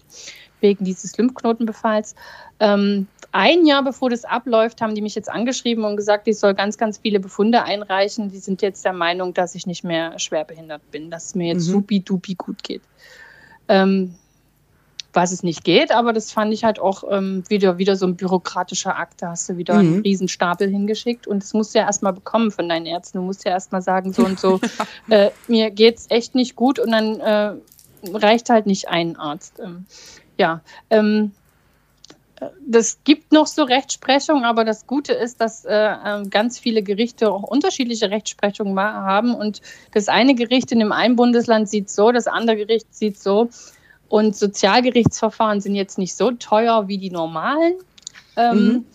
wegen 0.62 0.84
dieses 0.84 1.18
Lymphknotenbefalls, 1.18 2.16
ähm, 2.60 3.08
ein 3.32 3.66
Jahr 3.66 3.84
bevor 3.84 4.10
das 4.10 4.26
abläuft, 4.26 4.82
haben 4.82 4.96
die 4.96 5.02
mich 5.02 5.16
jetzt 5.16 5.30
angeschrieben 5.30 5.84
und 5.84 5.96
gesagt, 5.98 6.28
ich 6.28 6.40
soll 6.40 6.56
ganz, 6.56 6.78
ganz 6.78 6.98
viele 6.98 7.20
Befunde 7.20 7.64
einreichen. 7.64 8.32
Die 8.32 8.40
sind 8.40 8.62
jetzt 8.64 8.84
der 8.84 8.94
Meinung, 8.94 9.34
dass 9.36 9.54
ich 9.54 9.68
nicht 9.68 9.84
mehr 9.84 10.18
schwerbehindert 10.18 10.82
bin, 10.92 11.12
dass 11.12 11.28
es 11.28 11.36
mir 11.36 11.54
jetzt 11.54 11.68
Mhm. 11.68 11.74
supi-dupi 11.74 12.34
gut 12.36 12.64
geht. 12.64 12.82
Ähm, 13.68 14.16
was 15.14 15.32
es 15.32 15.42
nicht 15.44 15.64
geht, 15.64 15.92
aber 15.92 16.14
das 16.14 16.32
fand 16.32 16.54
ich 16.54 16.64
halt 16.64 16.80
auch 16.80 17.04
ähm, 17.10 17.44
wieder, 17.50 17.78
wieder 17.78 17.96
so 17.96 18.06
ein 18.06 18.16
bürokratischer 18.16 18.96
Akt. 18.96 19.22
Da 19.22 19.30
hast 19.32 19.50
du 19.50 19.58
wieder 19.58 19.76
Mhm. 19.76 19.80
einen 19.80 20.02
Riesenstapel 20.02 20.70
hingeschickt 20.70 21.26
und 21.28 21.42
das 21.44 21.54
musst 21.54 21.74
du 21.74 21.80
ja 21.80 21.86
erstmal 21.86 22.14
bekommen 22.14 22.52
von 22.52 22.70
deinen 22.70 22.86
Ärzten. 22.86 23.18
Du 23.18 23.24
musst 23.24 23.46
ja 23.46 23.52
erstmal 23.52 23.82
sagen, 23.82 24.14
so 24.14 24.24
und 24.26 24.40
so, 24.40 24.60
äh, 25.10 25.32
mir 25.48 25.72
geht's 25.72 26.06
echt 26.10 26.36
nicht 26.36 26.56
gut 26.56 26.80
und 26.80 26.92
dann 26.92 27.20
äh, 27.20 27.54
reicht 28.14 28.50
halt 28.50 28.66
nicht 28.66 28.90
ein 28.90 29.16
Arzt. 29.18 29.60
Ähm, 29.60 29.86
ja, 30.38 30.62
ähm, 30.90 31.32
das 32.66 33.00
gibt 33.04 33.34
noch 33.34 33.48
so 33.48 33.64
Rechtsprechung, 33.64 34.46
aber 34.46 34.64
das 34.64 34.88
Gute 34.88 35.12
ist, 35.14 35.42
dass 35.42 35.66
äh, 35.66 35.96
ähm, 36.06 36.30
ganz 36.30 36.58
viele 36.58 36.84
Gerichte 36.84 37.32
auch 37.32 37.44
unterschiedliche 37.44 38.10
Rechtsprechungen 38.12 38.80
haben. 38.80 39.36
Und 39.36 39.62
das 39.94 40.08
eine 40.08 40.36
Gericht 40.36 40.72
in 40.72 40.80
dem 40.80 40.94
einen 40.94 41.18
Bundesland 41.18 41.68
sieht 41.68 41.90
so, 41.90 42.12
das 42.12 42.28
andere 42.28 42.56
Gericht 42.56 42.94
sieht 42.96 43.20
so. 43.20 43.50
Und 44.10 44.36
Sozialgerichtsverfahren 44.36 45.62
sind 45.62 45.76
jetzt 45.76 45.98
nicht 45.98 46.16
so 46.16 46.32
teuer 46.32 46.88
wie 46.88 46.98
die 46.98 47.12
normalen. 47.12 47.76
Ähm, 48.36 48.66
Mhm. 48.68 48.86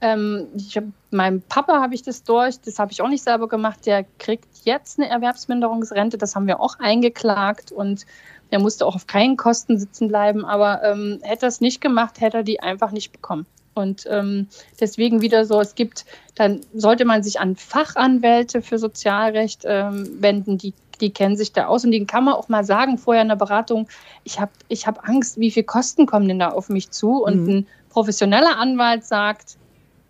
ähm, 0.00 0.46
ich 0.56 0.76
hab, 0.76 0.84
meinem 1.10 1.42
Papa 1.42 1.80
habe 1.80 1.94
ich 1.94 2.02
das 2.02 2.22
durch, 2.24 2.60
das 2.60 2.78
habe 2.78 2.92
ich 2.92 3.00
auch 3.00 3.08
nicht 3.08 3.22
selber 3.22 3.48
gemacht. 3.48 3.86
Der 3.86 4.04
kriegt 4.18 4.48
jetzt 4.64 4.98
eine 4.98 5.08
Erwerbsminderungsrente, 5.08 6.18
das 6.18 6.34
haben 6.34 6.46
wir 6.46 6.60
auch 6.60 6.78
eingeklagt 6.80 7.72
und 7.72 8.04
der 8.50 8.58
musste 8.60 8.86
auch 8.86 8.94
auf 8.94 9.06
keinen 9.06 9.36
Kosten 9.36 9.78
sitzen 9.78 10.08
bleiben. 10.08 10.44
Aber 10.44 10.82
ähm, 10.82 11.18
hätte 11.22 11.46
er 11.46 11.48
es 11.48 11.60
nicht 11.60 11.80
gemacht, 11.80 12.20
hätte 12.20 12.38
er 12.38 12.42
die 12.42 12.60
einfach 12.60 12.90
nicht 12.92 13.12
bekommen. 13.12 13.46
Und 13.74 14.06
ähm, 14.10 14.48
deswegen 14.80 15.20
wieder 15.20 15.44
so, 15.44 15.60
es 15.60 15.76
gibt, 15.76 16.04
dann 16.34 16.62
sollte 16.74 17.04
man 17.04 17.22
sich 17.22 17.38
an 17.38 17.54
Fachanwälte 17.54 18.60
für 18.60 18.78
Sozialrecht 18.78 19.62
ähm, 19.64 20.20
wenden, 20.20 20.58
die, 20.58 20.74
die 21.00 21.12
kennen 21.12 21.36
sich 21.36 21.52
da 21.52 21.66
aus 21.66 21.84
und 21.84 21.92
denen 21.92 22.06
kann 22.06 22.24
man 22.24 22.34
auch 22.34 22.48
mal 22.48 22.64
sagen 22.64 22.98
vorher 22.98 23.22
in 23.22 23.28
der 23.28 23.36
Beratung, 23.36 23.88
ich 24.24 24.40
habe 24.40 24.52
ich 24.68 24.86
hab 24.86 25.08
Angst, 25.08 25.38
wie 25.38 25.50
viel 25.50 25.64
Kosten 25.64 26.06
kommen 26.06 26.28
denn 26.28 26.38
da 26.38 26.48
auf 26.50 26.68
mich 26.68 26.90
zu? 26.90 27.22
Und 27.22 27.46
Mhm. 27.46 27.48
ein 27.48 27.66
professioneller 27.90 28.56
Anwalt 28.58 29.04
sagt, 29.04 29.56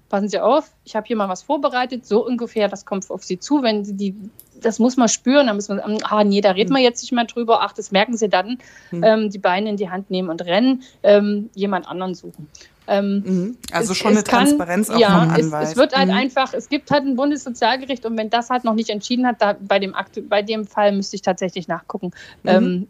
passen 0.08 0.28
Sie 0.28 0.40
auf, 0.40 0.72
ich 0.84 0.96
habe 0.96 1.06
hier 1.06 1.16
mal 1.16 1.28
was 1.28 1.42
vorbereitet, 1.42 2.06
so 2.06 2.24
ungefähr, 2.26 2.68
das 2.68 2.84
kommt 2.86 3.10
auf 3.10 3.24
Sie 3.24 3.38
zu, 3.38 3.62
wenn 3.62 3.84
Sie 3.84 3.94
die, 3.94 4.14
das 4.60 4.78
muss 4.78 4.96
man 4.96 5.08
spüren, 5.08 5.46
da 5.46 5.54
müssen 5.54 5.76
wir, 5.76 5.84
ah 6.10 6.24
nee, 6.24 6.40
da 6.40 6.52
reden 6.52 6.74
wir 6.74 6.82
jetzt 6.82 7.02
nicht 7.02 7.12
mehr 7.12 7.24
drüber, 7.26 7.60
ach, 7.62 7.72
das 7.72 7.90
merken 7.92 8.16
Sie 8.16 8.28
dann, 8.28 8.58
Mhm. 8.90 9.04
ähm, 9.04 9.30
die 9.30 9.38
Beine 9.38 9.68
in 9.70 9.76
die 9.76 9.90
Hand 9.90 10.10
nehmen 10.10 10.30
und 10.30 10.42
rennen, 10.44 10.82
ähm, 11.02 11.50
jemand 11.54 11.86
anderen 11.86 12.14
suchen. 12.14 12.48
Ähm, 12.88 13.22
Mhm. 13.24 13.56
Also 13.70 13.92
es- 13.92 13.98
schon 13.98 14.12
eine 14.12 14.18
es 14.20 14.24
kann- 14.24 14.44
Transparenz 14.46 14.88
auch 14.90 14.98
ja, 14.98 15.20
vom 15.20 15.34
es, 15.34 15.44
Anwalt. 15.46 15.68
es 15.68 15.76
wird 15.76 15.94
halt 15.96 16.08
Mhm. 16.08 16.14
einfach, 16.14 16.54
es 16.54 16.68
gibt 16.68 16.90
halt 16.90 17.04
ein 17.04 17.16
Bundessozialgericht 17.16 18.04
und 18.06 18.16
wenn 18.16 18.30
das 18.30 18.48
halt 18.50 18.64
noch 18.64 18.74
nicht 18.74 18.88
entschieden 18.90 19.26
hat, 19.26 19.42
da, 19.42 19.56
bei, 19.60 19.78
dem 19.78 19.94
Aktu 19.94 20.22
bei 20.22 20.42
dem 20.42 20.66
Fall 20.66 20.92
müsste 20.92 21.16
ich 21.16 21.22
tatsächlich 21.22 21.68
nachgucken. 21.68 22.12
Mhm. 22.42 22.48
Ähm, 22.50 22.88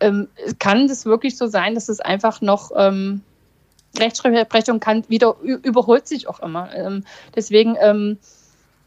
ähm, 0.00 0.28
kann 0.58 0.88
das 0.88 1.06
wirklich 1.06 1.36
so 1.36 1.46
sein, 1.46 1.74
dass 1.74 1.88
es 1.88 2.00
einfach 2.00 2.40
noch 2.40 2.70
ähm, 2.76 3.22
Rechtsprechung 3.98 4.78
kann 4.80 5.04
wieder 5.08 5.36
überholt 5.40 6.06
sich 6.06 6.28
auch 6.28 6.40
immer. 6.40 6.68
Ähm, 6.74 7.04
deswegen 7.34 7.76
ähm, 7.80 8.18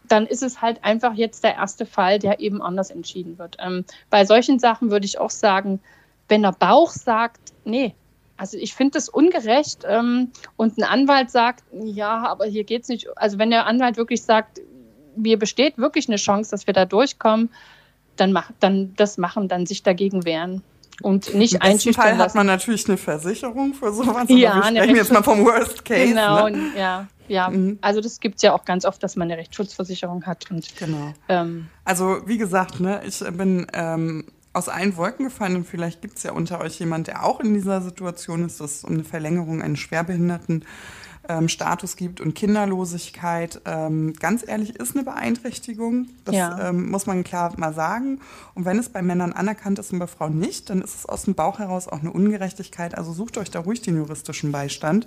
dann 0.07 0.25
ist 0.25 0.43
es 0.43 0.61
halt 0.61 0.83
einfach 0.83 1.13
jetzt 1.13 1.43
der 1.43 1.55
erste 1.55 1.85
Fall, 1.85 2.19
der 2.19 2.39
eben 2.39 2.61
anders 2.61 2.89
entschieden 2.91 3.37
wird. 3.37 3.57
Ähm, 3.59 3.85
bei 4.09 4.25
solchen 4.25 4.59
Sachen 4.59 4.91
würde 4.91 5.05
ich 5.05 5.19
auch 5.19 5.29
sagen, 5.29 5.79
wenn 6.27 6.41
der 6.43 6.51
Bauch 6.51 6.91
sagt, 6.91 7.39
nee, 7.65 7.93
also 8.39 8.57
ich 8.57 8.73
finde 8.73 8.93
das 8.93 9.09
ungerecht 9.09 9.83
ähm, 9.87 10.31
und 10.55 10.77
ein 10.77 10.83
Anwalt 10.83 11.29
sagt, 11.29 11.63
ja, 11.73 12.25
aber 12.25 12.45
hier 12.45 12.63
geht 12.63 12.83
es 12.83 12.87
nicht. 12.87 13.07
Also 13.17 13.37
wenn 13.37 13.49
der 13.49 13.65
Anwalt 13.65 13.97
wirklich 13.97 14.23
sagt, 14.23 14.61
mir 15.15 15.37
besteht 15.37 15.77
wirklich 15.77 16.07
eine 16.07 16.15
Chance, 16.17 16.51
dass 16.51 16.65
wir 16.65 16.73
da 16.73 16.85
durchkommen, 16.85 17.49
dann, 18.15 18.31
mach, 18.31 18.51
dann 18.59 18.93
das 18.95 19.17
machen, 19.17 19.47
dann 19.49 19.65
sich 19.65 19.83
dagegen 19.83 20.23
wehren 20.25 20.61
und 21.01 21.33
nicht 21.33 21.55
Im 21.55 21.61
einschüchtern 21.61 22.03
Fall 22.03 22.11
hat 22.13 22.19
lassen. 22.19 22.37
man 22.37 22.47
natürlich 22.47 22.87
eine 22.87 22.97
Versicherung 22.97 23.73
für 23.73 23.91
sowas. 23.93 24.25
Ja, 24.29 24.55
wir 24.55 24.63
sprechen 24.63 24.95
jetzt 24.95 25.11
mal 25.11 25.23
vom 25.23 25.43
Worst 25.45 25.83
Case. 25.85 26.07
Genau, 26.09 26.47
Ne? 26.49 26.71
ja, 26.77 27.07
ja. 27.27 27.49
Mhm. 27.49 27.77
Also 27.81 27.99
das 28.01 28.19
gibt 28.19 28.35
es 28.37 28.41
ja 28.41 28.53
auch 28.53 28.63
ganz 28.65 28.85
oft, 28.85 29.01
dass 29.03 29.15
man 29.15 29.29
eine 29.29 29.37
Rechtsschutzversicherung 29.39 30.25
hat. 30.25 30.49
Und 30.51 30.75
Genau. 30.77 31.13
ähm, 31.27 31.67
Also 31.85 32.17
wie 32.25 32.37
gesagt, 32.37 32.79
ne, 32.79 33.01
ich 33.05 33.19
bin 33.19 33.67
ähm, 33.73 34.25
aus 34.53 34.67
allen 34.69 34.97
Wolken 34.97 35.25
gefallen 35.25 35.55
und 35.57 35.67
vielleicht 35.67 36.01
gibt 36.01 36.17
es 36.17 36.23
ja 36.23 36.31
unter 36.31 36.59
euch 36.61 36.79
jemand, 36.79 37.07
der 37.07 37.23
auch 37.25 37.39
in 37.39 37.53
dieser 37.53 37.81
Situation 37.81 38.43
ist, 38.45 38.59
dass 38.59 38.77
es 38.77 38.83
um 38.83 38.93
eine 38.93 39.03
Verlängerung 39.03 39.61
eines 39.61 39.79
schwerbehinderten 39.79 40.65
ähm, 41.29 41.47
Status 41.47 41.95
gibt 41.95 42.19
und 42.21 42.33
Kinderlosigkeit. 42.33 43.61
Ähm, 43.65 44.13
ganz 44.19 44.43
ehrlich, 44.47 44.75
ist 44.77 44.95
eine 44.95 45.03
Beeinträchtigung. 45.05 46.07
Das 46.25 46.35
Ja. 46.35 46.69
ähm, 46.69 46.89
muss 46.89 47.05
man 47.05 47.23
klar 47.23 47.53
mal 47.57 47.73
sagen. 47.73 48.19
Und 48.55 48.65
wenn 48.65 48.79
es 48.79 48.89
bei 48.89 49.03
Männern 49.03 49.31
anerkannt 49.33 49.77
ist 49.77 49.93
und 49.93 49.99
bei 49.99 50.07
Frauen 50.07 50.39
nicht, 50.39 50.71
dann 50.71 50.81
ist 50.81 50.95
es 50.95 51.05
aus 51.05 51.23
dem 51.25 51.35
Bauch 51.35 51.59
heraus 51.59 51.87
auch 51.87 51.99
eine 51.99 52.11
Ungerechtigkeit. 52.11 52.97
Also 52.97 53.13
sucht 53.13 53.37
euch 53.37 53.51
da 53.51 53.59
ruhig 53.59 53.81
den 53.81 53.97
juristischen 53.97 54.51
Beistand 54.51 55.05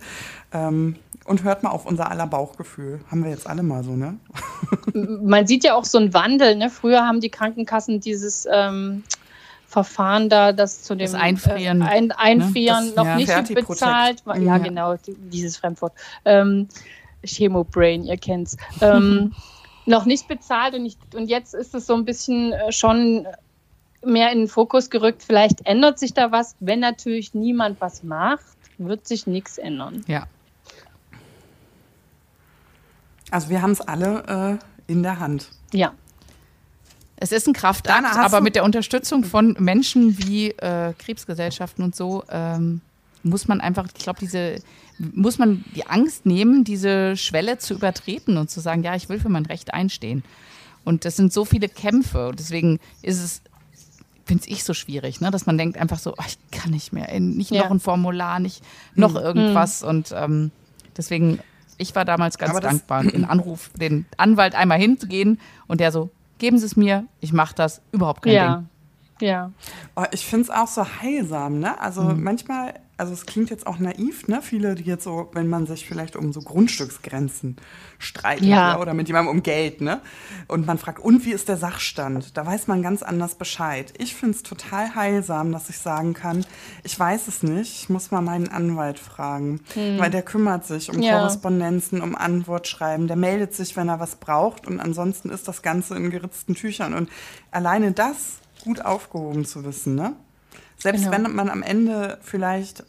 ähm, 0.53 0.95
und 1.25 1.43
hört 1.43 1.65
mal 1.65 1.71
auf 1.71 1.87
unser 1.87 2.09
aller 2.11 2.29
Bauchgefühl. 2.29 3.01
Haben 3.11 3.25
wir 3.25 3.31
jetzt 3.31 3.49
alle 3.49 3.65
mal 3.65 3.83
so, 3.83 3.97
ne? 3.97 4.17
man 4.95 5.49
sieht 5.49 5.65
ja 5.65 5.75
auch 5.75 5.85
so 5.85 5.99
einen 5.99 6.15
Wandel. 6.15 6.55
Ne? 6.55 6.71
Früher 6.71 7.05
haben 7.05 7.19
die 7.21 7.31
Krankenkassen 7.31 7.99
dieses 7.99 8.47
ähm, 8.51 9.03
Verfahren 9.73 10.29
da, 10.29 10.53
das 10.53 10.83
zu 10.83 10.95
dem 10.95 11.07
Das 11.11 11.15
Einfrieren, 11.15 11.81
äh, 11.81 11.85
ein, 11.87 12.13
Einfrieren 12.13 12.89
Das- 12.89 12.95
noch 12.97 13.07
ja, 13.07 13.17
nicht 13.17 13.31
Fertig 13.31 13.57
bezahlt. 13.67 14.23
Ja, 14.27 14.37
Ja. 14.37 14.59
genau, 14.59 14.97
die- 14.97 15.17
dieses 15.17 15.57
Fremdwort. 15.57 15.95
Ähm, 16.27 16.69
Chemo-Brain, 17.25 18.05
ihr 18.05 18.19
kennt's. 18.19 18.59
Ähm, 18.83 19.33
noch 19.87 20.05
nicht 20.05 20.29
bezahlt 20.29 20.75
und, 20.75 20.85
ich, 20.85 20.99
und 21.15 21.29
jetzt 21.31 21.55
ist 21.55 21.75
es 21.75 21.87
so 21.87 21.95
ein 21.95 22.05
bisschen 22.05 22.53
äh, 22.53 22.71
schon 22.71 23.27
mehr 24.05 24.31
in 24.31 24.41
den 24.41 24.49
Fokus 24.49 24.91
gerückt. 24.91 25.23
Vielleicht 25.23 25.65
ändert 25.67 25.99
sich 25.99 26.13
da 26.13 26.31
was. 26.33 26.55
Wenn 26.61 26.81
natürlich 26.81 27.33
niemand 27.33 27.81
was 27.81 28.03
macht, 28.03 28.45
wird 28.77 29.07
sich 29.09 29.27
nichts 29.27 29.57
ändern. 29.57 30.05
Ja. 30.07 30.27
Also 33.31 33.49
wir 33.49 33.63
haben 33.63 33.71
es 33.73 33.81
alle 33.81 34.59
äh, 34.89 34.93
in 34.93 35.03
der 35.03 35.19
Hand. 35.19 35.49
Ja. 35.73 35.93
Es 37.23 37.31
ist 37.31 37.47
ein 37.47 37.53
Kraftakt, 37.53 38.17
aber 38.17 38.41
mit 38.41 38.57
der 38.57 38.65
Unterstützung 38.65 39.23
von 39.23 39.57
Menschen 39.61 40.19
wie 40.19 40.49
äh, 40.51 40.93
Krebsgesellschaften 40.99 41.85
und 41.85 41.95
so 41.95 42.25
ähm, 42.29 42.81
muss 43.23 43.47
man 43.47 43.61
einfach, 43.61 43.87
ich 43.97 44.03
glaube, 44.03 44.19
diese 44.19 44.57
muss 44.99 45.39
man 45.39 45.65
die 45.77 45.87
Angst 45.87 46.27
nehmen, 46.27 46.65
diese 46.65 47.17
Schwelle 47.17 47.59
zu 47.59 47.75
übertreten 47.75 48.39
und 48.39 48.51
zu 48.51 48.59
sagen, 48.59 48.83
ja, 48.83 48.97
ich 48.97 49.09
will 49.09 49.21
für 49.21 49.29
mein 49.29 49.47
Recht 49.47 49.73
einstehen. 49.73 50.25
Und 50.85 51.05
das 51.05 51.15
sind 51.15 51.33
so 51.33 51.45
viele 51.45 51.69
Kämpfe. 51.69 52.29
Und 52.29 52.41
deswegen 52.41 52.81
ist 53.03 53.23
es, 53.23 53.43
finde 54.25 54.49
ich 54.49 54.65
so 54.65 54.75
schwierig, 54.75 55.21
ne? 55.21 55.31
dass 55.31 55.47
man 55.47 55.57
denkt 55.57 55.79
einfach 55.79 56.01
so, 56.01 56.15
oh, 56.19 56.25
ich 56.27 56.39
kann 56.51 56.73
nicht 56.73 56.93
mehr, 56.93 57.09
nicht 57.21 57.53
ja. 57.53 57.63
noch 57.63 57.71
ein 57.71 57.79
Formular, 57.79 58.41
nicht 58.41 58.65
noch 58.97 59.13
mhm. 59.13 59.19
irgendwas. 59.19 59.83
Mhm. 59.83 59.89
Und 59.89 60.13
ähm, 60.17 60.51
deswegen, 60.97 61.39
ich 61.79 61.95
war 61.95 62.05
damals 62.05 62.37
ganz 62.37 62.59
dankbar, 62.59 63.05
den 63.05 63.25
Anruf, 63.25 63.71
den 63.77 64.07
Anwalt 64.17 64.57
einmal 64.57 64.81
hinzugehen 64.81 65.39
und 65.69 65.79
der 65.81 65.93
so, 65.93 66.11
geben 66.43 66.59
Sie 66.59 66.67
es 66.67 66.77
mir, 66.77 67.07
ich 67.21 67.33
mache 67.33 67.55
das, 67.55 67.83
überhaupt 67.93 68.23
kein 68.23 68.33
ja. 68.33 68.57
Ding. 68.57 69.29
Ja. 69.29 69.53
Oh, 69.95 70.03
ich 70.11 70.27
finde 70.27 70.43
es 70.43 70.51
auch 70.51 70.67
so 70.67 70.85
heilsam, 70.85 71.61
ne? 71.61 71.81
Also 71.81 72.03
mhm. 72.03 72.25
manchmal 72.25 72.75
also 73.03 73.15
es 73.15 73.27
klingt 73.27 73.51
jetzt 73.51 73.67
auch 73.67 73.81
naiv, 73.81 74.29
ne? 74.29 74.41
Viele, 74.43 74.77
die 74.77 74.85
jetzt 74.85 75.03
so, 75.03 75.29
wenn 75.33 75.49
man 75.49 75.67
sich 75.67 75.89
vielleicht 75.89 76.15
um 76.15 76.33
so 76.33 76.41
Grundstücksgrenzen 76.41 77.57
streitet 77.99 78.47
ja. 78.47 78.79
oder 78.79 78.95
mit 78.95 79.09
jemandem 79.09 79.35
um 79.35 79.43
Geld, 79.43 79.81
ne? 79.81 80.01
Und 80.47 80.69
man 80.69 80.79
fragt, 80.79 81.01
und 81.01 81.25
wie 81.25 81.33
ist 81.33 81.49
der 81.49 81.57
Sachstand? 81.57 82.37
Da 82.37 82.47
weiß 82.47 82.69
man 82.69 82.81
ganz 82.81 83.03
anders 83.03 83.35
Bescheid. 83.35 83.93
Ich 83.99 84.15
finde 84.15 84.37
es 84.37 84.45
total 84.45 84.95
heilsam, 84.95 85.51
dass 85.51 85.69
ich 85.69 85.79
sagen 85.79 86.15
kann, 86.15 86.47
ich 86.85 86.97
weiß 86.97 87.27
es 87.27 87.43
nicht, 87.43 87.83
ich 87.83 87.89
muss 87.89 88.13
mal 88.13 88.23
meinen 88.23 88.47
Anwalt 88.47 89.01
fragen, 89.01 89.63
hm. 89.75 89.99
weil 89.99 90.11
der 90.11 90.23
kümmert 90.23 90.65
sich 90.65 90.89
um 90.89 91.03
ja. 91.03 91.19
Korrespondenzen, 91.19 92.03
um 92.03 92.15
Antwortschreiben, 92.15 93.09
der 93.09 93.17
meldet 93.17 93.53
sich, 93.53 93.77
wenn 93.77 93.89
er 93.89 93.99
was 93.99 94.15
braucht 94.15 94.69
und 94.69 94.79
ansonsten 94.79 95.29
ist 95.31 95.49
das 95.49 95.63
Ganze 95.63 95.97
in 95.97 96.11
geritzten 96.11 96.55
Tüchern 96.55 96.95
und 96.95 97.11
alleine 97.51 97.91
das 97.91 98.39
gut 98.63 98.81
aufgehoben 98.85 99.45
zu 99.45 99.65
wissen, 99.65 99.97
ne? 99.97 100.15
Selbst 100.83 101.05
genau. 101.05 101.13
wenn 101.13 101.35
man 101.35 101.49
am 101.49 101.63
Ende 101.63 102.19
vielleicht 102.23 102.85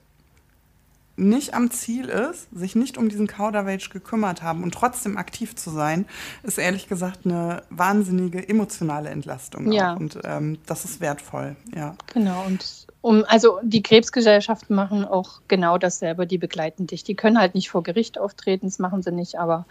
nicht 1.16 1.53
am 1.53 1.70
Ziel 1.70 2.09
ist, 2.09 2.47
sich 2.51 2.76
nicht 2.76 2.97
um 2.97 3.07
diesen 3.07 3.28
Kauderwelsch 3.28 3.89
gekümmert 3.89 4.41
haben 4.41 4.64
und 4.64 4.74
trotzdem 4.74 5.18
aktiv 5.18 5.55
zu 5.55 5.70
sein, 5.70 6.05
ist 6.41 6.57
ehrlich 6.57 6.88
gesagt 6.88 7.26
eine 7.26 7.64
wahnsinnige 7.70 8.47
emotionale 8.47 9.09
Entlastung. 9.09 9.72
Ja. 9.72 9.93
Auch. 9.93 9.99
Und 9.99 10.20
ähm, 10.24 10.57
das 10.66 10.86
ist 10.86 11.01
wertvoll, 11.01 11.55
ja. 11.76 11.95
Genau. 12.14 12.43
Und 12.45 12.88
um, 13.01 13.24
also 13.28 13.59
die 13.64 13.84
Krebsgesellschaften 13.84 14.76
machen 14.76 15.05
auch 15.05 15.41
genau 15.47 15.78
dasselbe, 15.78 16.26
die 16.26 16.38
begleiten 16.38 16.88
dich. 16.88 17.03
Die 17.03 17.16
können 17.16 17.38
halt 17.38 17.53
nicht 17.53 17.70
vor 17.70 17.84
Gericht 17.84 18.18
auftreten, 18.18 18.66
das 18.66 18.80
machen 18.80 19.03
sie 19.03 19.11
nicht, 19.11 19.38
aber 19.38 19.66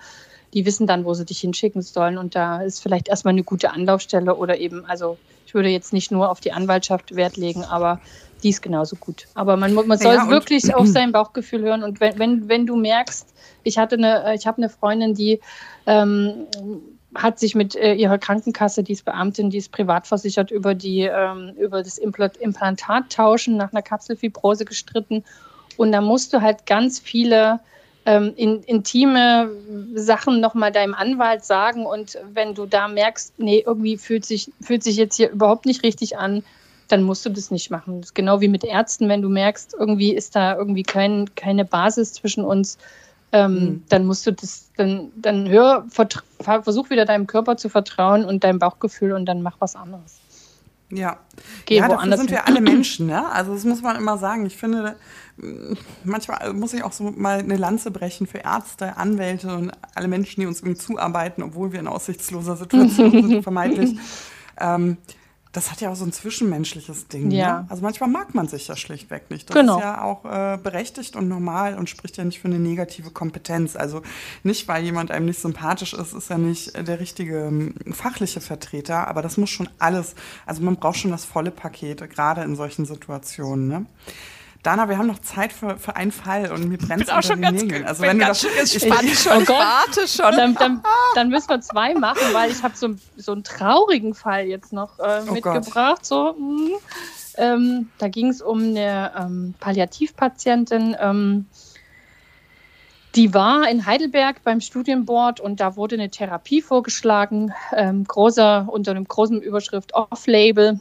die 0.55 0.67
wissen 0.67 0.87
dann, 0.87 1.05
wo 1.05 1.15
sie 1.15 1.25
dich 1.25 1.41
hinschicken 1.41 1.83
sollen. 1.83 2.19
Und 2.19 2.35
da 2.35 2.63
ist 2.63 2.81
vielleicht 2.81 3.09
erstmal 3.09 3.33
eine 3.33 3.43
gute 3.43 3.71
Anlaufstelle 3.71 4.37
oder 4.37 4.59
eben, 4.59 4.85
also 4.85 5.19
ich 5.47 5.55
würde 5.55 5.71
jetzt 5.71 5.93
nicht 5.93 6.13
nur 6.13 6.31
auf 6.31 6.41
die 6.41 6.53
Anwaltschaft 6.53 7.17
Wert 7.17 7.37
legen, 7.37 7.65
aber 7.65 8.01
die 8.43 8.51
ist 8.51 8.63
genauso 8.63 8.97
gut. 8.97 9.27
Aber 9.35 9.57
man, 9.57 9.75
man 9.75 9.99
soll 9.99 10.15
ja, 10.15 10.29
wirklich 10.29 10.75
auf 10.75 10.87
sein 10.87 11.13
Bauchgefühl 11.13 11.63
hören. 11.63 11.83
Und 11.83 12.01
wenn, 12.01 12.19
wenn, 12.19 12.49
wenn 12.49 12.67
du 12.67 12.77
merkst, 12.77 13.33
ich 13.63 13.79
hatte 13.79 13.97
eine, 13.97 14.35
ich 14.35 14.47
habe 14.47 14.59
eine 14.59 14.69
Freundin, 14.69 15.15
die 15.15 15.41
ähm, 15.87 16.47
hat 17.15 17.39
sich 17.39 17.55
mit 17.55 17.77
äh, 17.77 17.95
ihrer 17.95 18.19
Krankenkasse, 18.19 18.83
die 18.83 18.93
ist 18.93 19.05
Beamtin, 19.05 19.51
die 19.51 19.59
ist 19.59 19.71
privat 19.73 20.07
versichert, 20.07 20.51
über, 20.51 20.75
die, 20.75 21.03
ähm, 21.03 21.53
über 21.59 21.83
das 21.83 21.99
Implantattauschen 21.99 23.57
nach 23.57 23.73
einer 23.73 23.83
Kapselfibrose 23.83 24.65
gestritten. 24.65 25.25
Und 25.77 25.93
da 25.93 26.01
musst 26.01 26.33
du 26.33 26.41
halt 26.41 26.67
ganz 26.67 26.99
viele 26.99 27.61
ähm, 28.07 28.33
in, 28.37 28.63
intime 28.63 29.51
Sachen 29.95 30.41
nochmal 30.41 30.73
deinem 30.73 30.95
Anwalt 30.95 31.45
sagen. 31.45 31.87
Und 31.87 32.19
wenn 32.33 32.55
du 32.55 32.67
da 32.67 32.89
merkst, 32.89 33.35
nee, 33.39 33.63
irgendwie 33.65 33.97
fühlt 33.97 34.25
sich, 34.25 34.51
fühlt 34.61 34.83
sich 34.83 34.97
jetzt 34.97 35.17
hier 35.17 35.31
überhaupt 35.31 35.67
nicht 35.67 35.83
richtig 35.83 36.19
an, 36.19 36.43
dann 36.93 37.03
musst 37.03 37.25
du 37.25 37.31
das 37.31 37.51
nicht 37.51 37.71
machen. 37.71 38.01
Das 38.01 38.11
ist 38.11 38.15
genau 38.15 38.41
wie 38.41 38.49
mit 38.49 38.65
Ärzten, 38.65 39.09
wenn 39.09 39.23
du 39.23 39.29
merkst, 39.29 39.75
irgendwie 39.79 40.15
ist 40.15 40.37
da 40.37 40.57
irgendwie 40.57 40.83
kein, 40.83 41.35
keine 41.35 41.65
Basis 41.65 42.13
zwischen 42.13 42.45
uns, 42.45 42.77
ähm, 43.33 43.55
mhm. 43.55 43.83
dann 43.89 44.05
musst 44.05 44.27
du 44.27 44.33
das, 44.33 44.69
dann, 44.77 45.11
dann 45.17 45.49
hör, 45.49 45.87
versuch 45.89 46.91
wieder 46.91 47.07
deinem 47.07 47.27
Körper 47.27 47.57
zu 47.57 47.71
vertrauen 47.71 48.25
und 48.25 48.45
deinem 48.45 48.59
Bauchgefühl 48.59 49.13
und 49.13 49.25
dann 49.25 49.41
mach 49.41 49.57
was 49.59 49.75
anderes. 49.75 50.21
Ja, 50.91 51.19
Geh 51.65 51.79
ja 51.79 51.89
dafür 51.89 52.19
sind 52.19 52.31
wir 52.31 52.47
alle 52.47 52.61
Menschen, 52.61 53.07
ne? 53.07 53.27
Also 53.33 53.55
das 53.55 53.65
muss 53.65 53.81
man 53.81 53.97
immer 53.97 54.19
sagen. 54.19 54.45
Ich 54.45 54.59
finde, 54.59 54.97
manchmal 56.05 56.53
muss 56.53 56.75
ich 56.75 56.85
auch 56.85 56.93
so 56.93 57.05
mal 57.05 57.39
eine 57.39 57.57
Lanze 57.57 57.91
brechen 57.91 58.27
für 58.27 58.39
Ärzte, 58.39 58.99
Anwälte 58.99 59.57
und 59.57 59.73
alle 59.95 60.09
Menschen, 60.09 60.43
die 60.43 60.47
uns 60.47 60.61
irgendwie 60.61 60.79
zuarbeiten, 60.79 61.43
obwohl 61.43 61.73
wir 61.73 61.81
in 61.81 61.89
aussichtsloser 61.89 62.57
Situation 62.57 63.11
sind, 63.11 63.43
vermeintlich. 63.43 63.99
Ähm, 64.61 64.99
das 65.53 65.71
hat 65.71 65.83
ja 65.83 65.91
auch 65.91 65.97
so 65.97 66.05
ein 66.05 66.13
zwischenmenschliches 66.13 67.09
Ding. 67.09 67.31
Ja. 67.31 67.61
Ne? 67.61 67.67
Also 67.69 67.83
manchmal 67.83 68.09
mag 68.09 68.35
man 68.35 68.49
sich 68.49 68.69
ja 68.69 68.77
schlichtweg 68.77 69.31
nicht. 69.31 69.51
Das 69.51 69.55
genau. 69.55 69.77
ist 69.77 69.83
ja 69.83 70.03
auch 70.03 70.25
äh, 70.25 70.57
berechtigt 70.57 71.15
und 71.15 71.29
normal 71.29 71.77
und 71.77 71.91
spricht 71.91 72.17
ja 72.17 72.25
nicht 72.25 72.41
für 72.41 72.49
eine 72.49 72.59
negative 72.59 73.11
Kompetenz. 73.11 73.77
Also 73.77 74.01
nicht, 74.43 74.67
weil 74.67 74.83
jemand 74.83 75.11
einem 75.11 75.27
nicht 75.27 75.41
sympathisch 75.41 75.93
ist, 75.93 76.15
ist 76.15 76.31
er 76.31 76.39
nicht 76.39 76.75
der 76.89 77.01
richtige 77.01 77.41
ähm, 77.41 77.75
fachliche 77.93 78.41
Vertreter. 78.41 79.09
Aber 79.09 79.21
das 79.21 79.37
muss 79.37 79.51
schon 79.51 79.69
alles, 79.79 80.15
also 80.47 80.63
man 80.63 80.77
braucht 80.77 80.97
schon 80.97 81.11
das 81.11 81.27
volle 81.27 81.51
Paket, 81.51 82.09
gerade 82.09 82.43
in 82.43 82.57
solchen 82.57 82.87
Situationen. 82.87 83.69
Ne? 83.69 83.87
Dana, 84.63 84.89
wir 84.89 84.97
haben 84.97 85.09
noch 85.09 85.19
Zeit 85.19 85.53
für, 85.53 85.77
für 85.77 85.97
einen 85.97 86.13
Fall 86.13 86.53
und 86.53 86.69
mir 86.69 86.79
brennt 86.79 87.03
es 87.03 87.09
unter 87.09 87.23
schon 87.23 87.43
den 87.43 87.55
Nägeln. 87.55 87.85
Also 87.85 88.03
wenn 88.03 88.21
du 88.21 88.27
das, 88.27 88.45
ich, 88.45 88.77
ich, 88.77 88.91
warte 88.91 89.09
schon, 89.09 89.39
oh 89.39 89.41
ich 89.41 89.49
warte 89.49 90.07
schon. 90.07 90.37
Dann, 90.37 90.55
dann, 90.55 90.83
dann, 91.17 91.29
müssen 91.31 91.49
wir 91.49 91.61
zwei 91.61 91.95
machen, 91.95 92.33
weil 92.33 92.51
ich 92.51 92.63
habe 92.63 92.77
so, 92.77 92.95
so 93.17 93.33
einen 93.33 93.43
traurigen 93.43 94.15
Fall 94.15 94.47
jetzt 94.47 94.73
noch 94.73 95.01
äh, 95.01 95.23
oh 95.29 95.33
mitgebracht. 95.33 95.73
Gott. 95.75 96.07
So, 96.07 96.35
mm. 96.35 96.71
ähm, 97.39 97.89
da 97.99 98.07
ging 98.07 98.29
es 98.29 98.41
um 98.41 98.61
eine 98.61 99.11
ähm, 99.19 99.55
Palliativpatientin. 99.59 100.97
Ähm, 101.01 101.47
die 103.17 103.35
war 103.35 103.69
in 103.69 103.85
Heidelberg 103.85 104.45
beim 104.45 104.61
Studienboard 104.61 105.41
und 105.41 105.61
da 105.61 105.75
wurde 105.75 105.97
eine 105.97 106.09
Therapie 106.09 106.63
vorgeschlagen, 106.63 107.53
ähm, 107.75 108.05
großer, 108.05 108.69
unter 108.71 108.93
einem 108.93 109.09
großen 109.09 109.43
Überschrift 109.43 109.93
Off-Label. 109.93 110.79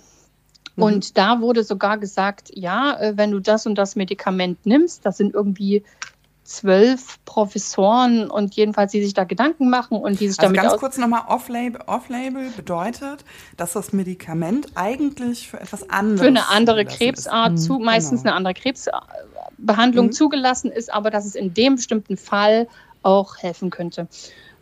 Mhm. 0.82 0.96
Und 0.96 1.18
da 1.18 1.42
wurde 1.42 1.64
sogar 1.64 1.98
gesagt, 1.98 2.52
ja, 2.54 3.00
äh, 3.00 3.14
wenn 3.16 3.32
du 3.32 3.40
das 3.40 3.66
und 3.66 3.76
das 3.76 3.96
Medikament 3.96 4.66
nimmst, 4.66 5.06
das 5.06 5.18
sind 5.18 5.34
irgendwie 5.34 5.84
zwölf 6.44 7.24
Professoren 7.24 8.30
und 8.30 8.56
jedenfalls, 8.56 8.92
die 8.92 9.04
sich 9.04 9.14
da 9.14 9.24
Gedanken 9.24 9.70
machen 9.70 9.98
und 9.98 10.20
die 10.20 10.28
sich 10.28 10.40
also 10.40 10.54
damit 10.54 10.70
ganz 10.70 10.80
kurz 10.80 10.98
nochmal 10.98 11.24
Off-Label 11.28 11.82
Off 11.86 12.10
-Label 12.10 12.54
bedeutet, 12.56 13.24
dass 13.58 13.74
das 13.74 13.94
Medikament 13.94 14.68
eigentlich 14.76 15.50
für 15.50 15.62
etwas 15.62 15.90
anderes 15.90 16.22
für 16.22 16.28
eine 16.28 16.50
andere 16.50 16.84
Krebsart 16.84 17.58
zu, 17.60 17.80
mhm, 17.80 17.86
meistens 17.86 18.24
genau. 18.24 18.36
eine 18.36 18.38
andere 18.38 18.54
Krebsbehandlung 18.54 20.08
mhm. 20.08 20.12
zugelassen 20.12 20.72
ist, 20.72 20.92
aber 20.94 21.10
dass 21.10 21.26
es 21.26 21.36
in 21.36 21.54
dem 21.54 21.76
bestimmten 21.76 22.18
Fall 22.18 22.68
auch 23.04 23.38
helfen 23.38 23.70
könnte. 23.70 24.08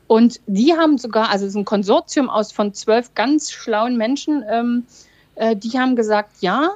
Und 0.06 0.42
die 0.48 0.74
haben 0.74 0.98
sogar, 0.98 1.30
also 1.30 1.46
es 1.46 1.52
ist 1.52 1.58
ein 1.58 1.66
Konsortium 1.66 2.30
aus 2.30 2.52
von 2.52 2.74
zwölf 2.74 3.14
ganz 3.14 3.52
schlauen 3.52 3.96
Menschen, 3.96 4.44
ähm, 4.50 4.86
äh, 5.40 5.56
die 5.56 5.80
haben 5.80 5.96
gesagt, 5.96 6.42
ja, 6.42 6.72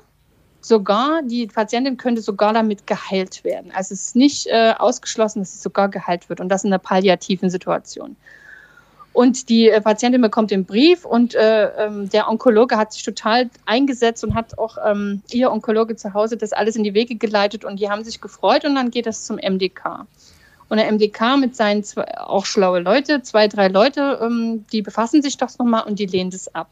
sogar, 0.61 1.21
die 1.23 1.47
Patientin 1.47 1.97
könnte 1.97 2.21
sogar 2.21 2.53
damit 2.53 2.87
geheilt 2.87 3.43
werden. 3.43 3.71
Also 3.75 3.93
es 3.93 4.07
ist 4.07 4.15
nicht 4.15 4.47
äh, 4.47 4.73
ausgeschlossen, 4.77 5.39
dass 5.39 5.53
sie 5.53 5.59
sogar 5.59 5.89
geheilt 5.89 6.29
wird 6.29 6.39
und 6.39 6.49
das 6.49 6.63
in 6.63 6.71
einer 6.71 6.79
palliativen 6.79 7.49
Situation. 7.49 8.15
Und 9.11 9.49
die 9.49 9.69
äh, 9.69 9.81
Patientin 9.81 10.21
bekommt 10.21 10.49
den 10.49 10.65
Brief 10.65 11.05
und 11.05 11.35
äh, 11.35 11.65
ähm, 11.85 12.09
der 12.09 12.29
Onkologe 12.29 12.77
hat 12.77 12.93
sich 12.93 13.03
total 13.03 13.49
eingesetzt 13.65 14.23
und 14.23 14.33
hat 14.33 14.57
auch 14.57 14.77
ähm, 14.83 15.21
ihr 15.31 15.51
Onkologe 15.51 15.97
zu 15.97 16.13
Hause 16.13 16.37
das 16.37 16.53
alles 16.53 16.77
in 16.77 16.83
die 16.83 16.93
Wege 16.93 17.15
geleitet 17.15 17.65
und 17.65 17.79
die 17.79 17.89
haben 17.89 18.03
sich 18.03 18.21
gefreut 18.21 18.63
und 18.65 18.75
dann 18.75 18.89
geht 18.89 19.05
das 19.05 19.25
zum 19.25 19.35
MDK. 19.35 20.07
Und 20.69 20.77
der 20.77 20.91
MDK 20.91 21.37
mit 21.37 21.55
seinen 21.55 21.83
zwei, 21.83 22.17
auch 22.17 22.45
schlaue 22.45 22.79
Leute, 22.79 23.21
zwei, 23.21 23.47
drei 23.47 23.67
Leute, 23.67 24.19
ähm, 24.21 24.65
die 24.71 24.81
befassen 24.81 25.21
sich 25.21 25.37
das 25.37 25.59
nochmal 25.59 25.83
und 25.83 25.99
die 25.99 26.07
lehnen 26.07 26.31
das 26.31 26.55
ab 26.55 26.69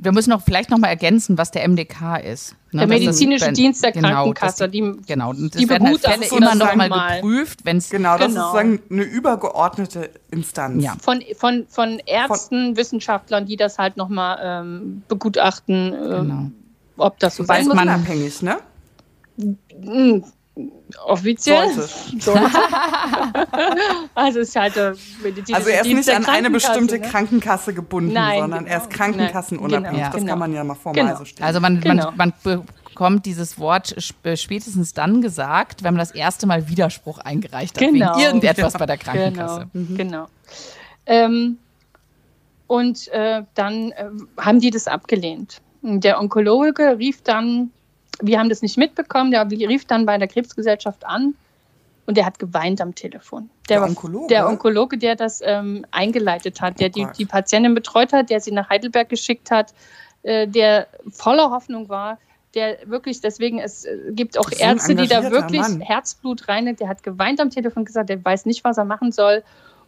wir 0.00 0.12
müssen 0.12 0.30
noch 0.30 0.42
vielleicht 0.42 0.70
noch 0.70 0.78
mal 0.78 0.88
ergänzen, 0.88 1.36
was 1.38 1.50
der 1.50 1.68
MDK 1.68 2.18
ist. 2.18 2.54
Ne? 2.70 2.80
Der 2.80 2.86
medizinische 2.86 3.46
das, 3.46 3.54
Dienst 3.54 3.82
der 3.82 3.90
genau, 3.90 4.08
Krankenkasse. 4.08 4.68
Die, 4.68 4.94
genau, 5.06 5.32
das 5.32 5.50
die 5.50 5.68
werden 5.68 5.88
halt 5.88 6.00
Fälle 6.00 6.26
immer 6.36 6.54
noch 6.54 6.74
mal 6.76 7.20
geprüft, 7.20 7.64
wenn 7.64 7.78
es 7.78 7.90
genau, 7.90 8.16
das 8.16 8.28
genau. 8.28 8.40
ist 8.40 8.52
sozusagen 8.52 8.82
eine 8.90 9.02
übergeordnete 9.02 10.10
Instanz. 10.30 10.84
Ja. 10.84 10.94
Von, 11.00 11.22
von, 11.36 11.66
von 11.68 12.00
Ärzten, 12.06 12.68
von, 12.68 12.76
Wissenschaftlern, 12.76 13.46
die 13.46 13.56
das 13.56 13.78
halt 13.78 13.96
noch 13.96 14.08
mal 14.08 14.38
ähm, 14.40 15.02
begutachten, 15.08 15.92
äh, 15.92 15.98
genau. 15.98 16.50
ob 16.96 17.18
das 17.18 17.36
so 17.36 17.48
weiß 17.48 17.66
man 17.66 17.88
unabhängig, 17.88 18.40
ne? 18.42 18.58
Offiziell. 21.04 21.70
Sollte. 21.72 21.88
Sollte. 22.20 22.50
also 24.14 24.40
es 24.40 24.48
ist 24.48 24.56
halt 24.56 24.76
der 24.76 24.94
medizinische 25.22 25.54
Also 25.56 25.68
er 25.70 25.80
ist 25.82 25.86
nicht 25.94 26.10
an 26.10 26.24
eine 26.26 26.50
bestimmte 26.50 26.98
ne? 26.98 27.06
Krankenkasse 27.08 27.74
gebunden, 27.74 28.12
Nein, 28.12 28.40
sondern 28.40 28.64
genau. 28.64 28.70
er 28.76 28.82
ist 28.82 28.90
krankenkassenunabhängig. 28.90 29.90
Genau, 29.98 30.06
das 30.10 30.14
genau. 30.20 30.30
kann 30.30 30.38
man 30.38 30.52
ja 30.54 30.64
mal 30.64 30.74
formal 30.74 31.04
Genau. 31.04 31.16
so 31.18 31.24
stellen. 31.24 31.46
Also 31.46 31.60
man, 31.60 31.80
Genau. 31.80 32.12
man, 32.16 32.32
man 32.42 32.64
bekommt 32.88 33.26
dieses 33.26 33.58
Wort 33.58 33.94
sp- 33.98 34.36
spätestens 34.36 34.92
dann 34.94 35.22
gesagt, 35.22 35.82
wenn 35.84 35.94
man 35.94 36.00
das 36.00 36.10
erste 36.10 36.46
Mal 36.46 36.68
Widerspruch 36.68 37.18
eingereicht 37.18 37.76
hat. 37.76 37.80
Genau. 37.88 38.14
Wegen 38.16 38.24
irgendetwas 38.24 38.72
bei 38.74 38.86
der 38.86 38.96
Genau, 38.96 39.12
Krankenkasse. 39.12 39.68
genau. 39.72 40.26
Ähm, 41.06 41.58
und 42.66 43.08
äh, 43.08 43.42
dann 43.54 43.92
äh, 43.92 44.06
haben 44.38 44.60
die 44.60 44.70
das 44.70 44.88
abgelehnt. 44.88 45.60
Der 45.82 46.20
Onkologe 46.20 46.98
rief 46.98 47.22
dann, 47.22 47.70
wir 48.20 48.38
haben 48.38 48.48
das 48.48 48.62
nicht 48.62 48.76
mitbekommen, 48.76 49.30
der 49.30 49.48
rief 49.50 49.84
dann 49.86 50.06
bei 50.06 50.18
der 50.18 50.28
Krebsgesellschaft 50.28 51.06
an 51.06 51.34
und 52.06 52.16
der 52.16 52.24
hat 52.24 52.38
geweint 52.38 52.80
am 52.80 52.94
Telefon. 52.94 53.50
Der 53.68 53.80
war- 53.80 53.88
Onkologe? 53.88 54.26
Der 54.28 54.48
Onkologe, 54.48 54.98
der 54.98 55.14
das 55.16 55.40
ähm, 55.44 55.84
eingeleitet 55.90 56.60
hat, 56.60 56.80
der 56.80 56.88
Oh 56.88 56.92
die, 56.92 57.06
die 57.18 57.26
Patientin 57.26 57.74
betreut 57.74 58.12
hat, 58.12 58.30
der 58.30 58.40
sie 58.40 58.50
nach 58.52 58.70
Heidelberg 58.70 59.08
geschickt 59.08 59.50
hat, 59.50 59.74
äh, 60.22 60.46
der 60.48 60.88
voller 61.10 61.50
Hoffnung 61.50 61.88
war, 61.88 62.18
der 62.54 62.78
wirklich, 62.86 63.20
deswegen, 63.20 63.58
es 63.58 63.84
äh, 63.84 63.96
gibt 64.10 64.38
auch 64.38 64.50
Ärzte, 64.50 64.94
die 64.94 65.06
da 65.06 65.30
wirklich 65.30 65.60
Mann. 65.60 65.80
Herzblut 65.80 66.48
rein, 66.48 66.74
der 66.76 66.88
hat 66.88 67.02
geweint 67.02 67.40
am 67.40 67.50
Telefon 67.50 67.84
gesagt, 67.84 68.08
der 68.08 68.24
weiß 68.24 68.46
nicht, 68.46 68.64
was 68.64 68.78
er 68.78 68.84
machen 68.84 69.12
soll. 69.12 69.42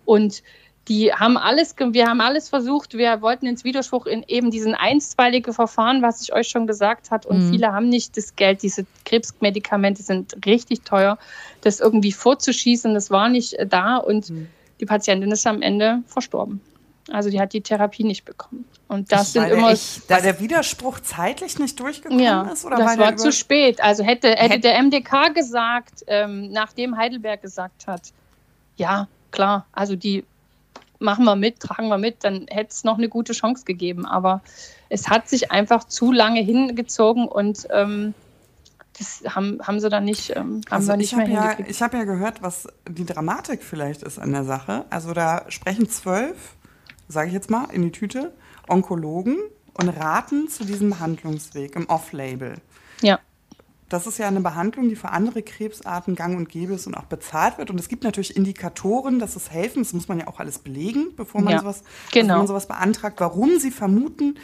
Und 0.05 0.43
die 0.91 1.15
haben 1.15 1.39
alles, 1.39 1.75
wir 1.79 2.07
haben 2.07 2.21
alles 2.21 2.49
versucht. 2.49 2.95
Wir 2.95 3.23
wollten 3.23 3.47
ins 3.47 3.63
Widerspruch 3.65 4.07
in 4.07 4.25
eben 4.27 4.51
diesen 4.51 4.75
einstweilige 4.75 5.53
Verfahren, 5.53 6.03
was 6.03 6.21
ich 6.21 6.35
euch 6.35 6.49
schon 6.49 6.67
gesagt 6.67 7.13
hat. 7.13 7.25
Und 7.27 7.47
Mhm. 7.47 7.51
viele 7.53 7.73
haben 7.73 7.89
nicht 7.89 8.17
das 8.17 8.35
Geld. 8.35 8.63
Diese 8.63 8.85
Krebsmedikamente 9.07 10.03
sind 10.03 10.35
richtig 10.45 10.83
teuer. 10.83 11.17
Das 11.61 11.79
irgendwie 11.81 12.11
vorzuschießen, 12.13 12.93
das 12.93 13.09
war 13.11 13.29
nicht 13.29 13.55
äh, 13.55 13.67
da. 13.67 13.97
Und 13.99 14.31
Mhm. 14.31 14.49
die 14.81 14.87
Patientin 14.87 15.31
ist 15.31 15.47
am 15.47 15.63
Ende 15.63 16.03
verstorben. 16.07 16.61
Also 17.13 17.31
die 17.31 17.41
hat 17.41 17.53
die 17.53 17.61
Therapie 17.61 18.03
nicht 18.05 18.25
bekommen. 18.25 18.65
Und 18.89 19.11
das 19.13 19.33
sind 19.33 19.43
weil, 19.43 19.51
der, 19.51 19.59
immer 19.59 19.71
echt- 19.71 20.11
weil 20.11 20.23
der 20.23 20.41
Widerspruch 20.41 20.99
zeitlich 21.01 21.59
nicht 21.61 21.79
durchgekommen 21.79 22.23
ja, 22.23 22.43
ist? 22.53 22.65
Oder 22.65 22.77
das 22.77 22.99
war 22.99 23.17
zu 23.17 23.31
spät. 23.33 23.81
Also 23.81 24.03
hätte, 24.03 24.31
hätte 24.31 24.55
Hätt- 24.57 24.65
der 24.65 24.77
MDK 24.83 25.29
gesagt, 25.35 26.05
ähm, 26.09 26.51
nachdem 26.51 26.97
Heidelberg 26.97 27.43
gesagt 27.43 27.87
hat, 27.87 28.03
ja, 28.77 29.07
klar, 29.31 29.67
also 29.73 29.95
die 29.97 30.25
machen 31.01 31.25
wir 31.25 31.37
mit, 31.37 31.61
tragen 31.61 31.89
wir 31.89 31.99
mit, 31.99 32.25
dann 32.25 32.47
hätte 32.49 32.71
es 32.71 32.85
noch 32.85 32.99
eine 32.99 33.09
gute 33.09 33.33
Chance 33.33 33.65
gegeben. 33.65 34.07
Aber 34.07 34.43
es 34.89 35.09
hat 35.09 35.29
sich 35.29 35.51
einfach 35.51 35.85
zu 35.85 36.13
lange 36.13 36.41
hingezogen 36.41 37.27
und 37.27 37.67
ähm, 37.71 38.15
das 38.99 39.23
haben, 39.35 39.59
haben 39.67 39.81
sie 39.81 39.89
dann 39.89 40.05
nicht, 40.05 40.31
ähm, 40.31 40.37
haben 40.37 40.63
Also 40.71 40.89
wir 40.89 40.95
ich 40.95 40.99
nicht 41.01 41.17
mehr 41.17 41.27
habe 41.27 41.35
ja, 41.35 41.43
hingekriegt. 41.43 41.71
ich 41.71 41.83
hab 41.83 41.95
ja 41.95 42.05
gehört, 42.05 42.43
was 42.43 42.69
die 42.89 43.07
Dramatik 43.07 43.63
vielleicht 43.63 44.03
ist 44.03 44.19
an 44.19 44.33
der 44.33 44.45
Sache. 44.45 44.85
Also 44.91 45.13
da 45.15 45.45
sprechen 45.49 45.89
zwölf, 45.89 46.55
sage 47.09 47.29
ich 47.29 47.35
jetzt 47.35 47.51
mal, 47.51 47.65
in 47.73 47.83
die 47.83 47.93
Tüte, 47.93 48.33
Onkologen 48.69 49.39
und 49.75 49.89
raten 49.89 50.49
zu 50.49 50.65
diesem 50.65 50.91
Behandlungsweg 50.91 51.75
im 51.77 51.89
Off-Label. 51.89 52.57
Ja, 53.01 53.19
Das 53.91 54.07
ist 54.07 54.19
ja 54.19 54.29
eine 54.29 54.41
Behandlung, 54.41 54.89
die 54.89 54.97
für 54.97 55.11
andere 55.11 55.43
Krebsarten 55.43 56.15
gang 56.15 56.37
und 56.37 56.49
gäbe 56.49 56.75
ist 56.75 56.87
und 56.87 56.97
auch 56.97 57.05
bezahlt 57.05 57.59
wird. 57.59 57.71
Und 57.71 57.79
es 57.79 57.89
gibt 57.89 58.05
natürlich 58.05 58.37
Indikatoren, 58.37 59.19
dass 59.19 59.37
es 59.37 59.51
helfen. 59.51 59.83
Das 59.83 59.93
muss 59.93 60.09
man 60.09 60.21
ja 60.21 60.29
auch 60.29 60.39
alles 60.39 60.61
belegen, 60.61 61.09
bevor 61.17 61.43
man, 61.43 61.53
Ja, 61.53 61.59
sowas, 61.59 61.83
genau. 62.13 62.39
man 62.39 62.47
sowas 62.47 62.69
beantragt, 62.69 63.21
warum 63.21 63.59
sie 63.59 63.73
vermuten, 63.73 64.39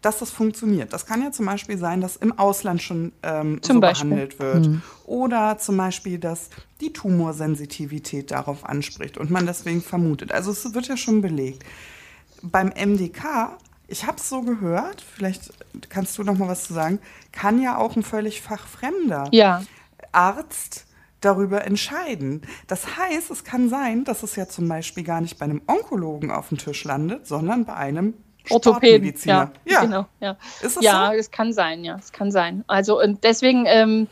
dass 0.00 0.18
das 0.18 0.30
funktioniert. 0.30 0.92
Das 0.92 1.06
kann 1.06 1.22
ja 1.22 1.32
zum 1.32 1.46
Beispiel 1.46 1.76
sein, 1.76 2.00
dass 2.00 2.16
im 2.16 2.38
Ausland 2.38 2.82
schon 2.82 3.12
ähm, 3.22 3.58
so 3.62 3.80
behandelt 3.80 4.38
wird. 4.38 4.68
Oder 5.06 5.58
zum 5.58 5.76
Beispiel, 5.76 6.18
dass 6.18 6.50
die 6.80 6.92
Tumorsensitivität 6.92 8.30
darauf 8.30 8.64
anspricht 8.64 9.18
und 9.18 9.30
man 9.30 9.46
deswegen 9.46 9.82
vermutet. 9.82 10.30
Also 10.30 10.50
es 10.50 10.74
wird 10.74 10.86
ja 10.88 10.96
schon 10.96 11.20
belegt. 11.20 11.64
Beim 12.42 12.68
MDK, 12.68 13.56
ich 13.88 14.06
habe 14.06 14.16
es 14.16 14.28
so 14.28 14.42
gehört, 14.42 15.00
vielleicht 15.00 15.52
kannst 15.88 16.16
du 16.18 16.24
noch 16.24 16.36
mal 16.36 16.48
was 16.48 16.64
zu 16.64 16.74
sagen, 16.74 16.98
kann 17.32 17.60
ja 17.60 17.76
auch 17.76 17.96
ein 17.96 18.02
völlig 18.02 18.40
fachfremder 18.40 19.28
ja, 19.32 19.62
Arzt 20.12 20.86
darüber 21.20 21.64
entscheiden. 21.64 22.42
Das 22.66 22.96
heißt, 22.96 23.30
es 23.30 23.44
kann 23.44 23.68
sein, 23.68 24.04
dass 24.04 24.22
es 24.22 24.36
ja 24.36 24.48
zum 24.48 24.68
Beispiel 24.68 25.04
gar 25.04 25.20
nicht 25.20 25.38
bei 25.38 25.44
einem 25.44 25.62
Onkologen 25.66 26.30
auf 26.30 26.48
dem 26.48 26.58
Tisch 26.58 26.84
landet, 26.84 27.26
sondern 27.26 27.64
bei 27.64 27.74
einem 27.74 28.14
Orthopäden. 28.50 29.14
Sportmediziner. 29.16 29.52
Ja, 29.64 29.80
genau. 29.80 30.06
Ja. 30.20 30.36
Ist 30.62 30.76
das 30.76 30.84
ja, 30.84 31.06
so? 31.06 31.18
es 31.18 31.30
kann 31.30 31.52
sein, 31.52 31.84
ja, 31.84 31.96
es 31.96 32.12
kann 32.12 32.30
sein. 32.30 32.64
Also 32.66 33.00
und 33.00 33.24
deswegen, 33.24 33.64
ähm, 33.66 34.06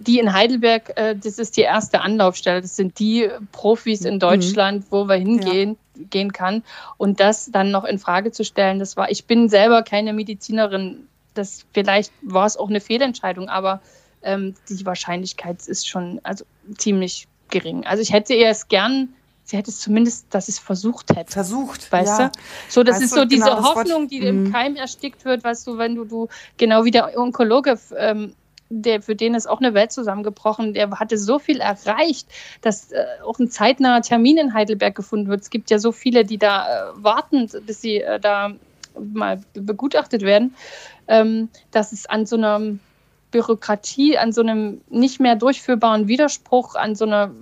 die 0.00 0.18
in 0.18 0.32
Heidelberg, 0.32 0.92
äh, 0.96 1.14
das 1.14 1.38
ist 1.38 1.56
die 1.56 1.60
erste 1.60 2.00
Anlaufstelle. 2.00 2.60
Das 2.62 2.74
sind 2.74 2.98
die 2.98 3.28
Profis 3.52 4.00
Mhm. 4.00 4.06
in 4.06 4.18
Deutschland, 4.18 4.86
wo 4.90 5.04
wir 5.06 5.16
hingehen 5.16 5.76
gehen 6.08 6.32
kann. 6.32 6.62
Und 6.96 7.20
das 7.20 7.50
dann 7.52 7.70
noch 7.70 7.84
in 7.84 7.98
Frage 7.98 8.32
zu 8.32 8.42
stellen, 8.42 8.78
das 8.78 8.96
war, 8.96 9.10
ich 9.10 9.26
bin 9.26 9.50
selber 9.50 9.82
keine 9.82 10.14
Medizinerin. 10.14 11.06
Das 11.34 11.66
vielleicht 11.74 12.12
war 12.22 12.46
es 12.46 12.56
auch 12.56 12.70
eine 12.70 12.80
Fehlentscheidung, 12.80 13.50
aber 13.50 13.82
ähm, 14.22 14.54
die 14.70 14.86
Wahrscheinlichkeit 14.86 15.66
ist 15.66 15.86
schon 15.86 16.18
also 16.22 16.44
ziemlich 16.78 17.28
gering. 17.50 17.84
Also 17.86 18.02
ich 18.02 18.12
hätte 18.14 18.34
es 18.34 18.68
gern, 18.68 19.10
sie 19.44 19.58
hätte 19.58 19.70
es 19.70 19.80
zumindest, 19.80 20.26
dass 20.30 20.48
es 20.48 20.58
versucht 20.58 21.14
hätte. 21.14 21.32
Versucht. 21.32 21.92
Weißt 21.92 22.18
ja. 22.18 22.28
du? 22.28 22.38
So, 22.70 22.82
das 22.82 22.96
Weißt 22.96 23.04
ist 23.04 23.14
so 23.14 23.24
diese 23.26 23.44
genau, 23.44 23.62
Hoffnung, 23.62 24.08
die 24.08 24.18
im 24.18 24.44
Mhm. 24.44 24.52
Keim 24.52 24.76
erstickt 24.76 25.26
wird, 25.26 25.44
weißt 25.44 25.66
du, 25.66 25.76
wenn 25.76 25.94
du, 25.96 26.04
du 26.06 26.28
genau 26.56 26.84
wie 26.84 26.90
der 26.90 27.18
Onkologe, 27.18 27.78
ähm, 27.98 28.34
der, 28.70 29.02
für 29.02 29.16
den 29.16 29.34
ist 29.34 29.48
auch 29.48 29.58
eine 29.58 29.74
Welt 29.74 29.92
zusammengebrochen, 29.92 30.72
der 30.74 30.90
hatte 30.92 31.18
so 31.18 31.38
viel 31.38 31.60
erreicht, 31.60 32.28
dass 32.62 32.92
äh, 32.92 33.04
auch 33.24 33.38
ein 33.38 33.50
zeitnaher 33.50 34.00
Termin 34.00 34.38
in 34.38 34.54
Heidelberg 34.54 34.94
gefunden 34.94 35.28
wird. 35.28 35.42
Es 35.42 35.50
gibt 35.50 35.70
ja 35.70 35.78
so 35.78 35.92
viele, 35.92 36.24
die 36.24 36.38
da 36.38 36.66
äh, 36.66 36.92
warten, 36.94 37.50
bis 37.66 37.80
sie 37.80 37.96
äh, 37.96 38.20
da 38.20 38.52
mal 38.98 39.40
begutachtet 39.54 40.22
werden, 40.22 40.54
ähm, 41.08 41.48
dass 41.72 41.92
es 41.92 42.06
an 42.06 42.26
so 42.26 42.36
einer 42.36 42.60
Bürokratie, 43.32 44.16
an 44.16 44.32
so 44.32 44.40
einem 44.40 44.80
nicht 44.88 45.20
mehr 45.20 45.36
durchführbaren 45.36 46.08
Widerspruch, 46.08 46.76
an 46.76 46.94
so 46.94 47.04
einer 47.04 47.32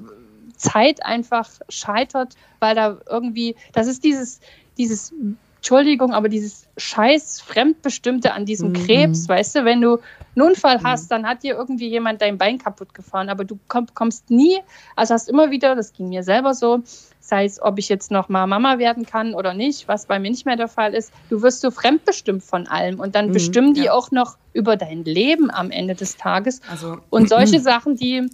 Zeit 0.57 1.05
einfach 1.05 1.49
scheitert, 1.69 2.35
weil 2.59 2.75
da 2.75 2.99
irgendwie, 3.09 3.55
das 3.73 3.87
ist 3.87 4.03
dieses, 4.03 4.41
dieses, 4.77 5.13
Entschuldigung, 5.69 6.15
aber 6.15 6.31
dieses 6.31 6.67
scheiß 6.79 7.43
Fremdbestimmte 7.43 8.33
an 8.33 8.47
diesem 8.47 8.71
Mhm. 8.71 8.73
Krebs, 8.73 9.29
weißt 9.29 9.57
du, 9.57 9.65
wenn 9.67 9.83
du 9.83 9.99
einen 10.35 10.49
Unfall 10.49 10.83
hast, 10.83 11.11
dann 11.11 11.27
hat 11.29 11.43
dir 11.43 11.57
irgendwie 11.57 11.89
jemand 11.89 12.23
dein 12.23 12.39
Bein 12.39 12.57
kaputt 12.57 12.95
gefahren, 12.95 13.29
aber 13.29 13.45
du 13.45 13.59
komm, 13.69 13.85
kommst 13.93 14.31
nie, 14.31 14.57
also 14.97 15.13
hast 15.13 15.29
immer 15.29 15.51
wieder, 15.51 15.77
das 15.77 15.93
ging 15.93 16.09
mir 16.09 16.23
selber 16.23 16.55
so, 16.55 16.85
sei 17.21 17.45
es, 17.45 17.61
ob 17.61 17.79
ich 17.79 17.91
jetzt 17.91 18.11
noch 18.11 18.31
mal 18.31 18.47
Mama 18.47 18.79
werden 18.79 19.05
kann 19.05 19.35
oder 19.35 19.53
nicht, 19.53 19.89
was 19.89 20.07
bei 20.07 20.19
mir 20.19 20.31
nicht 20.31 20.47
mehr 20.47 20.57
der 20.57 20.69
Fall 20.69 20.95
ist, 20.95 21.13
du 21.29 21.43
wirst 21.43 21.61
so 21.61 21.71
fremdbestimmt 21.71 22.43
von 22.45 22.67
allem 22.67 22.99
und 22.99 23.15
dann 23.15 23.27
Mhm, 23.27 23.33
bestimmen 23.35 23.75
die 23.75 23.85
ja. 23.85 23.93
auch 23.93 24.11
noch 24.11 24.39
über 24.55 24.79
dein 24.79 25.05
Leben 25.05 25.51
am 25.51 25.71
Ende 25.71 25.95
des 25.95 26.17
Tages 26.17 26.63
Also, 26.67 26.97
und 27.11 27.29
solche 27.29 27.61
Sachen, 27.61 27.95
die, 27.95 28.27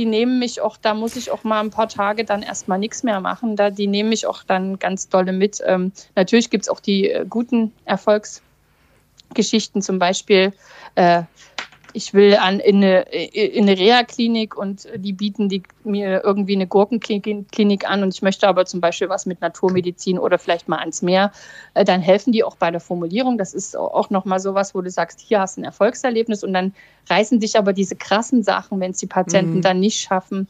die 0.00 0.06
nehmen 0.06 0.38
mich 0.38 0.62
auch, 0.62 0.78
da 0.78 0.94
muss 0.94 1.14
ich 1.14 1.30
auch 1.30 1.44
mal 1.44 1.60
ein 1.60 1.68
paar 1.68 1.86
Tage 1.86 2.24
dann 2.24 2.42
erstmal 2.42 2.78
nichts 2.78 3.02
mehr 3.02 3.20
machen. 3.20 3.54
Da, 3.54 3.68
die 3.68 3.86
nehmen 3.86 4.08
mich 4.08 4.26
auch 4.26 4.42
dann 4.42 4.78
ganz 4.78 5.10
dolle 5.10 5.34
mit. 5.34 5.62
Ähm, 5.66 5.92
natürlich 6.16 6.48
gibt 6.48 6.64
es 6.64 6.70
auch 6.70 6.80
die 6.80 7.10
äh, 7.10 7.26
guten 7.28 7.70
Erfolgsgeschichten, 7.84 9.82
zum 9.82 9.98
Beispiel. 9.98 10.54
Äh, 10.94 11.24
ich 11.92 12.14
will 12.14 12.36
an, 12.36 12.60
in 12.60 12.76
eine, 12.76 13.02
in 13.02 13.68
eine 13.68 13.78
Reha-Klinik 13.78 14.56
und 14.56 14.88
die 14.96 15.12
bieten 15.12 15.48
die, 15.48 15.62
mir 15.84 16.22
irgendwie 16.24 16.54
eine 16.54 16.66
Gurkenklinik 16.66 17.88
an 17.88 18.02
und 18.02 18.14
ich 18.14 18.22
möchte 18.22 18.48
aber 18.48 18.66
zum 18.66 18.80
Beispiel 18.80 19.08
was 19.08 19.26
mit 19.26 19.40
Naturmedizin 19.40 20.18
oder 20.18 20.38
vielleicht 20.38 20.68
mal 20.68 20.78
ans 20.78 21.02
Meer, 21.02 21.32
äh, 21.74 21.84
dann 21.84 22.00
helfen 22.00 22.32
die 22.32 22.44
auch 22.44 22.56
bei 22.56 22.70
der 22.70 22.80
Formulierung. 22.80 23.38
Das 23.38 23.54
ist 23.54 23.76
auch 23.76 24.10
nochmal 24.10 24.40
sowas, 24.40 24.74
wo 24.74 24.80
du 24.80 24.90
sagst, 24.90 25.20
hier 25.20 25.40
hast 25.40 25.56
du 25.56 25.62
ein 25.62 25.64
Erfolgserlebnis 25.64 26.44
und 26.44 26.52
dann 26.52 26.74
reißen 27.08 27.40
dich 27.40 27.58
aber 27.58 27.72
diese 27.72 27.96
krassen 27.96 28.42
Sachen, 28.42 28.80
wenn 28.80 28.92
es 28.92 28.98
die 28.98 29.06
Patienten 29.06 29.58
Mhm. 29.58 29.62
dann 29.62 29.80
nicht 29.80 30.00
schaffen, 30.00 30.48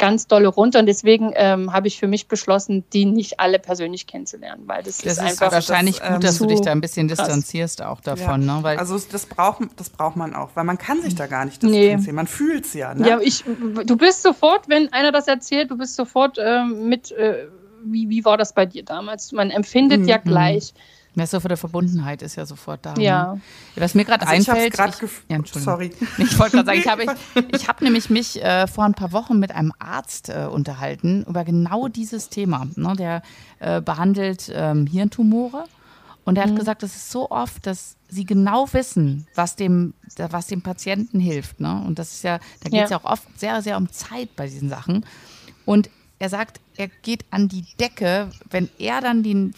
ganz 0.00 0.26
dolle 0.26 0.48
runter. 0.48 0.80
Und 0.80 0.86
deswegen 0.86 1.30
ähm, 1.36 1.72
habe 1.72 1.86
ich 1.86 2.00
für 2.00 2.08
mich 2.08 2.26
beschlossen, 2.26 2.84
die 2.92 3.04
nicht 3.04 3.38
alle 3.38 3.60
persönlich 3.60 4.08
kennenzulernen, 4.08 4.64
weil 4.66 4.82
das, 4.82 4.98
Das 4.98 5.06
ist 5.06 5.12
ist 5.12 5.18
einfach 5.20 5.52
wahrscheinlich 5.52 5.98
das, 6.00 6.08
ähm, 6.08 6.14
gut, 6.14 6.24
dass 6.24 6.38
du 6.38 6.46
dich 6.46 6.60
da 6.62 6.72
ein 6.72 6.80
bisschen 6.80 7.06
krass. 7.06 7.18
distanzierst 7.18 7.82
auch 7.82 7.98
ja. 8.04 8.16
davon. 8.16 8.44
Ne? 8.44 8.58
Weil 8.62 8.78
also 8.78 8.98
das 8.98 9.26
braucht, 9.26 9.60
das 9.76 9.90
braucht 9.90 10.16
man 10.16 10.34
auch, 10.34 10.50
weil 10.54 10.64
man 10.64 10.78
kann 10.78 11.00
sich 11.02 11.14
da 11.14 11.26
gar 11.28 11.44
nicht 11.44 11.62
Nee. 11.62 11.82
distanzieren. 11.82 12.16
Man 12.16 12.26
fühlt 12.26 12.64
es 12.64 12.74
ja. 12.74 12.94
Ne? 12.94 13.08
Ja, 13.08 13.20
ich, 13.20 13.44
du 13.86 13.96
bist 13.96 14.22
sofort, 14.22 14.68
wenn 14.68 14.92
einer 14.92 15.12
das 15.12 15.28
erzählt, 15.28 15.70
du 15.70 15.76
bist 15.78 15.94
sofort 15.94 16.38
ähm, 16.42 16.88
mit, 16.88 17.12
äh, 17.12 17.46
wie, 17.84 18.08
wie 18.08 18.24
war 18.24 18.36
das 18.36 18.52
bei 18.54 18.66
dir 18.66 18.84
damals? 18.84 19.30
Man 19.32 19.50
empfindet 19.50 20.00
Mhm. 20.00 20.08
ja 20.08 20.16
gleich. 20.16 20.72
das 20.72 20.74
so 21.26 21.40
für 21.40 21.48
der 21.48 21.56
Verbundenheit 21.56 22.22
ist 22.22 22.36
ja 22.36 22.46
sofort 22.46 22.84
da. 22.86 22.94
Ja. 22.96 23.34
Ne? 23.34 23.40
Was 23.76 23.94
mir 23.94 24.04
gerade 24.04 24.26
also 24.26 24.40
ich 24.40 24.48
einfällt. 24.50 24.74
ich- 24.74 25.08
gef- 25.08 25.22
ja. 25.28 25.38
Sorry. 25.44 25.90
Ich 26.18 26.38
wollte 26.38 26.56
gerade 26.62 26.66
sagen, 26.66 26.78
ich 26.78 26.88
habe, 26.88 27.02
ich, 27.52 27.60
ich 27.62 27.68
habe 27.68 27.84
nämlich 27.84 28.10
mich 28.10 28.42
äh, 28.42 28.66
vor 28.66 28.84
ein 28.84 28.94
paar 28.94 29.12
Wochen 29.12 29.38
mit 29.38 29.52
einem 29.52 29.72
Arzt 29.78 30.28
äh, 30.28 30.46
unterhalten 30.50 31.24
über 31.28 31.44
genau 31.44 31.88
dieses 31.88 32.28
Thema. 32.28 32.66
Ne? 32.76 32.94
Der 32.96 33.22
äh, 33.58 33.80
behandelt 33.80 34.50
ähm, 34.54 34.86
Hirntumore. 34.86 35.64
Und 36.24 36.36
er 36.36 36.44
hat 36.44 36.54
gesagt, 36.54 36.82
das 36.82 36.94
ist 36.94 37.10
so 37.10 37.30
oft, 37.30 37.66
dass 37.66 37.96
sie 38.08 38.24
genau 38.24 38.68
wissen, 38.72 39.26
was 39.34 39.56
dem, 39.56 39.94
was 40.16 40.46
dem 40.46 40.62
Patienten 40.62 41.18
hilft. 41.18 41.60
Ne? 41.60 41.82
Und 41.86 41.98
das 41.98 42.12
ist 42.12 42.22
ja, 42.22 42.38
da 42.62 42.68
geht 42.70 42.84
es 42.84 42.90
ja. 42.90 42.98
ja 42.98 43.02
auch 43.02 43.10
oft 43.10 43.40
sehr, 43.40 43.62
sehr 43.62 43.76
um 43.78 43.90
Zeit 43.90 44.36
bei 44.36 44.46
diesen 44.46 44.68
Sachen. 44.68 45.04
Und 45.64 45.88
er 46.20 46.28
sagt, 46.28 46.60
er 46.76 46.88
geht 46.88 47.24
an 47.30 47.48
die 47.48 47.64
Decke, 47.80 48.30
wenn 48.50 48.68
er 48.78 49.00
dann 49.00 49.22
den, 49.22 49.54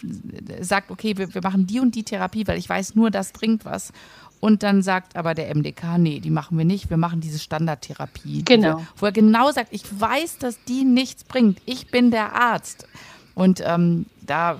sagt, 0.61 0.93
okay, 0.93 1.19
wir, 1.19 1.35
wir 1.35 1.43
machen 1.43 1.67
die 1.67 1.81
und 1.81 1.95
die 1.97 2.05
Therapie, 2.05 2.47
weil 2.47 2.57
ich 2.57 2.69
weiß 2.69 2.95
nur, 2.95 3.11
das 3.11 3.33
bringt 3.33 3.65
was. 3.65 3.93
Und 4.39 4.63
dann 4.63 4.83
sagt 4.83 5.17
aber 5.17 5.35
der 5.35 5.53
MDK, 5.55 5.99
nee, 5.99 6.21
die 6.21 6.31
machen 6.31 6.57
wir 6.57 6.65
nicht, 6.65 6.89
wir 6.89 6.97
machen 6.97 7.21
diese 7.21 7.41
Standardtherapie. 7.41 8.45
Genau. 8.45 8.79
Diese, 8.79 8.89
wo 8.97 9.07
er 9.07 9.13
genau 9.13 9.51
sagt, 9.51 9.73
ich 9.73 9.83
weiß, 10.01 10.39
dass 10.39 10.63
die 10.65 10.85
nichts 10.85 11.25
bringt. 11.25 11.61
Ich 11.67 11.91
bin 11.91 12.13
der 12.13 12.33
Arzt. 12.35 12.87
Und 13.35 13.61
ähm, 13.65 14.07
da, 14.21 14.59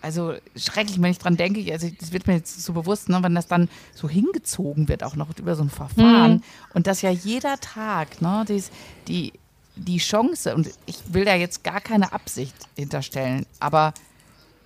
also 0.00 0.34
schrecklich, 0.56 1.00
wenn 1.00 1.10
ich 1.12 1.18
dran 1.18 1.36
denke, 1.36 1.72
also 1.72 1.88
das 2.00 2.10
wird 2.10 2.26
mir 2.26 2.34
jetzt 2.34 2.64
so 2.64 2.72
bewusst, 2.72 3.08
ne, 3.08 3.22
wenn 3.22 3.34
das 3.34 3.46
dann 3.46 3.68
so 3.94 4.08
hingezogen 4.08 4.88
wird, 4.88 5.04
auch 5.04 5.14
noch 5.14 5.28
über 5.38 5.54
so 5.54 5.62
ein 5.62 5.70
Verfahren. 5.70 6.32
Mhm. 6.32 6.42
Und 6.72 6.88
das 6.88 7.02
ja 7.02 7.10
jeder 7.10 7.60
Tag, 7.60 8.22
ne, 8.22 8.44
dies, 8.48 8.70
die, 9.06 9.32
die 9.76 9.98
Chance, 9.98 10.54
und 10.54 10.70
ich 10.86 10.98
will 11.12 11.24
da 11.24 11.34
jetzt 11.34 11.64
gar 11.64 11.80
keine 11.80 12.12
Absicht 12.12 12.54
hinterstellen, 12.76 13.46
aber 13.60 13.94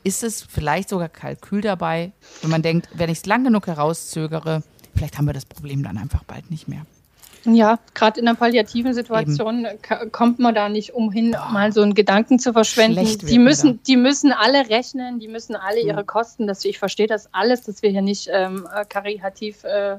ist 0.04 0.22
es 0.22 0.42
vielleicht 0.42 0.88
sogar 0.88 1.08
Kalkül 1.08 1.60
dabei, 1.60 2.12
wenn 2.42 2.50
man 2.50 2.62
denkt, 2.62 2.88
wenn 2.94 3.10
ich 3.10 3.18
es 3.18 3.26
lang 3.26 3.44
genug 3.44 3.66
herauszögere, 3.66 4.62
vielleicht 4.94 5.18
haben 5.18 5.26
wir 5.26 5.34
das 5.34 5.44
Problem 5.44 5.82
dann 5.82 5.98
einfach 5.98 6.24
bald 6.24 6.50
nicht 6.50 6.68
mehr. 6.68 6.86
Ja, 7.44 7.78
gerade 7.94 8.20
in 8.20 8.28
einer 8.28 8.36
palliativen 8.36 8.92
Situation 8.94 9.64
Eben. 9.64 10.12
kommt 10.12 10.38
man 10.38 10.54
da 10.54 10.68
nicht 10.68 10.94
umhin, 10.94 11.30
Boah. 11.30 11.48
mal 11.52 11.72
so 11.72 11.82
einen 11.82 11.94
Gedanken 11.94 12.38
zu 12.38 12.52
verschwenden. 12.52 13.06
Die 13.26 13.38
müssen, 13.38 13.82
die 13.84 13.96
müssen 13.96 14.32
alle 14.32 14.68
rechnen, 14.68 15.18
die 15.20 15.28
müssen 15.28 15.54
alle 15.56 15.80
ihre 15.80 16.04
Kosten. 16.04 16.46
Das, 16.46 16.64
ich 16.64 16.78
verstehe 16.78 17.06
das 17.06 17.32
alles, 17.32 17.62
dass 17.62 17.82
wir 17.82 17.90
hier 17.90 18.02
nicht 18.02 18.28
ähm, 18.30 18.66
karitativ 18.88 19.64
äh, 19.64 19.92
äh, 19.92 19.98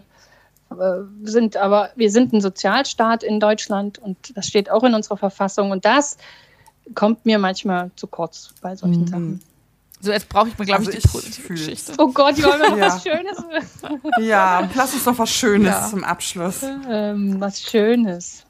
sind, 1.23 1.57
aber 1.57 1.89
wir 1.95 2.11
sind 2.11 2.33
ein 2.33 2.41
Sozialstaat 2.41 3.23
in 3.23 3.39
Deutschland 3.39 3.97
und 3.97 4.37
das 4.37 4.47
steht 4.47 4.69
auch 4.69 4.83
in 4.83 4.93
unserer 4.93 5.17
Verfassung 5.17 5.71
und 5.71 5.85
das 5.85 6.17
kommt 6.95 7.25
mir 7.25 7.39
manchmal 7.39 7.91
zu 7.95 8.07
kurz 8.07 8.53
bei 8.61 8.75
solchen 8.75 9.01
mhm. 9.01 9.07
Sachen. 9.07 9.41
So, 10.01 10.11
jetzt 10.11 10.29
brauche 10.29 10.47
ich 10.47 10.57
mir, 10.57 10.65
glaube 10.65 10.79
also 10.85 10.91
ich, 10.91 11.01
die 11.01 11.07
positive 11.07 11.47
Geschichte. 11.49 11.93
Oh 11.97 12.07
Gott, 12.07 12.37
die 12.37 12.43
wollen 12.43 12.61
wir 12.61 12.69
noch 12.69 12.77
ja. 12.77 12.87
was 12.87 13.03
Schönes. 13.03 13.43
ja, 14.19 14.69
lass 14.73 14.93
uns 14.93 15.03
doch 15.03 15.17
was 15.17 15.29
Schönes 15.29 15.71
ja. 15.71 15.87
zum 15.89 16.03
Abschluss. 16.05 16.63
Ähm, 16.63 17.35
was 17.39 17.61
Schönes. 17.61 18.45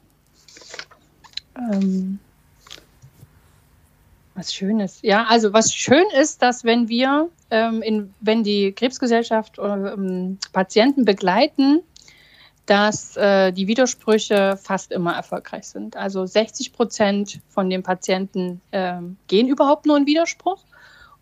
Ähm, 1.56 2.20
was 4.34 4.54
Schönes. 4.54 5.00
Ja, 5.02 5.24
also 5.24 5.52
was 5.52 5.74
schön 5.74 6.04
ist, 6.18 6.40
dass 6.40 6.62
wenn 6.62 6.88
wir, 6.88 7.28
ähm, 7.50 7.82
in, 7.82 8.14
wenn 8.20 8.44
die 8.44 8.72
Krebsgesellschaft 8.72 9.58
ähm, 9.58 10.38
Patienten 10.52 11.04
begleiten, 11.04 11.80
dass 12.70 13.16
äh, 13.16 13.50
die 13.50 13.66
Widersprüche 13.66 14.56
fast 14.56 14.92
immer 14.92 15.12
erfolgreich 15.12 15.64
sind. 15.64 15.96
Also 15.96 16.24
60 16.24 16.72
Prozent 16.72 17.40
von 17.48 17.68
den 17.68 17.82
Patienten 17.82 18.60
äh, 18.70 19.00
gehen 19.26 19.48
überhaupt 19.48 19.86
nur 19.86 19.96
in 19.96 20.06
Widerspruch. 20.06 20.62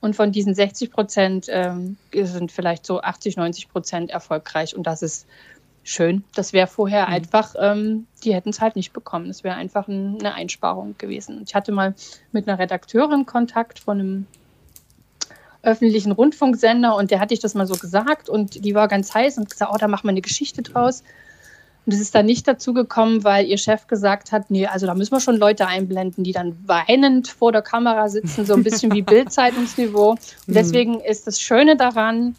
Und 0.00 0.14
von 0.14 0.30
diesen 0.30 0.54
60 0.54 0.90
Prozent 0.90 1.46
ähm, 1.48 1.96
sind 2.12 2.52
vielleicht 2.52 2.84
so 2.84 3.00
80, 3.00 3.38
90 3.38 3.70
Prozent 3.70 4.10
erfolgreich. 4.10 4.76
Und 4.76 4.86
das 4.86 5.00
ist 5.00 5.26
schön. 5.84 6.22
Das 6.34 6.52
wäre 6.52 6.66
vorher 6.66 7.06
mhm. 7.06 7.14
einfach, 7.14 7.54
ähm, 7.58 8.06
die 8.22 8.34
hätten 8.34 8.50
es 8.50 8.60
halt 8.60 8.76
nicht 8.76 8.92
bekommen. 8.92 9.28
Das 9.28 9.42
wäre 9.42 9.56
einfach 9.56 9.88
ein, 9.88 10.18
eine 10.20 10.34
Einsparung 10.34 10.96
gewesen. 10.98 11.44
Ich 11.46 11.54
hatte 11.54 11.72
mal 11.72 11.94
mit 12.30 12.46
einer 12.46 12.58
Redakteurin 12.58 13.24
Kontakt 13.24 13.78
von 13.78 13.98
einem 13.98 14.26
öffentlichen 15.62 16.12
Rundfunksender 16.12 16.94
und 16.94 17.10
der 17.10 17.20
hatte 17.20 17.32
ich 17.32 17.40
das 17.40 17.54
mal 17.54 17.66
so 17.66 17.74
gesagt 17.74 18.28
und 18.28 18.66
die 18.66 18.74
war 18.74 18.86
ganz 18.86 19.14
heiß 19.14 19.38
und 19.38 19.48
gesagt, 19.48 19.72
oh, 19.74 19.78
da 19.78 19.88
machen 19.88 20.04
wir 20.04 20.10
eine 20.10 20.20
Geschichte 20.20 20.60
draus. 20.60 21.02
Und 21.88 21.94
es 21.94 22.00
ist 22.00 22.14
dann 22.14 22.26
nicht 22.26 22.46
dazu 22.46 22.74
gekommen, 22.74 23.24
weil 23.24 23.46
ihr 23.46 23.56
Chef 23.56 23.86
gesagt 23.86 24.30
hat, 24.30 24.50
nee, 24.50 24.66
also 24.66 24.84
da 24.84 24.94
müssen 24.94 25.12
wir 25.12 25.20
schon 25.20 25.38
Leute 25.38 25.66
einblenden, 25.66 26.22
die 26.22 26.32
dann 26.32 26.54
weinend 26.66 27.28
vor 27.28 27.50
der 27.50 27.62
Kamera 27.62 28.10
sitzen, 28.10 28.44
so 28.44 28.52
ein 28.52 28.62
bisschen 28.62 28.92
wie 28.92 29.00
Bildzeitungsniveau. 29.14 30.10
Und 30.10 30.18
mhm. 30.48 30.52
deswegen 30.52 31.00
ist 31.00 31.26
das 31.26 31.40
Schöne 31.40 31.78
daran, 31.78 32.36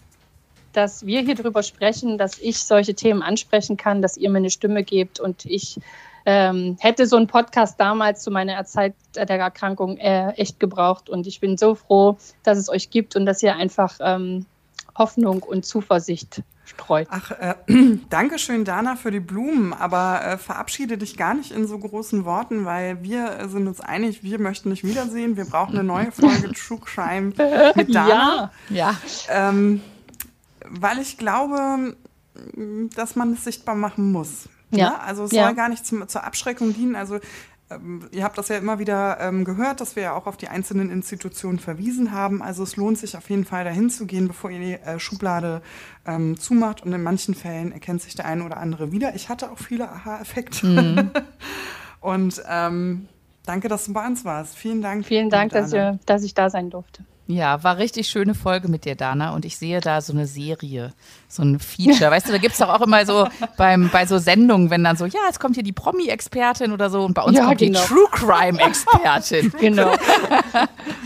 dass 0.74 1.04
wir 1.04 1.22
hier 1.22 1.34
drüber 1.34 1.64
sprechen, 1.64 2.20
dass 2.20 2.38
ich 2.38 2.60
solche 2.60 2.93
Themen 2.93 3.24
ansprechen 3.24 3.76
kann, 3.76 4.04
dass 4.04 4.18
ihr 4.18 4.30
mir 4.30 4.38
eine 4.38 4.52
Stimme 4.52 4.84
gebt 4.84 5.20
und 5.20 5.47
ich 5.47 5.80
ähm, 6.28 6.78
hätte 6.80 7.08
so 7.08 7.16
einen 7.16 7.26
Podcast 7.26 7.80
damals 7.80 8.22
zu 8.22 8.30
meiner 8.30 8.64
Zeit 8.66 8.93
der 9.16 9.28
Erkrankung 9.28 9.97
äh, 9.97 10.30
echt 10.34 10.60
gebraucht 10.60 11.10
und 11.10 11.26
ich 11.26 11.39
bin 11.39 11.58
so 11.58 11.74
froh, 11.74 12.20
dass 12.43 12.60
es 12.60 12.70
euch 12.70 12.91
gibt 12.91 13.16
und 13.16 13.26
dass 13.26 13.41
ihr 13.41 13.56
einfach 13.56 13.97
ähm, 14.00 14.45
Hoffnung 14.95 15.41
und 15.41 15.66
Zuversicht 15.66 16.43
streut. 16.70 17.07
Ach, 17.11 17.32
äh, 17.32 17.55
danke 18.09 18.39
schön, 18.39 18.65
Dana, 18.65 18.95
für 18.95 19.11
die 19.11 19.20
Blumen, 19.20 19.74
aber 19.74 20.24
äh, 20.24 20.38
verabschiede 20.38 20.97
dich 20.97 21.17
gar 21.17 21.34
nicht 21.34 21.51
in 21.51 21.67
so 21.67 21.78
großen 21.78 22.26
Worten, 22.26 22.65
weil 22.65 23.03
wir 23.03 23.49
sind 23.49 23.67
uns 23.67 23.82
einig, 23.82 24.24
wir 24.24 24.39
möchten 24.39 24.70
dich 24.70 24.84
wiedersehen. 24.84 25.38
Wir 25.38 25.45
brauchen 25.45 25.76
eine 25.78 25.84
neue 25.84 26.11
Folge 26.11 26.51
True 26.53 26.80
Crime 26.80 27.34
mit 27.76 27.93
Dana. 27.93 28.51
Ja. 28.70 28.91
ja. 28.91 28.97
Ähm, 29.30 29.82
weil 30.70 30.99
ich 30.99 31.17
glaube, 31.17 31.95
dass 32.95 33.15
man 33.15 33.34
es 33.34 33.43
sichtbar 33.43 33.76
machen 33.76 34.11
muss. 34.11 34.49
Ja. 34.72 34.89
Ne? 34.89 35.01
Also 35.01 35.24
es 35.24 35.32
ja. 35.32 35.45
soll 35.45 35.55
gar 35.55 35.70
nicht 35.70 35.86
zum, 35.86 36.07
zur 36.07 36.24
Abschreckung 36.24 36.74
dienen. 36.74 36.95
Also 36.95 37.20
ihr 38.11 38.24
habt 38.24 38.38
das 38.38 38.47
ja 38.47 38.57
immer 38.57 38.80
wieder 38.80 39.20
ähm, 39.20 39.45
gehört, 39.45 39.80
dass 39.80 39.95
wir 39.95 40.03
ja 40.03 40.13
auch 40.15 40.26
auf 40.26 40.38
die 40.38 40.47
einzelnen 40.47 40.89
Institutionen 40.89 41.59
verwiesen 41.59 42.11
haben. 42.11 42.41
Also 42.41 42.63
es 42.63 42.76
lohnt 42.76 42.97
sich 42.97 43.15
auf 43.15 43.30
jeden 43.30 43.45
Fall 43.45 43.63
dahin 43.63 43.89
zu 43.89 44.07
gehen, 44.07 44.28
bevor 44.28 44.49
ihr 44.49 44.59
die 44.59 44.74
äh, 44.74 44.99
Schublade 44.99 45.61
ähm, 46.05 46.38
zumacht. 46.38 46.84
Und 46.84 46.93
in 46.93 47.03
manchen 47.03 47.36
Fällen 47.36 47.72
erkennt 47.72 48.01
sich 48.01 48.15
der 48.15 48.26
eine 48.26 48.43
oder 48.43 48.57
andere 48.57 48.91
wieder. 48.91 49.13
Ich 49.13 49.30
hatte 49.30 49.51
auch 49.51 49.59
viele 49.59 49.89
Aha-Effekte. 49.89 50.65
Mhm. 50.65 51.11
Und 52.01 52.41
ähm, 52.49 53.07
danke, 53.45 53.67
dass 53.67 53.86
du 53.86 53.93
bei 53.93 54.05
uns 54.05 54.26
warst. 54.26 54.55
Vielen 54.55 54.82
Dank. 54.82 55.05
Vielen 55.05 55.30
Dank, 55.30 55.51
dass, 55.51 55.72
ihr, 55.72 55.99
dass 56.05 56.24
ich 56.24 56.34
da 56.34 56.49
sein 56.49 56.70
durfte. 56.70 57.03
Ja, 57.32 57.63
war 57.63 57.77
richtig 57.77 58.07
schöne 58.07 58.34
Folge 58.34 58.69
mit 58.69 58.86
dir, 58.86 58.95
Dana. 58.95 59.36
Und 59.36 59.45
ich 59.45 59.55
sehe 59.55 59.82
da 59.82 60.01
so 60.01 60.13
eine 60.13 60.25
Serie, 60.25 60.93
so 61.27 61.43
ein 61.43 61.59
Feature. 61.59 62.09
Weißt 62.09 62.27
du, 62.27 62.32
da 62.32 62.39
gibt 62.39 62.53
es 62.53 62.57
doch 62.57 62.69
auch 62.69 62.82
immer 62.82 63.05
so 63.05 63.27
beim, 63.55 63.91
bei 63.93 64.07
so 64.07 64.17
Sendungen, 64.17 64.71
wenn 64.71 64.84
dann 64.84 64.97
so, 64.97 65.05
ja, 65.05 65.19
jetzt 65.27 65.39
kommt 65.39 65.53
hier 65.53 65.61
die 65.61 65.71
Promi-Expertin 65.71 66.71
oder 66.71 66.89
so 66.89 67.03
und 67.03 67.13
bei 67.13 67.21
uns 67.21 67.38
ja, 67.38 67.45
kommt 67.45 67.59
genau. 67.59 67.80
die 67.82 67.86
True 67.86 68.07
Crime-Expertin. 68.09 69.53
genau. 69.59 69.93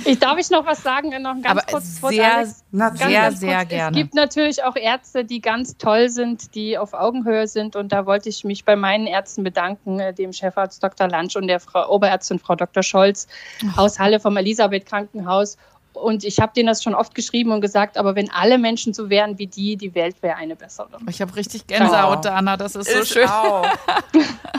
Ich 0.06 0.18
darf 0.18 0.38
ich 0.38 0.50
noch 0.50 0.66
was 0.66 0.82
sagen, 0.82 1.10
noch 1.22 1.34
ganz 1.42 1.46
Aber 1.46 1.62
kurz 1.70 2.00
sehr, 2.00 2.38
Alex, 2.38 2.64
ganz, 2.72 3.00
sehr, 3.00 3.12
ganz 3.12 3.40
sehr 3.42 3.66
gerne. 3.66 3.98
Es 3.98 4.02
gibt 4.02 4.16
natürlich 4.16 4.64
auch 4.64 4.78
Ärzte, 4.78 5.26
die 5.26 5.42
ganz 5.42 5.76
toll 5.76 6.08
sind, 6.08 6.56
die 6.56 6.78
auf 6.78 6.94
Augenhöhe 6.94 7.50
sind. 7.50 7.76
Und 7.76 7.92
da 7.92 8.06
wollte 8.06 8.30
ich 8.30 8.46
mich 8.46 8.64
bei 8.64 8.78
meinen 8.78 9.08
Ärzten 9.08 9.44
bedanken, 9.44 10.00
äh, 10.00 10.14
dem 10.14 10.32
Chefarzt 10.32 10.82
Dr. 10.82 11.10
Lansch 11.10 11.36
und 11.36 11.48
der 11.48 11.60
Frau 11.60 11.94
Oberärztin 11.94 12.40
Frau 12.40 12.56
Dr. 12.56 12.82
Scholz 12.82 13.28
aus 13.76 14.00
Halle 14.00 14.22
vom 14.22 14.38
Elisabeth 14.38 14.86
Krankenhaus 14.86 15.58
und 15.94 16.24
ich 16.24 16.40
habe 16.40 16.54
denen 16.56 16.68
das 16.68 16.84
schon 16.84 16.96
oft 16.96 17.16
geschrieben 17.16 17.52
und 17.52 17.62
gesagt, 17.62 17.98
aber 17.98 18.16
wenn 18.16 18.32
alle 18.32 18.58
Menschen 18.58 18.94
so 18.94 19.10
wären 19.10 19.38
wie 19.38 19.48
die, 19.48 19.78
die 19.78 19.96
Welt 19.96 20.22
wäre 20.22 20.36
eine 20.36 20.56
bessere. 20.56 20.90
Ich 21.10 21.22
habe 21.22 21.36
richtig 21.36 21.68
Gänsehaut, 21.68 22.20
oh. 22.20 22.22
Dana, 22.22 22.58
das 22.58 22.76
ist, 22.76 22.90
ist 22.90 23.10
so 23.10 23.20
schön. 23.20 23.28
Auch. 23.28 23.66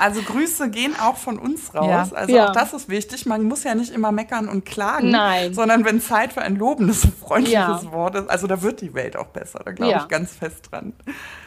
Also 0.00 0.22
Grüße 0.22 0.70
gehen 0.70 0.94
auch 1.00 1.16
von 1.16 1.38
uns 1.38 1.72
raus. 1.72 2.10
Ja. 2.10 2.16
Also 2.16 2.34
ja. 2.34 2.48
auch 2.48 2.52
das 2.52 2.72
ist 2.74 2.88
wichtig. 2.88 3.26
Man 3.26 3.44
muss 3.44 3.62
ja 3.62 3.76
nicht 3.76 3.92
immer 3.92 4.10
meckern 4.10 4.48
und 4.48 4.64
klagen, 4.64 5.10
Nein. 5.10 5.54
sondern 5.54 5.84
wenn 5.84 6.00
Zeit 6.00 6.32
für 6.32 6.42
ein 6.42 6.56
lobendes, 6.56 7.06
freundliches 7.20 7.84
ja. 7.84 7.92
Wort 7.92 8.16
ist, 8.16 8.28
also 8.28 8.48
da 8.48 8.60
wird 8.60 8.80
die 8.80 8.92
Welt 8.92 9.16
auch 9.16 9.28
besser. 9.28 9.60
Da 9.64 9.70
glaube 9.70 9.98
ich 10.00 10.08
ganz 10.08 10.32
fest 10.34 10.68
dran. 10.70 10.94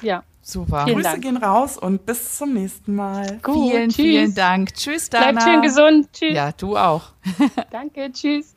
Ja. 0.02 0.24
Super. 0.42 0.86
Vielen 0.86 0.96
Grüße 0.96 1.10
Dank. 1.10 1.24
gehen 1.24 1.38
raus 1.38 1.78
und 1.78 2.06
bis 2.06 2.38
zum 2.38 2.54
nächsten 2.54 2.96
Mal. 2.96 3.40
Gut, 3.44 3.70
vielen, 3.70 3.90
tschüss. 3.90 3.96
vielen 3.96 4.34
Dank. 4.34 4.74
Tschüss, 4.74 5.10
Dana. 5.10 5.32
Bleibt 5.32 5.44
schön 5.44 5.62
gesund. 5.62 6.08
Tschüss. 6.14 6.34
Ja, 6.34 6.52
du 6.54 6.78
auch. 6.78 7.04
Danke, 7.70 8.10
tschüss. 8.14 8.57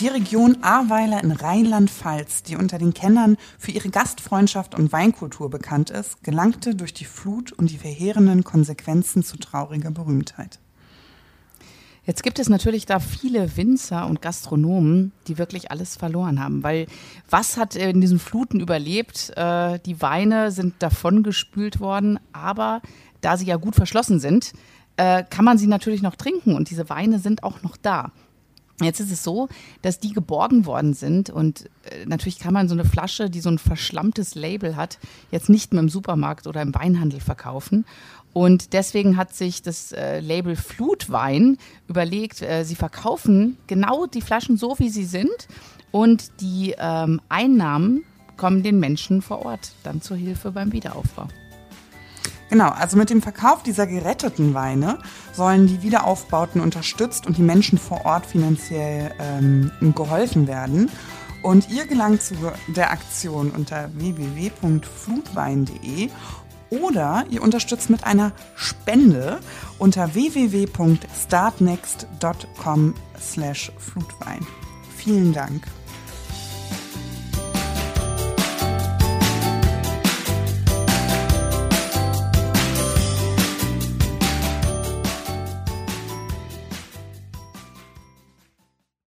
Die 0.00 0.08
Region 0.08 0.62
Ahrweiler 0.62 1.22
in 1.22 1.30
Rheinland-Pfalz, 1.30 2.42
die 2.42 2.56
unter 2.56 2.78
den 2.78 2.94
Kennern 2.94 3.36
für 3.58 3.70
ihre 3.70 3.90
Gastfreundschaft 3.90 4.74
und 4.74 4.92
Weinkultur 4.92 5.50
bekannt 5.50 5.90
ist, 5.90 6.24
gelangte 6.24 6.74
durch 6.74 6.94
die 6.94 7.04
Flut 7.04 7.52
und 7.52 7.70
die 7.70 7.76
verheerenden 7.76 8.42
Konsequenzen 8.42 9.22
zu 9.22 9.36
trauriger 9.36 9.90
Berühmtheit. 9.90 10.58
Jetzt 12.06 12.22
gibt 12.22 12.38
es 12.38 12.48
natürlich 12.48 12.86
da 12.86 12.98
viele 12.98 13.58
Winzer 13.58 14.06
und 14.06 14.22
Gastronomen, 14.22 15.12
die 15.26 15.36
wirklich 15.36 15.70
alles 15.70 15.96
verloren 15.96 16.42
haben, 16.42 16.62
weil 16.62 16.86
was 17.28 17.58
hat 17.58 17.76
in 17.76 18.00
diesen 18.00 18.18
Fluten 18.18 18.58
überlebt? 18.58 19.36
Äh, 19.36 19.80
die 19.80 20.00
Weine 20.00 20.50
sind 20.50 20.76
davongespült 20.78 21.78
worden, 21.78 22.18
aber 22.32 22.80
da 23.20 23.36
sie 23.36 23.44
ja 23.44 23.56
gut 23.56 23.74
verschlossen 23.74 24.18
sind, 24.18 24.54
äh, 24.96 25.24
kann 25.28 25.44
man 25.44 25.58
sie 25.58 25.66
natürlich 25.66 26.00
noch 26.00 26.16
trinken 26.16 26.54
und 26.54 26.70
diese 26.70 26.88
Weine 26.88 27.18
sind 27.18 27.42
auch 27.42 27.62
noch 27.62 27.76
da. 27.76 28.12
Jetzt 28.84 29.00
ist 29.00 29.12
es 29.12 29.22
so, 29.22 29.48
dass 29.82 29.98
die 29.98 30.12
geborgen 30.12 30.66
worden 30.66 30.94
sind 30.94 31.30
und 31.30 31.66
äh, 31.84 32.06
natürlich 32.06 32.38
kann 32.38 32.54
man 32.54 32.68
so 32.68 32.74
eine 32.74 32.84
Flasche, 32.84 33.30
die 33.30 33.40
so 33.40 33.50
ein 33.50 33.58
verschlammtes 33.58 34.34
Label 34.34 34.76
hat, 34.76 34.98
jetzt 35.30 35.48
nicht 35.48 35.72
mehr 35.72 35.82
im 35.82 35.88
Supermarkt 35.88 36.46
oder 36.46 36.62
im 36.62 36.74
Weinhandel 36.74 37.20
verkaufen. 37.20 37.84
Und 38.32 38.72
deswegen 38.72 39.16
hat 39.16 39.34
sich 39.34 39.62
das 39.62 39.92
äh, 39.92 40.20
Label 40.20 40.54
Flutwein 40.54 41.58
überlegt, 41.88 42.42
äh, 42.42 42.64
sie 42.64 42.76
verkaufen 42.76 43.56
genau 43.66 44.06
die 44.06 44.20
Flaschen 44.20 44.56
so, 44.56 44.78
wie 44.78 44.88
sie 44.88 45.04
sind 45.04 45.48
und 45.90 46.30
die 46.40 46.74
ähm, 46.78 47.20
Einnahmen 47.28 48.04
kommen 48.36 48.62
den 48.62 48.78
Menschen 48.78 49.20
vor 49.20 49.44
Ort 49.44 49.72
dann 49.82 50.00
zur 50.00 50.16
Hilfe 50.16 50.52
beim 50.52 50.72
Wiederaufbau. 50.72 51.28
Genau, 52.50 52.70
also 52.70 52.96
mit 52.96 53.10
dem 53.10 53.22
Verkauf 53.22 53.62
dieser 53.62 53.86
geretteten 53.86 54.54
Weine 54.54 54.98
sollen 55.32 55.68
die 55.68 55.82
Wiederaufbauten 55.82 56.60
unterstützt 56.60 57.26
und 57.26 57.38
die 57.38 57.42
Menschen 57.42 57.78
vor 57.78 58.04
Ort 58.04 58.26
finanziell 58.26 59.14
ähm, 59.20 59.70
geholfen 59.94 60.48
werden. 60.48 60.90
Und 61.42 61.70
ihr 61.70 61.86
gelangt 61.86 62.22
zu 62.22 62.34
der 62.68 62.90
Aktion 62.90 63.50
unter 63.50 63.88
www.flutwein.de 63.94 66.10
oder 66.70 67.24
ihr 67.30 67.42
unterstützt 67.42 67.88
mit 67.88 68.04
einer 68.04 68.32
Spende 68.56 69.40
unter 69.78 70.14
www.startnext.com 70.14 72.94
slash 73.18 73.72
Flutwein. 73.78 74.46
Vielen 74.96 75.32
Dank. 75.32 75.62